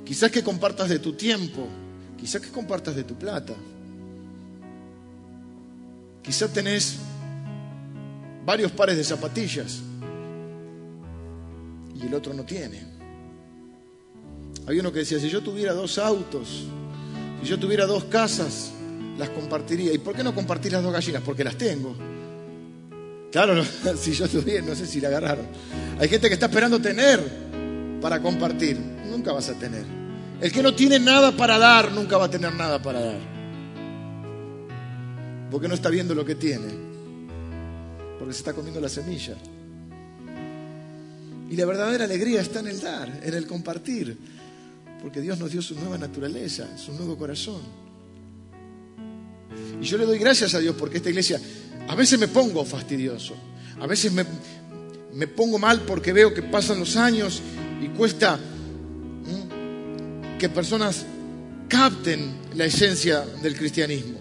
Quizás 0.05 0.29
que 0.29 0.43
compartas 0.43 0.89
de 0.89 0.99
tu 0.99 1.13
tiempo, 1.13 1.67
quizás 2.15 2.39
que 2.39 2.49
compartas 2.49 2.95
de 2.95 3.03
tu 3.03 3.15
plata. 3.15 3.55
Quizás 6.21 6.53
tenés 6.53 6.97
varios 8.45 8.71
pares 8.73 8.95
de 8.95 9.03
zapatillas 9.03 9.79
y 11.99 12.05
el 12.05 12.13
otro 12.13 12.31
no 12.35 12.43
tiene. 12.43 12.94
Hay 14.67 14.79
uno 14.79 14.91
que 14.91 14.99
decía, 14.99 15.19
si 15.19 15.29
yo 15.29 15.41
tuviera 15.41 15.73
dos 15.73 15.97
autos, 15.97 16.63
si 17.41 17.47
yo 17.47 17.59
tuviera 17.59 17.85
dos 17.85 18.05
casas, 18.05 18.71
las 19.17 19.29
compartiría. 19.29 19.93
¿Y 19.93 19.99
por 19.99 20.15
qué 20.15 20.23
no 20.23 20.33
compartir 20.33 20.71
las 20.71 20.83
dos 20.83 20.91
gallinas? 20.91 21.21
Porque 21.23 21.43
las 21.43 21.55
tengo. 21.55 21.95
Claro, 23.31 23.63
si 23.97 24.13
yo 24.13 24.27
tuviera, 24.27 24.65
no 24.65 24.75
sé 24.75 24.87
si 24.87 24.99
la 24.99 25.09
agarraron. 25.09 25.45
Hay 25.99 26.09
gente 26.09 26.27
que 26.27 26.33
está 26.33 26.47
esperando 26.47 26.79
tener 26.79 27.21
para 28.01 28.21
compartir. 28.21 28.77
Nunca 29.09 29.31
vas 29.33 29.49
a 29.49 29.53
tener. 29.53 29.85
El 30.41 30.51
que 30.51 30.63
no 30.63 30.73
tiene 30.73 30.99
nada 30.99 31.31
para 31.31 31.57
dar, 31.57 31.91
nunca 31.91 32.17
va 32.17 32.25
a 32.25 32.29
tener 32.29 32.53
nada 32.53 32.81
para 32.81 32.99
dar. 32.99 33.35
Porque 35.51 35.67
no 35.67 35.75
está 35.75 35.89
viendo 35.89 36.15
lo 36.15 36.25
que 36.25 36.35
tiene. 36.35 36.67
Porque 38.17 38.33
se 38.33 38.39
está 38.39 38.53
comiendo 38.53 38.81
la 38.81 38.89
semilla. 38.89 39.35
Y 41.49 41.55
la 41.55 41.65
verdadera 41.65 42.05
alegría 42.05 42.41
está 42.41 42.59
en 42.59 42.67
el 42.67 42.81
dar, 42.81 43.21
en 43.23 43.33
el 43.35 43.45
compartir 43.45 44.17
porque 45.05 45.21
Dios 45.21 45.37
nos 45.37 45.51
dio 45.51 45.61
su 45.61 45.75
nueva 45.75 45.99
naturaleza, 45.99 46.67
su 46.79 46.91
nuevo 46.93 47.15
corazón. 47.15 47.61
Y 49.79 49.85
yo 49.85 49.99
le 49.99 50.05
doy 50.07 50.17
gracias 50.17 50.55
a 50.55 50.59
Dios 50.59 50.75
porque 50.75 50.97
esta 50.97 51.09
iglesia, 51.09 51.39
a 51.87 51.93
veces 51.93 52.17
me 52.17 52.27
pongo 52.27 52.65
fastidioso, 52.65 53.35
a 53.79 53.85
veces 53.85 54.11
me, 54.11 54.25
me 55.13 55.27
pongo 55.27 55.59
mal 55.59 55.81
porque 55.81 56.11
veo 56.11 56.33
que 56.33 56.41
pasan 56.41 56.79
los 56.79 56.95
años 56.95 57.39
y 57.83 57.89
cuesta 57.89 58.39
que 60.39 60.49
personas 60.49 61.05
capten 61.67 62.37
la 62.55 62.65
esencia 62.65 63.21
del 63.43 63.55
cristianismo. 63.55 64.17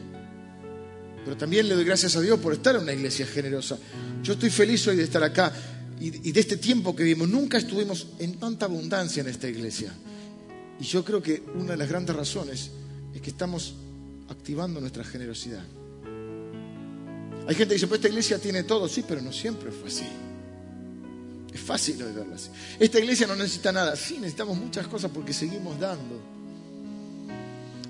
Pero 1.25 1.35
también 1.35 1.67
le 1.67 1.77
doy 1.77 1.85
gracias 1.87 2.15
a 2.17 2.21
Dios 2.21 2.39
por 2.41 2.53
estar 2.53 2.77
en 2.77 2.83
una 2.83 2.93
iglesia 2.93 3.27
generosa. 3.27 3.79
Yo 4.23 4.35
estoy 4.35 4.51
feliz 4.51 4.87
hoy 4.87 4.97
de 4.97 5.05
estar 5.05 5.25
acá 5.25 5.51
y, 5.99 6.29
y 6.29 6.33
de 6.33 6.41
este 6.41 6.59
tiempo 6.59 6.95
que 6.95 7.05
vivimos. 7.05 7.31
Nunca 7.31 7.57
estuvimos 7.57 8.09
en 8.19 8.35
tanta 8.35 8.67
abundancia 8.67 9.23
en 9.23 9.29
esta 9.31 9.49
iglesia. 9.49 9.91
Y 10.81 10.85
yo 10.85 11.05
creo 11.05 11.23
que 11.23 11.43
una 11.55 11.73
de 11.73 11.77
las 11.77 11.89
grandes 11.89 12.15
razones 12.15 12.71
es 13.15 13.21
que 13.21 13.31
estamos 13.31 13.75
activando 14.29 14.81
nuestra 14.81 15.05
generosidad. 15.05 15.65
Hay 17.47 17.55
gente 17.55 17.69
que 17.69 17.75
dice, 17.75 17.87
pues 17.87 17.99
esta 17.99 18.09
iglesia 18.09 18.39
tiene 18.39 18.63
todo, 18.65 18.89
sí, 18.89 19.05
pero 19.07 19.21
no 19.21 19.33
siempre 19.33 19.71
fue 19.71 19.89
así. 19.89 20.07
Es 21.53 21.61
fácil 21.61 21.99
de 21.99 22.05
verlo 22.05 22.35
así. 22.35 22.49
Esta 22.81 22.99
iglesia 22.99 23.27
no 23.27 23.37
necesita 23.37 23.71
nada, 23.71 23.95
sí, 23.97 24.15
necesitamos 24.15 24.57
muchas 24.57 24.87
cosas 24.89 25.11
porque 25.13 25.33
seguimos 25.33 25.79
dando. 25.79 26.21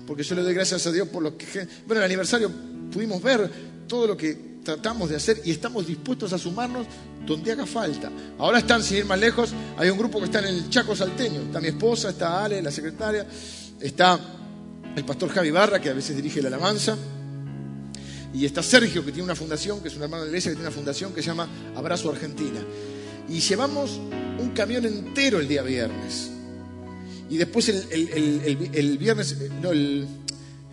Porque 0.05 0.23
yo 0.23 0.35
le 0.35 0.43
doy 0.43 0.53
gracias 0.53 0.85
a 0.85 0.91
Dios 0.91 1.07
por 1.07 1.23
lo 1.23 1.37
que... 1.37 1.67
Bueno, 1.87 2.01
el 2.01 2.03
aniversario 2.03 2.51
pudimos 2.91 3.21
ver 3.23 3.49
todo 3.87 4.07
lo 4.07 4.17
que 4.17 4.55
tratamos 4.63 5.09
de 5.09 5.15
hacer 5.15 5.41
y 5.45 5.51
estamos 5.51 5.87
dispuestos 5.87 6.33
a 6.33 6.37
sumarnos 6.37 6.85
donde 7.25 7.51
haga 7.51 7.65
falta. 7.65 8.11
Ahora 8.37 8.59
están, 8.59 8.83
sin 8.83 8.97
ir 8.97 9.05
más 9.05 9.19
lejos, 9.19 9.53
hay 9.77 9.89
un 9.89 9.97
grupo 9.97 10.19
que 10.19 10.25
está 10.25 10.39
en 10.39 10.45
el 10.45 10.69
Chaco 10.69 10.95
Salteño. 10.95 11.41
Está 11.41 11.59
mi 11.59 11.67
esposa, 11.67 12.09
está 12.09 12.43
Ale, 12.43 12.61
la 12.61 12.71
secretaria, 12.71 13.25
está 13.79 14.19
el 14.95 15.03
pastor 15.03 15.29
Javi 15.29 15.51
Barra, 15.51 15.79
que 15.81 15.89
a 15.89 15.93
veces 15.93 16.15
dirige 16.15 16.41
la 16.41 16.47
alabanza, 16.47 16.97
y 18.33 18.45
está 18.45 18.61
Sergio, 18.61 19.03
que 19.03 19.11
tiene 19.11 19.23
una 19.23 19.35
fundación, 19.35 19.81
que 19.81 19.87
es 19.87 19.95
un 19.95 20.03
hermano 20.03 20.23
de 20.23 20.27
la 20.27 20.31
iglesia, 20.31 20.51
que 20.51 20.55
tiene 20.55 20.67
una 20.67 20.75
fundación 20.75 21.13
que 21.13 21.21
se 21.21 21.27
llama 21.27 21.47
Abrazo 21.75 22.09
Argentina. 22.09 22.59
Y 23.29 23.39
llevamos 23.39 23.99
un 24.39 24.51
camión 24.53 24.85
entero 24.85 25.39
el 25.39 25.47
día 25.47 25.63
viernes. 25.63 26.31
Y 27.29 27.37
después 27.37 27.69
el, 27.69 28.69
el 28.73 28.97
viernes, 28.97 29.37
no, 29.61 29.71
el 29.71 30.07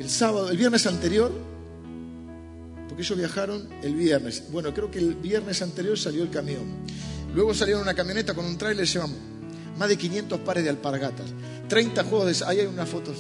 sábado, 0.07 0.51
el 0.51 0.57
viernes 0.57 0.87
anterior, 0.87 1.52
porque 2.93 3.05
ellos 3.05 3.17
viajaron 3.17 3.67
el 3.83 3.95
viernes. 3.95 4.43
Bueno, 4.51 4.75
creo 4.75 4.91
que 4.91 4.99
el 4.99 5.15
viernes 5.15 5.63
anterior 5.63 5.99
salió 5.99 6.25
el 6.25 6.29
camión. 6.29 6.65
Luego 7.35 7.55
salieron 7.55 7.81
una 7.81 7.95
camioneta 7.95 8.35
con 8.35 8.45
un 8.45 8.59
tráiler, 8.59 8.87
llevamos 8.87 9.17
más 9.79 9.89
de 9.89 9.97
500 9.97 10.41
pares 10.41 10.63
de 10.63 10.69
alpargatas, 10.69 11.25
30 11.71 12.05
juegos 12.05 12.39
de... 12.39 12.45
Ahí 12.45 12.61
hay 12.61 12.67
unas 12.67 12.87
fotos. 12.87 13.17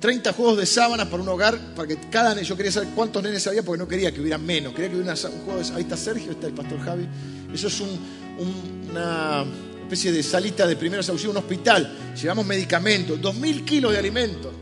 30 0.00 0.32
juegos 0.32 0.58
de 0.58 0.66
sábanas 0.66 1.06
para 1.06 1.22
un 1.22 1.28
hogar, 1.28 1.76
para 1.76 1.86
que 1.86 1.96
cada 2.10 2.42
yo 2.42 2.56
quería 2.56 2.72
saber 2.72 2.88
cuántos 2.92 3.22
nenes 3.22 3.46
había 3.46 3.62
porque 3.62 3.78
no 3.78 3.86
quería 3.86 4.12
que 4.12 4.20
hubiera 4.20 4.36
menos, 4.36 4.72
quería 4.74 4.90
que 4.90 4.96
hubiera 4.96 5.14
un 5.14 5.44
juego 5.44 5.60
de, 5.60 5.74
ahí 5.76 5.82
está 5.82 5.96
Sergio, 5.96 6.32
está 6.32 6.48
el 6.48 6.54
pastor 6.54 6.80
Javi, 6.80 7.08
eso 7.54 7.68
es 7.68 7.80
una 7.80 9.44
especie 9.80 10.10
de 10.10 10.24
salita 10.24 10.66
de 10.66 10.74
primeros 10.74 11.08
auxilios, 11.08 11.36
un 11.36 11.40
hospital, 11.40 12.14
llevamos 12.20 12.44
medicamentos, 12.44 13.20
2.000 13.20 13.64
kilos 13.64 13.92
de 13.92 13.98
alimentos, 13.98 14.52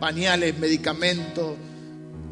pañales, 0.00 0.58
medicamentos, 0.58 1.54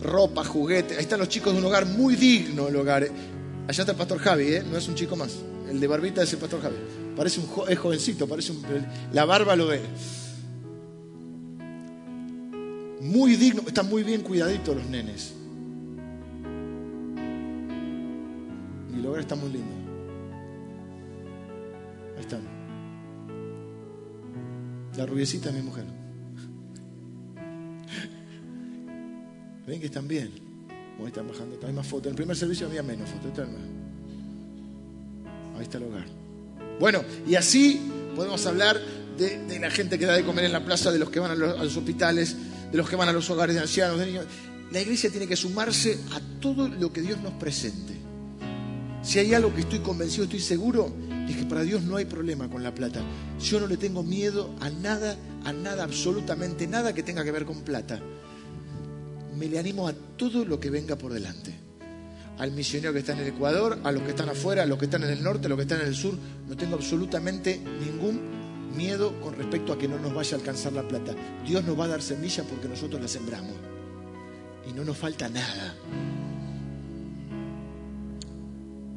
ropa, 0.05 0.45
juguetes. 0.45 0.97
Ahí 0.97 1.03
están 1.03 1.19
los 1.19 1.29
chicos 1.29 1.53
de 1.53 1.59
un 1.59 1.65
hogar 1.65 1.87
muy 1.87 2.15
digno, 2.15 2.69
el 2.69 2.77
hogar. 2.77 3.03
Allá 3.03 3.83
está 3.83 3.93
el 3.93 3.99
pastor 3.99 4.19
Javi, 4.19 4.55
¿eh? 4.55 4.63
no 4.71 4.77
es 4.77 4.87
un 4.87 4.95
chico 4.95 5.17
más. 5.17 5.35
El 5.69 5.81
de 5.81 5.87
barbita 5.87 6.23
es 6.23 6.33
el 6.33 6.39
pastor 6.39 6.63
Javi. 6.63 6.77
Parece 7.17 7.41
un 7.41 7.69
es 7.69 7.79
jovencito, 7.79 8.29
parece 8.29 8.53
un, 8.53 8.63
la 9.13 9.25
barba 9.25 9.57
lo 9.57 9.67
ve. 9.69 9.81
Muy 13.01 13.37
digno, 13.37 13.63
están 13.67 13.89
muy 13.89 14.03
bien 14.03 14.23
cuidaditos 14.23 14.77
los 14.77 14.87
nenes. 14.87 15.33
Y 18.93 18.99
el 18.99 19.07
hogar 19.07 19.21
está 19.21 19.35
muy 19.35 19.51
lindo. 19.51 19.75
Ahí 22.17 22.21
están. 22.21 22.43
La 24.97 25.07
rubiecita 25.07 25.49
es 25.49 25.55
mi 25.55 25.63
mujer. 25.63 26.04
Ven 29.67 29.81
que 29.81 29.87
están 29.87 30.07
bien. 30.07 30.31
Hoy 31.01 31.07
están 31.07 31.27
bajando, 31.27 31.59
hay 31.67 31.73
más 31.73 31.87
fotos. 31.87 32.07
En 32.07 32.11
el 32.11 32.17
primer 32.17 32.37
servicio 32.37 32.67
había 32.67 32.83
menos 32.83 33.09
fotos. 33.09 33.47
Ahí 35.57 35.63
está 35.63 35.79
el 35.79 35.85
hogar. 35.85 36.05
Bueno, 36.79 37.03
y 37.27 37.35
así 37.35 37.81
podemos 38.15 38.45
hablar 38.47 38.81
de, 39.17 39.59
la 39.59 39.71
gente 39.71 39.99
que 39.99 40.07
da 40.07 40.15
de 40.15 40.25
comer 40.25 40.45
en 40.45 40.53
la 40.53 40.65
plaza, 40.65 40.93
de 40.93 40.99
los 40.99 41.11
que 41.11 41.21
van 41.21 41.31
a 41.31 41.35
los, 41.35 41.77
hospitales, 41.77 42.37
de 42.71 42.77
los 42.77 42.89
que 42.89 42.97
van 42.97 43.09
a 43.09 43.13
los 43.13 43.29
hogares 43.31 43.55
de 43.55 43.63
ancianos, 43.63 43.99
de 43.99 44.07
niños. 44.07 44.27
La 44.71 44.81
iglesia 44.81 45.11
tiene 45.11 45.27
que 45.27 45.37
sumarse 45.37 45.99
a 46.13 46.21
todo 46.41 46.69
lo 46.69 46.93
que 46.93 47.01
Dios 47.01 47.21
nos 47.21 47.33
presente. 47.35 47.95
Si 49.03 49.19
hay 49.19 49.35
algo 49.35 49.55
que 49.55 49.61
estoy 49.61 49.81
convencido, 49.81 50.25
estoy 50.25 50.41
seguro, 50.41 50.93
es 51.29 51.37
que 51.37 51.45
para 51.45 51.63
Dios 51.63 51.83
no 51.83 51.97
hay 51.97 52.05
problema 52.05 52.49
con 52.51 52.63
la 52.63 52.75
plata. 52.75 53.01
Yo 53.41 53.61
no 53.61 53.67
le 53.67 53.77
tengo 53.77 54.03
miedo 54.03 54.55
a 54.61 54.71
nada, 54.71 55.17
a 55.45 55.53
nada, 55.53 55.85
absolutamente 55.85 56.67
nada 56.67 56.93
que 56.95 57.03
tenga 57.03 57.25
que 57.25 57.31
ver 57.31 57.45
con 57.45 57.61
plata 57.61 58.01
me 59.37 59.49
le 59.49 59.59
animo 59.59 59.89
a 59.89 59.93
todo 59.93 60.45
lo 60.45 60.61
que 60.61 60.71
venga 60.71 60.97
por 60.97 61.13
delante. 61.13 61.53
Al 62.39 62.53
misionero 62.53 62.93
que 62.93 63.01
está 63.01 63.13
en 63.13 63.21
el 63.21 63.29
Ecuador, 63.29 63.79
a 63.85 63.93
los 63.93 64.03
que 64.03 64.11
están 64.11 64.29
afuera, 64.29 64.65
a 64.65 64.67
los 64.67 64.79
que 64.79 64.87
están 64.87 65.05
en 65.05 65.11
el 65.11 65.23
norte, 65.23 65.47
a 65.47 65.49
los 65.49 65.57
que 65.57 65.63
están 65.63 65.81
en 65.81 65.87
el 65.87 65.95
sur. 65.95 66.15
No 66.49 66.57
tengo 66.57 66.75
absolutamente 66.75 67.59
ningún 67.59 68.21
miedo 68.77 69.21
con 69.21 69.37
respecto 69.37 69.73
a 69.73 69.79
que 69.79 69.87
no 69.87 69.99
nos 69.99 70.13
vaya 70.15 70.37
a 70.37 70.41
alcanzar 70.41 70.73
la 70.73 70.87
plata. 70.87 71.15
Dios 71.47 71.65
nos 71.65 71.79
va 71.79 71.85
a 71.85 71.89
dar 71.89 72.03
semilla 72.03 72.43
porque 72.45 72.69
nosotros 72.69 73.01
la 73.01 73.09
sembramos. 73.09 73.53
Y 74.69 74.73
no 74.73 74.85
nos 74.85 74.97
falta 74.97 75.29
nada. 75.29 75.77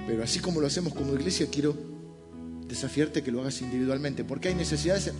Pero 0.07 0.23
así 0.23 0.39
como 0.39 0.61
lo 0.61 0.67
hacemos 0.67 0.93
como 0.93 1.13
iglesia, 1.13 1.47
quiero 1.51 1.75
desafiarte 2.67 3.21
que 3.21 3.31
lo 3.31 3.41
hagas 3.41 3.61
individualmente, 3.61 4.23
porque 4.23 4.47
hay 4.47 4.55
necesidades 4.55 5.11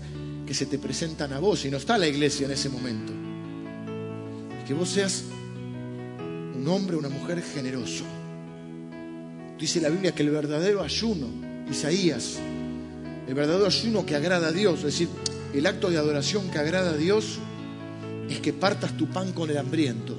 que 0.45 0.53
se 0.53 0.65
te 0.65 0.80
presentan 0.80 1.34
a 1.34 1.39
vos 1.39 1.65
y 1.65 1.70
no 1.70 1.78
está 1.78 1.97
la 1.97 2.07
iglesia 2.07 2.45
en 2.45 2.53
ese 2.53 2.70
momento 2.70 3.16
que 4.68 4.74
vos 4.74 4.89
seas 4.89 5.24
un 6.53 6.68
hombre, 6.68 6.97
una 6.97 7.07
mujer 7.07 7.41
generoso. 7.41 8.03
Dice 9.57 9.80
la 9.80 9.88
Biblia 9.88 10.13
que 10.13 10.24
el 10.24 10.30
verdadero 10.30 10.84
ayuno, 10.84 11.28
Isaías, 11.72 12.38
el 13.28 13.34
verdadero 13.34 13.65
ayuno 13.65 14.05
que 14.05 14.15
agrada 14.15 14.49
a 14.49 14.51
Dios, 14.51 14.80
es 14.80 14.86
decir, 14.86 15.07
el 15.53 15.65
acto 15.65 15.89
de 15.89 15.97
adoración 15.97 16.51
que 16.51 16.59
agrada 16.59 16.91
a 16.91 16.97
Dios, 16.97 17.39
es 18.30 18.41
que 18.41 18.51
partas 18.51 18.97
tu 18.97 19.07
pan 19.07 19.32
con 19.32 19.49
el 19.49 19.57
hambriento. 19.57 20.18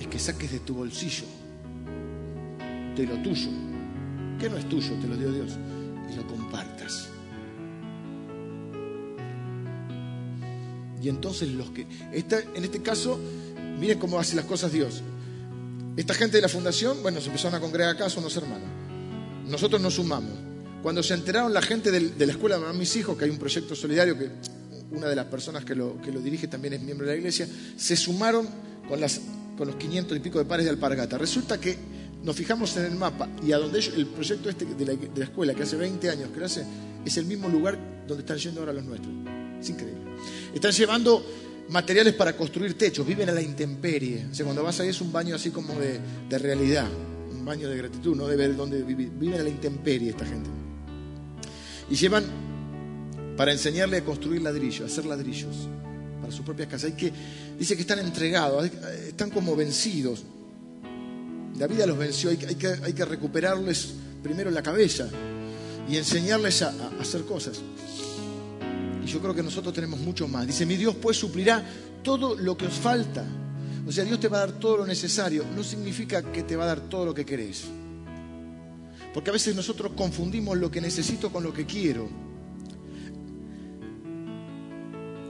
Es 0.00 0.06
que 0.06 0.18
saques 0.18 0.52
de 0.52 0.60
tu 0.60 0.74
bolsillo, 0.74 1.26
de 2.96 3.06
lo 3.06 3.16
tuyo, 3.22 3.50
que 4.40 4.48
no 4.48 4.56
es 4.56 4.66
tuyo, 4.70 4.94
te 5.02 5.06
lo 5.06 5.16
dio 5.16 5.32
Dios, 5.32 5.52
y 6.10 6.16
lo 6.16 6.26
compartas. 6.26 7.11
Y 11.02 11.08
entonces 11.08 11.48
los 11.48 11.70
que... 11.70 11.86
en 12.12 12.64
este 12.64 12.80
caso, 12.80 13.18
miren 13.78 13.98
cómo 13.98 14.18
hace 14.18 14.36
las 14.36 14.44
cosas 14.44 14.72
Dios. 14.72 15.02
Esta 15.96 16.14
gente 16.14 16.36
de 16.36 16.42
la 16.42 16.48
fundación, 16.48 17.02
bueno, 17.02 17.20
se 17.20 17.26
empezaron 17.26 17.56
a 17.56 17.60
congregar 17.60 17.94
acá, 17.94 18.08
son 18.08 18.24
los 18.24 18.36
hermanos. 18.36 18.68
Nosotros 19.46 19.80
nos 19.80 19.94
sumamos. 19.94 20.32
Cuando 20.82 21.02
se 21.02 21.14
enteraron 21.14 21.52
la 21.52 21.62
gente 21.62 21.90
de 21.90 22.26
la 22.26 22.32
escuela 22.32 22.58
de 22.58 22.72
mis 22.72 22.94
hijos, 22.96 23.16
que 23.16 23.24
hay 23.24 23.30
un 23.30 23.38
proyecto 23.38 23.74
solidario 23.74 24.18
que 24.18 24.30
una 24.92 25.08
de 25.08 25.16
las 25.16 25.26
personas 25.26 25.64
que 25.64 25.74
lo, 25.74 26.00
que 26.00 26.12
lo 26.12 26.20
dirige 26.20 26.48
también 26.48 26.74
es 26.74 26.82
miembro 26.82 27.06
de 27.06 27.14
la 27.14 27.18
iglesia, 27.18 27.48
se 27.76 27.96
sumaron 27.96 28.48
con, 28.88 29.00
las, 29.00 29.20
con 29.56 29.66
los 29.66 29.76
500 29.76 30.16
y 30.16 30.20
pico 30.20 30.38
de 30.38 30.44
pares 30.44 30.64
de 30.64 30.70
alpargata. 30.70 31.18
Resulta 31.18 31.58
que 31.60 31.76
nos 32.22 32.36
fijamos 32.36 32.76
en 32.76 32.84
el 32.84 32.94
mapa 32.94 33.28
y 33.42 33.52
a 33.52 33.58
donde 33.58 33.78
el 33.78 34.06
proyecto 34.06 34.48
este 34.48 34.64
de 34.64 34.86
la, 34.86 34.92
de 34.94 35.10
la, 35.16 35.24
escuela, 35.24 35.54
que 35.54 35.62
hace 35.64 35.76
20 35.76 36.10
años 36.10 36.30
que 36.32 36.40
lo 36.40 36.46
hace, 36.46 36.64
es 37.04 37.16
el 37.16 37.26
mismo 37.26 37.48
lugar 37.48 37.78
donde 38.06 38.22
están 38.22 38.38
yendo 38.38 38.60
ahora 38.60 38.72
los 38.72 38.84
nuestros. 38.84 39.12
Es 39.60 39.70
increíble. 39.70 40.11
Están 40.54 40.72
llevando 40.72 41.24
materiales 41.68 42.14
para 42.14 42.36
construir 42.36 42.76
techos, 42.76 43.06
viven 43.06 43.28
a 43.28 43.32
la 43.32 43.42
intemperie. 43.42 44.26
O 44.30 44.34
sea, 44.34 44.44
cuando 44.44 44.62
vas 44.62 44.78
ahí 44.80 44.88
es 44.88 45.00
un 45.00 45.12
baño 45.12 45.34
así 45.34 45.50
como 45.50 45.74
de, 45.74 45.98
de 46.28 46.38
realidad, 46.38 46.88
un 47.30 47.44
baño 47.44 47.68
de 47.68 47.76
gratitud, 47.76 48.16
no 48.16 48.26
de 48.26 48.36
ver 48.36 48.56
dónde 48.56 48.82
vivir. 48.82 49.10
Viven 49.10 49.40
a 49.40 49.42
la 49.42 49.48
intemperie 49.48 50.10
esta 50.10 50.26
gente. 50.26 50.50
Y 51.90 51.94
llevan 51.94 52.24
para 53.36 53.52
enseñarle 53.52 53.98
a 53.98 54.04
construir 54.04 54.42
ladrillos, 54.42 54.82
a 54.82 54.92
hacer 54.92 55.06
ladrillos 55.06 55.68
para 56.20 56.32
su 56.32 56.42
propia 56.42 56.68
casa. 56.68 56.86
Hay 56.86 56.92
que, 56.92 57.12
dice 57.58 57.74
que 57.74 57.82
están 57.82 57.98
entregados, 57.98 58.70
están 59.08 59.30
como 59.30 59.56
vencidos. 59.56 60.24
La 61.58 61.66
vida 61.66 61.86
los 61.86 61.98
venció, 61.98 62.30
hay, 62.30 62.36
que, 62.36 62.68
hay 62.82 62.92
que 62.92 63.04
recuperarles 63.04 63.94
primero 64.22 64.50
la 64.50 64.62
cabeza 64.62 65.08
y 65.88 65.96
enseñarles 65.96 66.62
a 66.62 66.72
hacer 67.00 67.22
cosas. 67.22 67.60
Y 69.04 69.06
yo 69.06 69.20
creo 69.20 69.34
que 69.34 69.42
nosotros 69.42 69.74
tenemos 69.74 70.00
mucho 70.00 70.28
más. 70.28 70.46
Dice, 70.46 70.64
mi 70.64 70.76
Dios 70.76 70.94
pues 70.94 71.16
suplirá 71.16 71.64
todo 72.02 72.36
lo 72.36 72.56
que 72.56 72.66
os 72.66 72.74
falta. 72.74 73.24
O 73.86 73.90
sea, 73.90 74.04
Dios 74.04 74.20
te 74.20 74.28
va 74.28 74.38
a 74.38 74.46
dar 74.46 74.52
todo 74.52 74.78
lo 74.78 74.86
necesario. 74.86 75.44
No 75.56 75.64
significa 75.64 76.22
que 76.22 76.42
te 76.42 76.54
va 76.54 76.64
a 76.64 76.68
dar 76.68 76.80
todo 76.80 77.06
lo 77.06 77.14
que 77.14 77.24
querés. 77.24 77.64
Porque 79.12 79.30
a 79.30 79.32
veces 79.32 79.56
nosotros 79.56 79.92
confundimos 79.96 80.56
lo 80.56 80.70
que 80.70 80.80
necesito 80.80 81.30
con 81.30 81.42
lo 81.42 81.52
que 81.52 81.66
quiero. 81.66 82.08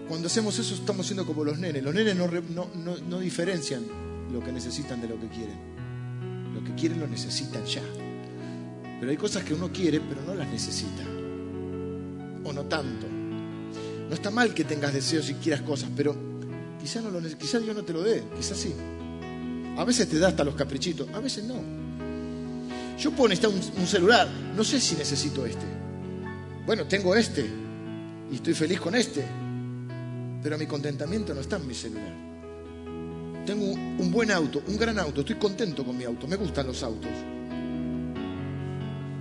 Cuando 0.09 0.27
hacemos 0.27 0.59
eso 0.59 0.75
estamos 0.75 1.07
siendo 1.07 1.25
como 1.25 1.43
los 1.43 1.59
nenes. 1.59 1.83
Los 1.83 1.95
nenes 1.95 2.15
no, 2.15 2.29
no, 2.29 2.69
no 3.09 3.19
diferencian 3.19 3.85
lo 4.31 4.45
que 4.45 4.53
necesitan 4.53 5.01
de 5.01 5.09
lo 5.09 5.19
que 5.19 5.29
quieren. 5.29 6.55
Lo 6.55 6.63
que 6.63 6.75
quieren 6.75 7.01
lo 7.01 7.07
necesitan 7.07 7.65
ya. 7.65 7.83
Pero 9.01 9.11
hay 9.11 9.17
cosas 9.17 9.43
que 9.43 9.55
uno 9.55 9.73
quiere 9.73 10.01
pero 10.01 10.23
no 10.23 10.35
las 10.35 10.49
necesita. 10.49 11.03
O 12.45 12.53
no 12.53 12.65
tanto. 12.67 13.22
No 14.09 14.15
está 14.15 14.31
mal 14.31 14.53
que 14.55 14.65
tengas 14.65 14.93
deseos 14.93 15.29
y 15.31 15.35
quieras 15.35 15.63
cosas, 15.63 15.91
pero 15.97 16.15
quizás 16.81 17.03
no 17.03 17.21
quizá 17.39 17.59
Dios 17.59 17.75
no 17.75 17.83
te 17.83 17.93
lo 17.93 18.03
dé, 18.03 18.23
quizás 18.37 18.59
sí. 18.59 18.75
A 19.77 19.85
veces 19.85 20.09
te 20.09 20.19
da 20.19 20.29
hasta 20.29 20.45
los 20.45 20.55
caprichitos, 20.55 21.09
a 21.15 21.21
veces 21.21 21.45
no. 21.45 21.57
Yo 22.99 23.11
puedo 23.13 23.29
necesitar 23.29 23.51
un, 23.51 23.81
un 23.81 23.87
celular, 23.87 24.29
no 24.57 24.65
sé 24.65 24.81
si 24.81 24.97
necesito 24.97 25.47
este. 25.47 25.65
Bueno, 26.67 26.87
tengo 26.87 27.15
este 27.15 27.45
y 28.31 28.37
estoy 28.37 28.55
feliz 28.55 28.81
con 28.81 28.95
este, 28.95 29.25
pero 30.43 30.59
mi 30.59 30.67
contentamiento 30.67 31.35
no 31.35 31.41
está 31.41 31.57
en 31.57 31.67
mi 31.67 31.75
celular. 31.75 32.33
Tengo 33.47 33.73
un 33.73 34.11
buen 34.13 34.31
auto, 34.31 34.63
un 34.69 34.77
gran 34.77 34.99
auto, 34.99 35.21
estoy 35.21 35.37
contento 35.37 35.85
con 35.85 35.97
mi 35.97 36.05
auto, 36.05 36.29
me 36.29 36.37
gustan 36.37 36.67
los 36.67 36.83
autos. 36.83 37.11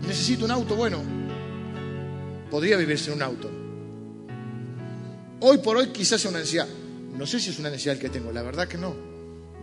Necesito 0.08 0.46
un 0.46 0.52
auto, 0.52 0.76
bueno, 0.76 1.02
podría 2.50 2.78
vivir 2.78 3.00
sin 3.00 3.14
un 3.14 3.22
auto. 3.22 3.61
Hoy 5.44 5.58
por 5.58 5.76
hoy 5.76 5.88
quizás 5.88 6.22
sea 6.22 6.30
una 6.30 6.40
necesidad. 6.40 6.68
No 7.18 7.26
sé 7.26 7.40
si 7.40 7.50
es 7.50 7.58
una 7.58 7.70
necesidad 7.70 7.98
que 7.98 8.10
tengo, 8.10 8.32
la 8.32 8.44
verdad 8.44 8.68
que 8.68 8.78
no. 8.78 8.94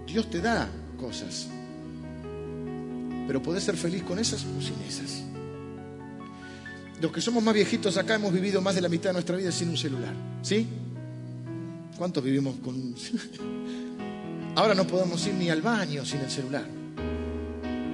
Dios 0.07 0.29
te 0.29 0.41
da 0.41 0.69
cosas. 0.99 1.47
Pero 3.27 3.41
podés 3.41 3.63
ser 3.63 3.77
feliz 3.77 4.03
con 4.03 4.19
esas 4.19 4.45
o 4.45 4.61
sin 4.61 4.75
esas. 4.87 5.23
Los 7.01 7.13
que 7.13 7.21
somos 7.21 7.45
más 7.45 7.55
viejitos 7.55 7.97
acá 7.97 8.17
hemos 8.17 8.33
vivido 8.33 8.61
más 8.61 8.75
de 8.75 8.81
la 8.81 8.89
mitad 8.89 9.11
de 9.11 9.15
nuestra 9.15 9.37
vida 9.37 9.53
sin 9.53 9.69
un 9.69 9.77
celular. 9.77 10.15
¿Sí? 10.43 10.67
¿Cuántos 11.97 12.25
vivimos 12.25 12.57
con.? 12.57 12.95
Ahora 14.57 14.75
no 14.75 14.85
podemos 14.85 15.25
ir 15.29 15.35
ni 15.35 15.49
al 15.49 15.63
baño 15.63 16.05
sin 16.05 16.21
el 16.21 16.31
celular. 16.31 16.65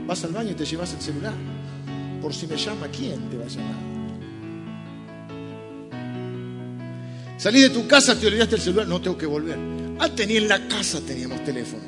Vas 0.06 0.24
al 0.24 0.32
baño 0.32 0.52
y 0.52 0.54
te 0.54 0.64
llevas 0.64 0.94
el 0.94 1.02
celular. 1.02 1.34
Por 2.22 2.32
si 2.32 2.46
me 2.46 2.56
llama, 2.56 2.88
¿quién 2.88 3.28
te 3.28 3.36
va 3.36 3.44
a 3.44 3.48
llamar? 3.48 3.93
Salí 7.44 7.60
de 7.60 7.68
tu 7.68 7.86
casa, 7.86 8.18
te 8.18 8.26
olvidaste 8.26 8.54
el 8.54 8.62
celular, 8.62 8.88
no 8.88 9.02
tengo 9.02 9.18
que 9.18 9.26
volver. 9.26 9.58
Ah, 9.98 10.08
tenía 10.08 10.38
en 10.38 10.48
la 10.48 10.66
casa, 10.66 11.02
teníamos 11.02 11.44
teléfono. 11.44 11.82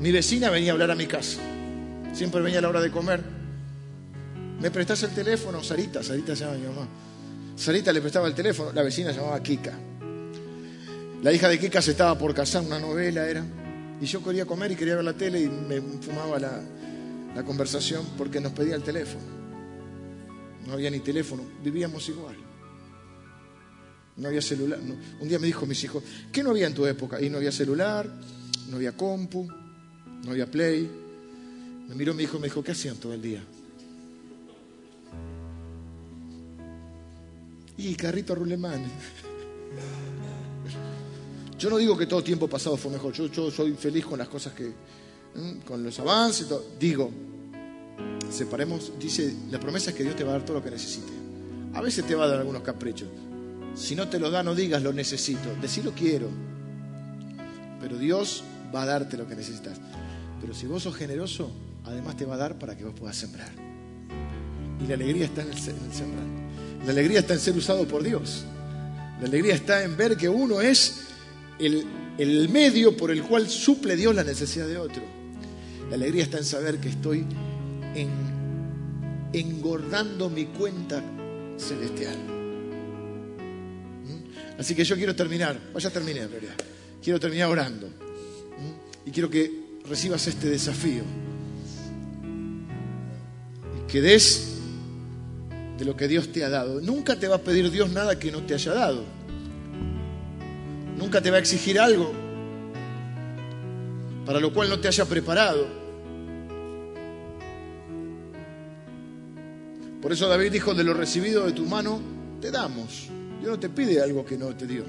Mi 0.00 0.10
vecina 0.10 0.48
venía 0.48 0.70
a 0.70 0.72
hablar 0.72 0.90
a 0.90 0.94
mi 0.94 1.04
casa. 1.04 1.42
Siempre 2.14 2.40
venía 2.40 2.60
a 2.60 2.62
la 2.62 2.70
hora 2.70 2.80
de 2.80 2.90
comer. 2.90 3.22
¿Me 4.62 4.70
prestás 4.70 5.02
el 5.02 5.10
teléfono? 5.10 5.62
Sarita, 5.62 6.02
Sarita 6.02 6.34
se 6.34 6.46
llama 6.46 6.56
mi 6.56 6.66
mamá. 6.68 6.88
Sarita 7.54 7.92
le 7.92 8.00
prestaba 8.00 8.28
el 8.28 8.34
teléfono, 8.34 8.72
la 8.72 8.82
vecina 8.82 9.12
llamaba 9.12 9.42
Kika. 9.42 9.74
La 11.22 11.34
hija 11.34 11.50
de 11.50 11.58
Kika 11.58 11.82
se 11.82 11.90
estaba 11.90 12.16
por 12.16 12.32
casar, 12.32 12.62
una 12.62 12.78
novela 12.78 13.28
era. 13.28 13.44
Y 14.00 14.06
yo 14.06 14.24
quería 14.24 14.46
comer 14.46 14.72
y 14.72 14.74
quería 14.74 14.94
ver 14.94 15.04
la 15.04 15.12
tele 15.12 15.38
y 15.38 15.50
me 15.50 15.82
fumaba 16.00 16.38
la 16.38 17.44
conversación 17.44 18.06
porque 18.16 18.40
nos 18.40 18.52
pedía 18.52 18.74
el 18.74 18.82
teléfono. 18.82 19.24
No 20.66 20.72
había 20.72 20.88
ni 20.88 21.00
teléfono, 21.00 21.42
vivíamos 21.62 22.08
igual. 22.08 22.43
No 24.16 24.28
había 24.28 24.42
celular. 24.42 24.78
Un 25.20 25.28
día 25.28 25.38
me 25.38 25.46
dijo 25.46 25.66
mis 25.66 25.82
hijos, 25.84 26.02
¿qué 26.32 26.42
no 26.42 26.50
había 26.50 26.66
en 26.66 26.74
tu 26.74 26.86
época? 26.86 27.20
Y 27.20 27.30
no 27.30 27.38
había 27.38 27.52
celular, 27.52 28.08
no 28.68 28.76
había 28.76 28.96
compu, 28.96 29.48
no 30.24 30.30
había 30.30 30.50
play. 30.50 30.88
Me 31.88 31.94
miró 31.94 32.14
mi 32.14 32.24
hijo 32.24 32.38
me 32.38 32.46
dijo, 32.46 32.62
¿qué 32.62 32.72
hacían 32.72 32.96
todo 32.96 33.12
el 33.12 33.20
día? 33.20 33.42
Y 37.76 37.94
carrito 37.96 38.34
rulemán. 38.34 38.82
Yo 41.58 41.70
no 41.70 41.78
digo 41.78 41.96
que 41.96 42.06
todo 42.06 42.22
tiempo 42.22 42.46
pasado 42.46 42.76
fue 42.76 42.92
mejor. 42.92 43.12
Yo, 43.12 43.50
soy 43.50 43.72
feliz 43.72 44.06
con 44.06 44.18
las 44.18 44.28
cosas 44.28 44.52
que, 44.52 44.72
con 45.66 45.82
los 45.82 45.98
avances. 45.98 46.46
Digo, 46.78 47.10
separemos, 48.30 48.92
dice, 48.98 49.34
la 49.50 49.58
promesa 49.58 49.90
es 49.90 49.96
que 49.96 50.02
Dios 50.02 50.16
te 50.16 50.24
va 50.24 50.30
a 50.30 50.32
dar 50.34 50.44
todo 50.44 50.58
lo 50.58 50.64
que 50.64 50.70
necesite. 50.70 51.12
A 51.72 51.80
veces 51.80 52.06
te 52.06 52.14
va 52.14 52.24
a 52.24 52.28
dar 52.28 52.40
algunos 52.40 52.62
caprichos. 52.62 53.08
Si 53.74 53.96
no 53.96 54.08
te 54.08 54.18
lo 54.18 54.30
da, 54.30 54.42
no 54.42 54.54
digas 54.54 54.82
lo 54.82 54.92
necesito, 54.92 55.50
lo 55.84 55.92
quiero. 55.92 56.28
Pero 57.80 57.98
Dios 57.98 58.44
va 58.74 58.82
a 58.82 58.86
darte 58.86 59.16
lo 59.16 59.26
que 59.26 59.34
necesitas. 59.34 59.78
Pero 60.40 60.54
si 60.54 60.66
vos 60.66 60.82
sos 60.82 60.94
generoso, 60.94 61.50
además 61.84 62.16
te 62.16 62.24
va 62.24 62.34
a 62.34 62.38
dar 62.38 62.58
para 62.58 62.76
que 62.76 62.84
vos 62.84 62.94
puedas 62.94 63.16
sembrar. 63.16 63.50
Y 64.82 64.86
la 64.86 64.94
alegría 64.94 65.26
está 65.26 65.42
en 65.42 65.48
el, 65.48 65.58
sembrar. 65.58 66.26
La 66.84 66.92
alegría 66.92 67.20
está 67.20 67.34
en 67.34 67.40
ser 67.40 67.56
usado 67.56 67.86
por 67.88 68.02
Dios. 68.02 68.44
La 69.20 69.26
alegría 69.26 69.54
está 69.54 69.82
en 69.82 69.96
ver 69.96 70.16
que 70.16 70.28
uno 70.28 70.60
es 70.60 71.06
el, 71.58 71.84
el 72.18 72.48
medio 72.48 72.96
por 72.96 73.10
el 73.10 73.22
cual 73.22 73.48
suple 73.48 73.96
Dios 73.96 74.14
la 74.14 74.24
necesidad 74.24 74.66
de 74.66 74.78
otro. 74.78 75.02
La 75.88 75.96
alegría 75.96 76.22
está 76.22 76.38
en 76.38 76.44
saber 76.44 76.78
que 76.78 76.88
estoy 76.88 77.26
en, 77.94 78.10
engordando 79.32 80.30
mi 80.30 80.46
cuenta 80.46 81.02
celestial. 81.56 82.43
Así 84.58 84.74
que 84.74 84.84
yo 84.84 84.96
quiero 84.96 85.14
terminar, 85.16 85.58
ya 85.78 85.90
terminé 85.90 86.20
en 86.20 86.30
realidad, 86.30 86.54
quiero 87.02 87.18
terminar 87.18 87.48
orando. 87.48 87.88
Y 89.06 89.10
quiero 89.10 89.28
que 89.28 89.78
recibas 89.88 90.26
este 90.26 90.48
desafío. 90.48 91.02
Y 93.78 93.90
que 93.90 94.00
des 94.00 94.54
de 95.78 95.84
lo 95.84 95.96
que 95.96 96.08
Dios 96.08 96.32
te 96.32 96.44
ha 96.44 96.48
dado. 96.48 96.80
Nunca 96.80 97.16
te 97.16 97.28
va 97.28 97.36
a 97.36 97.40
pedir 97.40 97.70
Dios 97.70 97.90
nada 97.90 98.18
que 98.18 98.30
no 98.30 98.42
te 98.42 98.54
haya 98.54 98.72
dado. 98.72 99.04
Nunca 100.96 101.20
te 101.20 101.30
va 101.30 101.36
a 101.36 101.40
exigir 101.40 101.78
algo 101.78 102.12
para 104.24 104.40
lo 104.40 104.52
cual 104.52 104.68
no 104.70 104.80
te 104.80 104.88
haya 104.88 105.04
preparado. 105.04 105.66
Por 110.00 110.12
eso 110.12 110.28
David 110.28 110.52
dijo, 110.52 110.74
de 110.74 110.84
lo 110.84 110.94
recibido 110.94 111.46
de 111.46 111.52
tu 111.52 111.64
mano, 111.64 112.00
te 112.40 112.50
damos. 112.50 113.08
Dios 113.44 113.56
no 113.56 113.60
te 113.60 113.68
pide 113.68 114.00
algo 114.00 114.24
que 114.24 114.38
no 114.38 114.56
te 114.56 114.66
dio. 114.66 114.84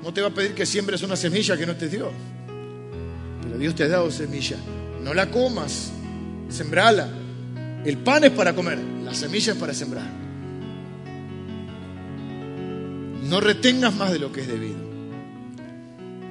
No 0.00 0.14
te 0.14 0.20
va 0.20 0.28
a 0.28 0.30
pedir 0.30 0.54
que 0.54 0.64
siembres 0.64 1.02
una 1.02 1.16
semilla 1.16 1.56
que 1.56 1.66
no 1.66 1.74
te 1.74 1.88
dio. 1.88 2.12
Pero 3.42 3.58
Dios 3.58 3.74
te 3.74 3.82
ha 3.82 3.88
dado 3.88 4.12
semilla. 4.12 4.56
No 5.02 5.12
la 5.12 5.28
comas, 5.28 5.90
sembrala. 6.48 7.08
El 7.84 7.98
pan 7.98 8.22
es 8.22 8.30
para 8.30 8.54
comer, 8.54 8.78
la 8.78 9.12
semilla 9.12 9.54
es 9.54 9.58
para 9.58 9.74
sembrar. 9.74 10.08
No 13.24 13.40
retengas 13.40 13.92
más 13.96 14.12
de 14.12 14.20
lo 14.20 14.30
que 14.30 14.42
es 14.42 14.46
debido. 14.46 14.78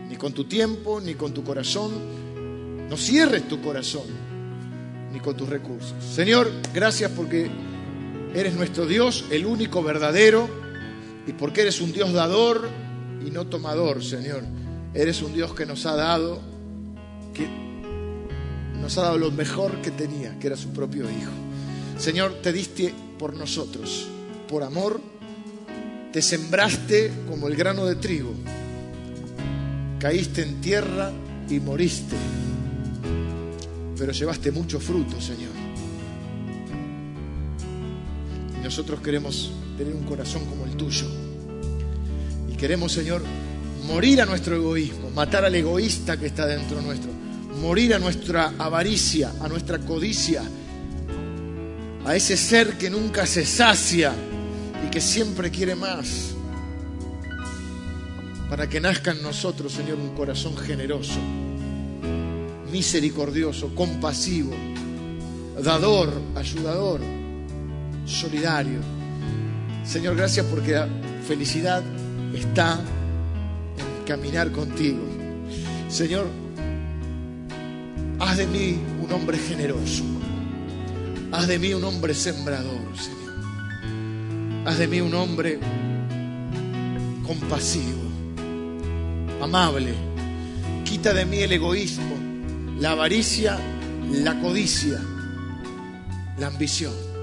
Ni 0.07 0.15
con 0.15 0.31
tu 0.31 0.45
tiempo, 0.45 1.01
ni 1.01 1.15
con 1.15 1.33
tu 1.33 1.43
corazón. 1.43 1.91
No 2.89 2.95
cierres 2.95 3.49
tu 3.49 3.61
corazón, 3.61 4.07
ni 5.11 5.19
con 5.19 5.35
tus 5.35 5.49
recursos. 5.49 5.93
Señor, 6.01 6.49
gracias 6.73 7.11
porque 7.11 7.49
Eres 8.35 8.53
nuestro 8.53 8.85
Dios, 8.85 9.23
el 9.31 9.45
único 9.45 9.81
verdadero, 9.81 10.49
y 11.25 11.31
porque 11.31 11.61
eres 11.61 11.79
un 11.79 11.93
Dios 11.93 12.11
dador 12.11 12.67
y 13.25 13.31
no 13.31 13.47
tomador, 13.47 14.03
Señor. 14.03 14.43
Eres 14.93 15.21
un 15.21 15.33
Dios 15.33 15.53
que 15.55 15.65
nos 15.65 15.85
ha 15.85 15.95
dado, 15.95 16.41
que 17.33 17.47
nos 18.81 18.97
ha 18.97 19.03
dado 19.03 19.17
lo 19.17 19.31
mejor 19.31 19.81
que 19.81 19.89
tenía, 19.89 20.37
que 20.37 20.47
era 20.47 20.57
su 20.57 20.73
propio 20.73 21.05
Hijo. 21.05 21.31
Señor, 21.97 22.33
te 22.43 22.51
diste 22.51 22.93
por 23.17 23.37
nosotros, 23.37 24.07
por 24.49 24.63
amor, 24.63 24.99
te 26.11 26.21
sembraste 26.21 27.11
como 27.29 27.47
el 27.47 27.55
grano 27.55 27.85
de 27.85 27.95
trigo, 27.95 28.33
caíste 29.97 30.41
en 30.43 30.59
tierra 30.59 31.09
y 31.49 31.61
moriste, 31.61 32.17
pero 33.97 34.11
llevaste 34.11 34.51
mucho 34.51 34.81
fruto, 34.81 35.21
Señor. 35.21 35.54
Nosotros 38.65 38.99
queremos 38.99 39.51
tener 39.77 39.93
un 39.93 40.03
corazón 40.03 40.43
como 40.45 40.65
el 40.65 40.75
tuyo. 40.75 41.05
Y 42.51 42.55
queremos, 42.55 42.91
Señor, 42.91 43.21
morir 43.87 44.23
a 44.23 44.25
nuestro 44.25 44.55
egoísmo, 44.55 45.11
matar 45.11 45.45
al 45.45 45.53
egoísta 45.53 46.17
que 46.17 46.25
está 46.25 46.47
dentro 46.47 46.81
nuestro, 46.81 47.11
morir 47.61 47.93
a 47.93 47.99
nuestra 47.99 48.53
avaricia, 48.57 49.31
a 49.39 49.47
nuestra 49.47 49.77
codicia, 49.77 50.41
a 52.05 52.15
ese 52.15 52.35
ser 52.35 52.75
que 52.75 52.89
nunca 52.89 53.27
se 53.27 53.45
sacia 53.45 54.13
y 54.85 54.89
que 54.89 54.99
siempre 54.99 55.51
quiere 55.51 55.75
más, 55.75 56.31
para 58.49 58.67
que 58.67 58.79
nazca 58.81 59.11
en 59.11 59.21
nosotros, 59.21 59.73
Señor, 59.73 59.99
un 59.99 60.15
corazón 60.15 60.57
generoso, 60.57 61.19
misericordioso, 62.71 63.75
compasivo, 63.75 64.55
dador, 65.63 66.11
ayudador, 66.35 67.01
solidario. 68.05 68.79
Señor, 69.83 70.15
gracias 70.15 70.45
porque 70.47 70.73
la 70.73 70.87
felicidad 71.27 71.83
está 72.33 72.79
en 73.77 74.05
caminar 74.05 74.51
contigo. 74.51 75.03
Señor, 75.89 76.27
haz 78.19 78.37
de 78.37 78.47
mí 78.47 78.79
un 79.03 79.11
hombre 79.11 79.37
generoso. 79.37 80.03
Haz 81.31 81.47
de 81.47 81.59
mí 81.59 81.73
un 81.73 81.83
hombre 81.83 82.13
sembrador, 82.13 82.81
Señor. 82.95 83.25
Haz 84.65 84.77
de 84.77 84.87
mí 84.87 85.01
un 85.01 85.13
hombre 85.13 85.59
compasivo, 87.25 88.01
amable. 89.41 89.93
Quita 90.83 91.13
de 91.13 91.25
mí 91.25 91.39
el 91.39 91.51
egoísmo, 91.51 92.15
la 92.79 92.91
avaricia, 92.91 93.57
la 94.11 94.39
codicia, 94.39 94.99
la 96.37 96.47
ambición. 96.47 97.14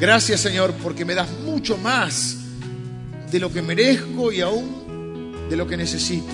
Gracias, 0.00 0.40
Señor, 0.40 0.74
porque 0.82 1.04
me 1.04 1.14
das 1.14 1.28
mucho 1.44 1.76
más 1.76 2.36
de 3.32 3.40
lo 3.40 3.52
que 3.52 3.62
merezco 3.62 4.30
y 4.30 4.40
aún 4.40 5.48
de 5.50 5.56
lo 5.56 5.66
que 5.66 5.76
necesito. 5.76 6.32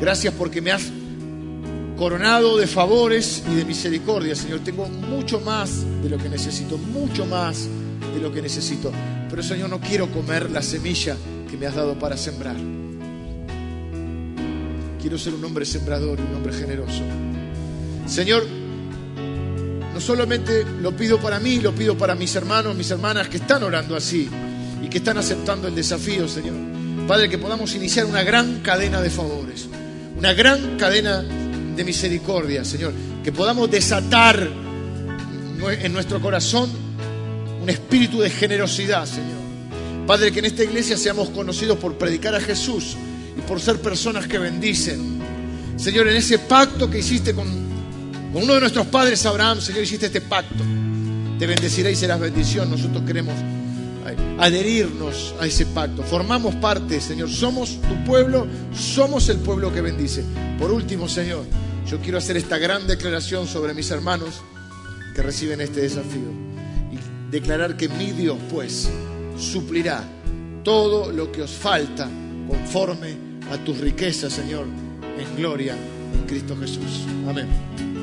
Gracias 0.00 0.34
porque 0.34 0.60
me 0.60 0.72
has 0.72 0.82
coronado 1.96 2.56
de 2.56 2.66
favores 2.66 3.44
y 3.50 3.54
de 3.54 3.64
misericordia, 3.64 4.34
Señor. 4.34 4.60
Tengo 4.60 4.88
mucho 4.88 5.40
más 5.40 5.84
de 6.02 6.08
lo 6.08 6.18
que 6.18 6.28
necesito, 6.28 6.78
mucho 6.78 7.26
más 7.26 7.68
de 8.14 8.20
lo 8.20 8.32
que 8.32 8.42
necesito. 8.42 8.90
Pero, 9.30 9.42
Señor, 9.42 9.70
no 9.70 9.80
quiero 9.80 10.10
comer 10.10 10.50
la 10.50 10.62
semilla 10.62 11.16
que 11.48 11.56
me 11.56 11.66
has 11.66 11.76
dado 11.76 11.96
para 11.96 12.16
sembrar. 12.16 12.56
Quiero 15.00 15.16
ser 15.16 15.34
un 15.34 15.44
hombre 15.44 15.64
sembrador 15.64 16.18
y 16.18 16.22
un 16.22 16.34
hombre 16.34 16.52
generoso. 16.52 17.02
Señor, 18.06 18.57
no 19.98 20.04
solamente 20.04 20.64
lo 20.80 20.96
pido 20.96 21.20
para 21.20 21.40
mí, 21.40 21.58
lo 21.58 21.74
pido 21.74 21.98
para 21.98 22.14
mis 22.14 22.32
hermanos, 22.36 22.76
mis 22.76 22.88
hermanas 22.88 23.26
que 23.26 23.38
están 23.38 23.64
orando 23.64 23.96
así 23.96 24.30
y 24.80 24.88
que 24.88 24.98
están 24.98 25.18
aceptando 25.18 25.66
el 25.66 25.74
desafío, 25.74 26.28
Señor. 26.28 26.54
Padre, 27.08 27.28
que 27.28 27.36
podamos 27.36 27.74
iniciar 27.74 28.06
una 28.06 28.22
gran 28.22 28.60
cadena 28.60 29.00
de 29.00 29.10
favores, 29.10 29.66
una 30.16 30.32
gran 30.34 30.76
cadena 30.78 31.22
de 31.22 31.82
misericordia, 31.82 32.64
Señor. 32.64 32.92
Que 33.24 33.32
podamos 33.32 33.68
desatar 33.72 34.48
en 35.82 35.92
nuestro 35.92 36.20
corazón 36.20 36.70
un 37.60 37.68
espíritu 37.68 38.20
de 38.20 38.30
generosidad, 38.30 39.04
Señor. 39.04 40.06
Padre, 40.06 40.30
que 40.30 40.38
en 40.38 40.44
esta 40.44 40.62
iglesia 40.62 40.96
seamos 40.96 41.30
conocidos 41.30 41.76
por 41.78 41.98
predicar 41.98 42.36
a 42.36 42.40
Jesús 42.40 42.96
y 43.36 43.40
por 43.40 43.60
ser 43.60 43.82
personas 43.82 44.28
que 44.28 44.38
bendicen. 44.38 45.18
Señor, 45.76 46.06
en 46.06 46.14
ese 46.14 46.38
pacto 46.38 46.88
que 46.88 47.00
hiciste 47.00 47.34
con, 47.34 47.67
con 48.32 48.42
uno 48.42 48.54
de 48.54 48.60
nuestros 48.60 48.86
padres, 48.86 49.24
Abraham, 49.26 49.60
Señor, 49.60 49.82
hiciste 49.82 50.06
este 50.06 50.20
pacto. 50.20 50.64
Te 51.38 51.46
bendeciré 51.46 51.92
y 51.92 51.96
serás 51.96 52.20
bendición. 52.20 52.70
Nosotros 52.70 53.02
queremos 53.06 53.34
adherirnos 54.38 55.34
a 55.40 55.46
ese 55.46 55.66
pacto. 55.66 56.02
Formamos 56.02 56.54
parte, 56.56 57.00
Señor. 57.00 57.28
Somos 57.30 57.80
tu 57.80 58.04
pueblo, 58.04 58.46
somos 58.74 59.28
el 59.28 59.38
pueblo 59.38 59.72
que 59.72 59.80
bendice. 59.80 60.24
Por 60.58 60.70
último, 60.70 61.08
Señor, 61.08 61.44
yo 61.86 61.98
quiero 62.00 62.18
hacer 62.18 62.36
esta 62.36 62.58
gran 62.58 62.86
declaración 62.86 63.46
sobre 63.46 63.74
mis 63.74 63.90
hermanos 63.90 64.42
que 65.14 65.22
reciben 65.22 65.60
este 65.60 65.80
desafío. 65.80 66.30
Y 66.92 67.30
declarar 67.30 67.76
que 67.76 67.88
mi 67.88 68.12
Dios, 68.12 68.38
pues, 68.50 68.88
suplirá 69.38 70.04
todo 70.62 71.10
lo 71.12 71.32
que 71.32 71.42
os 71.42 71.50
falta 71.50 72.08
conforme 72.46 73.16
a 73.50 73.56
tus 73.64 73.78
riquezas, 73.78 74.32
Señor, 74.32 74.66
en 75.18 75.36
gloria 75.36 75.74
en 75.74 76.26
Cristo 76.26 76.56
Jesús. 76.56 77.04
Amén. 77.28 77.97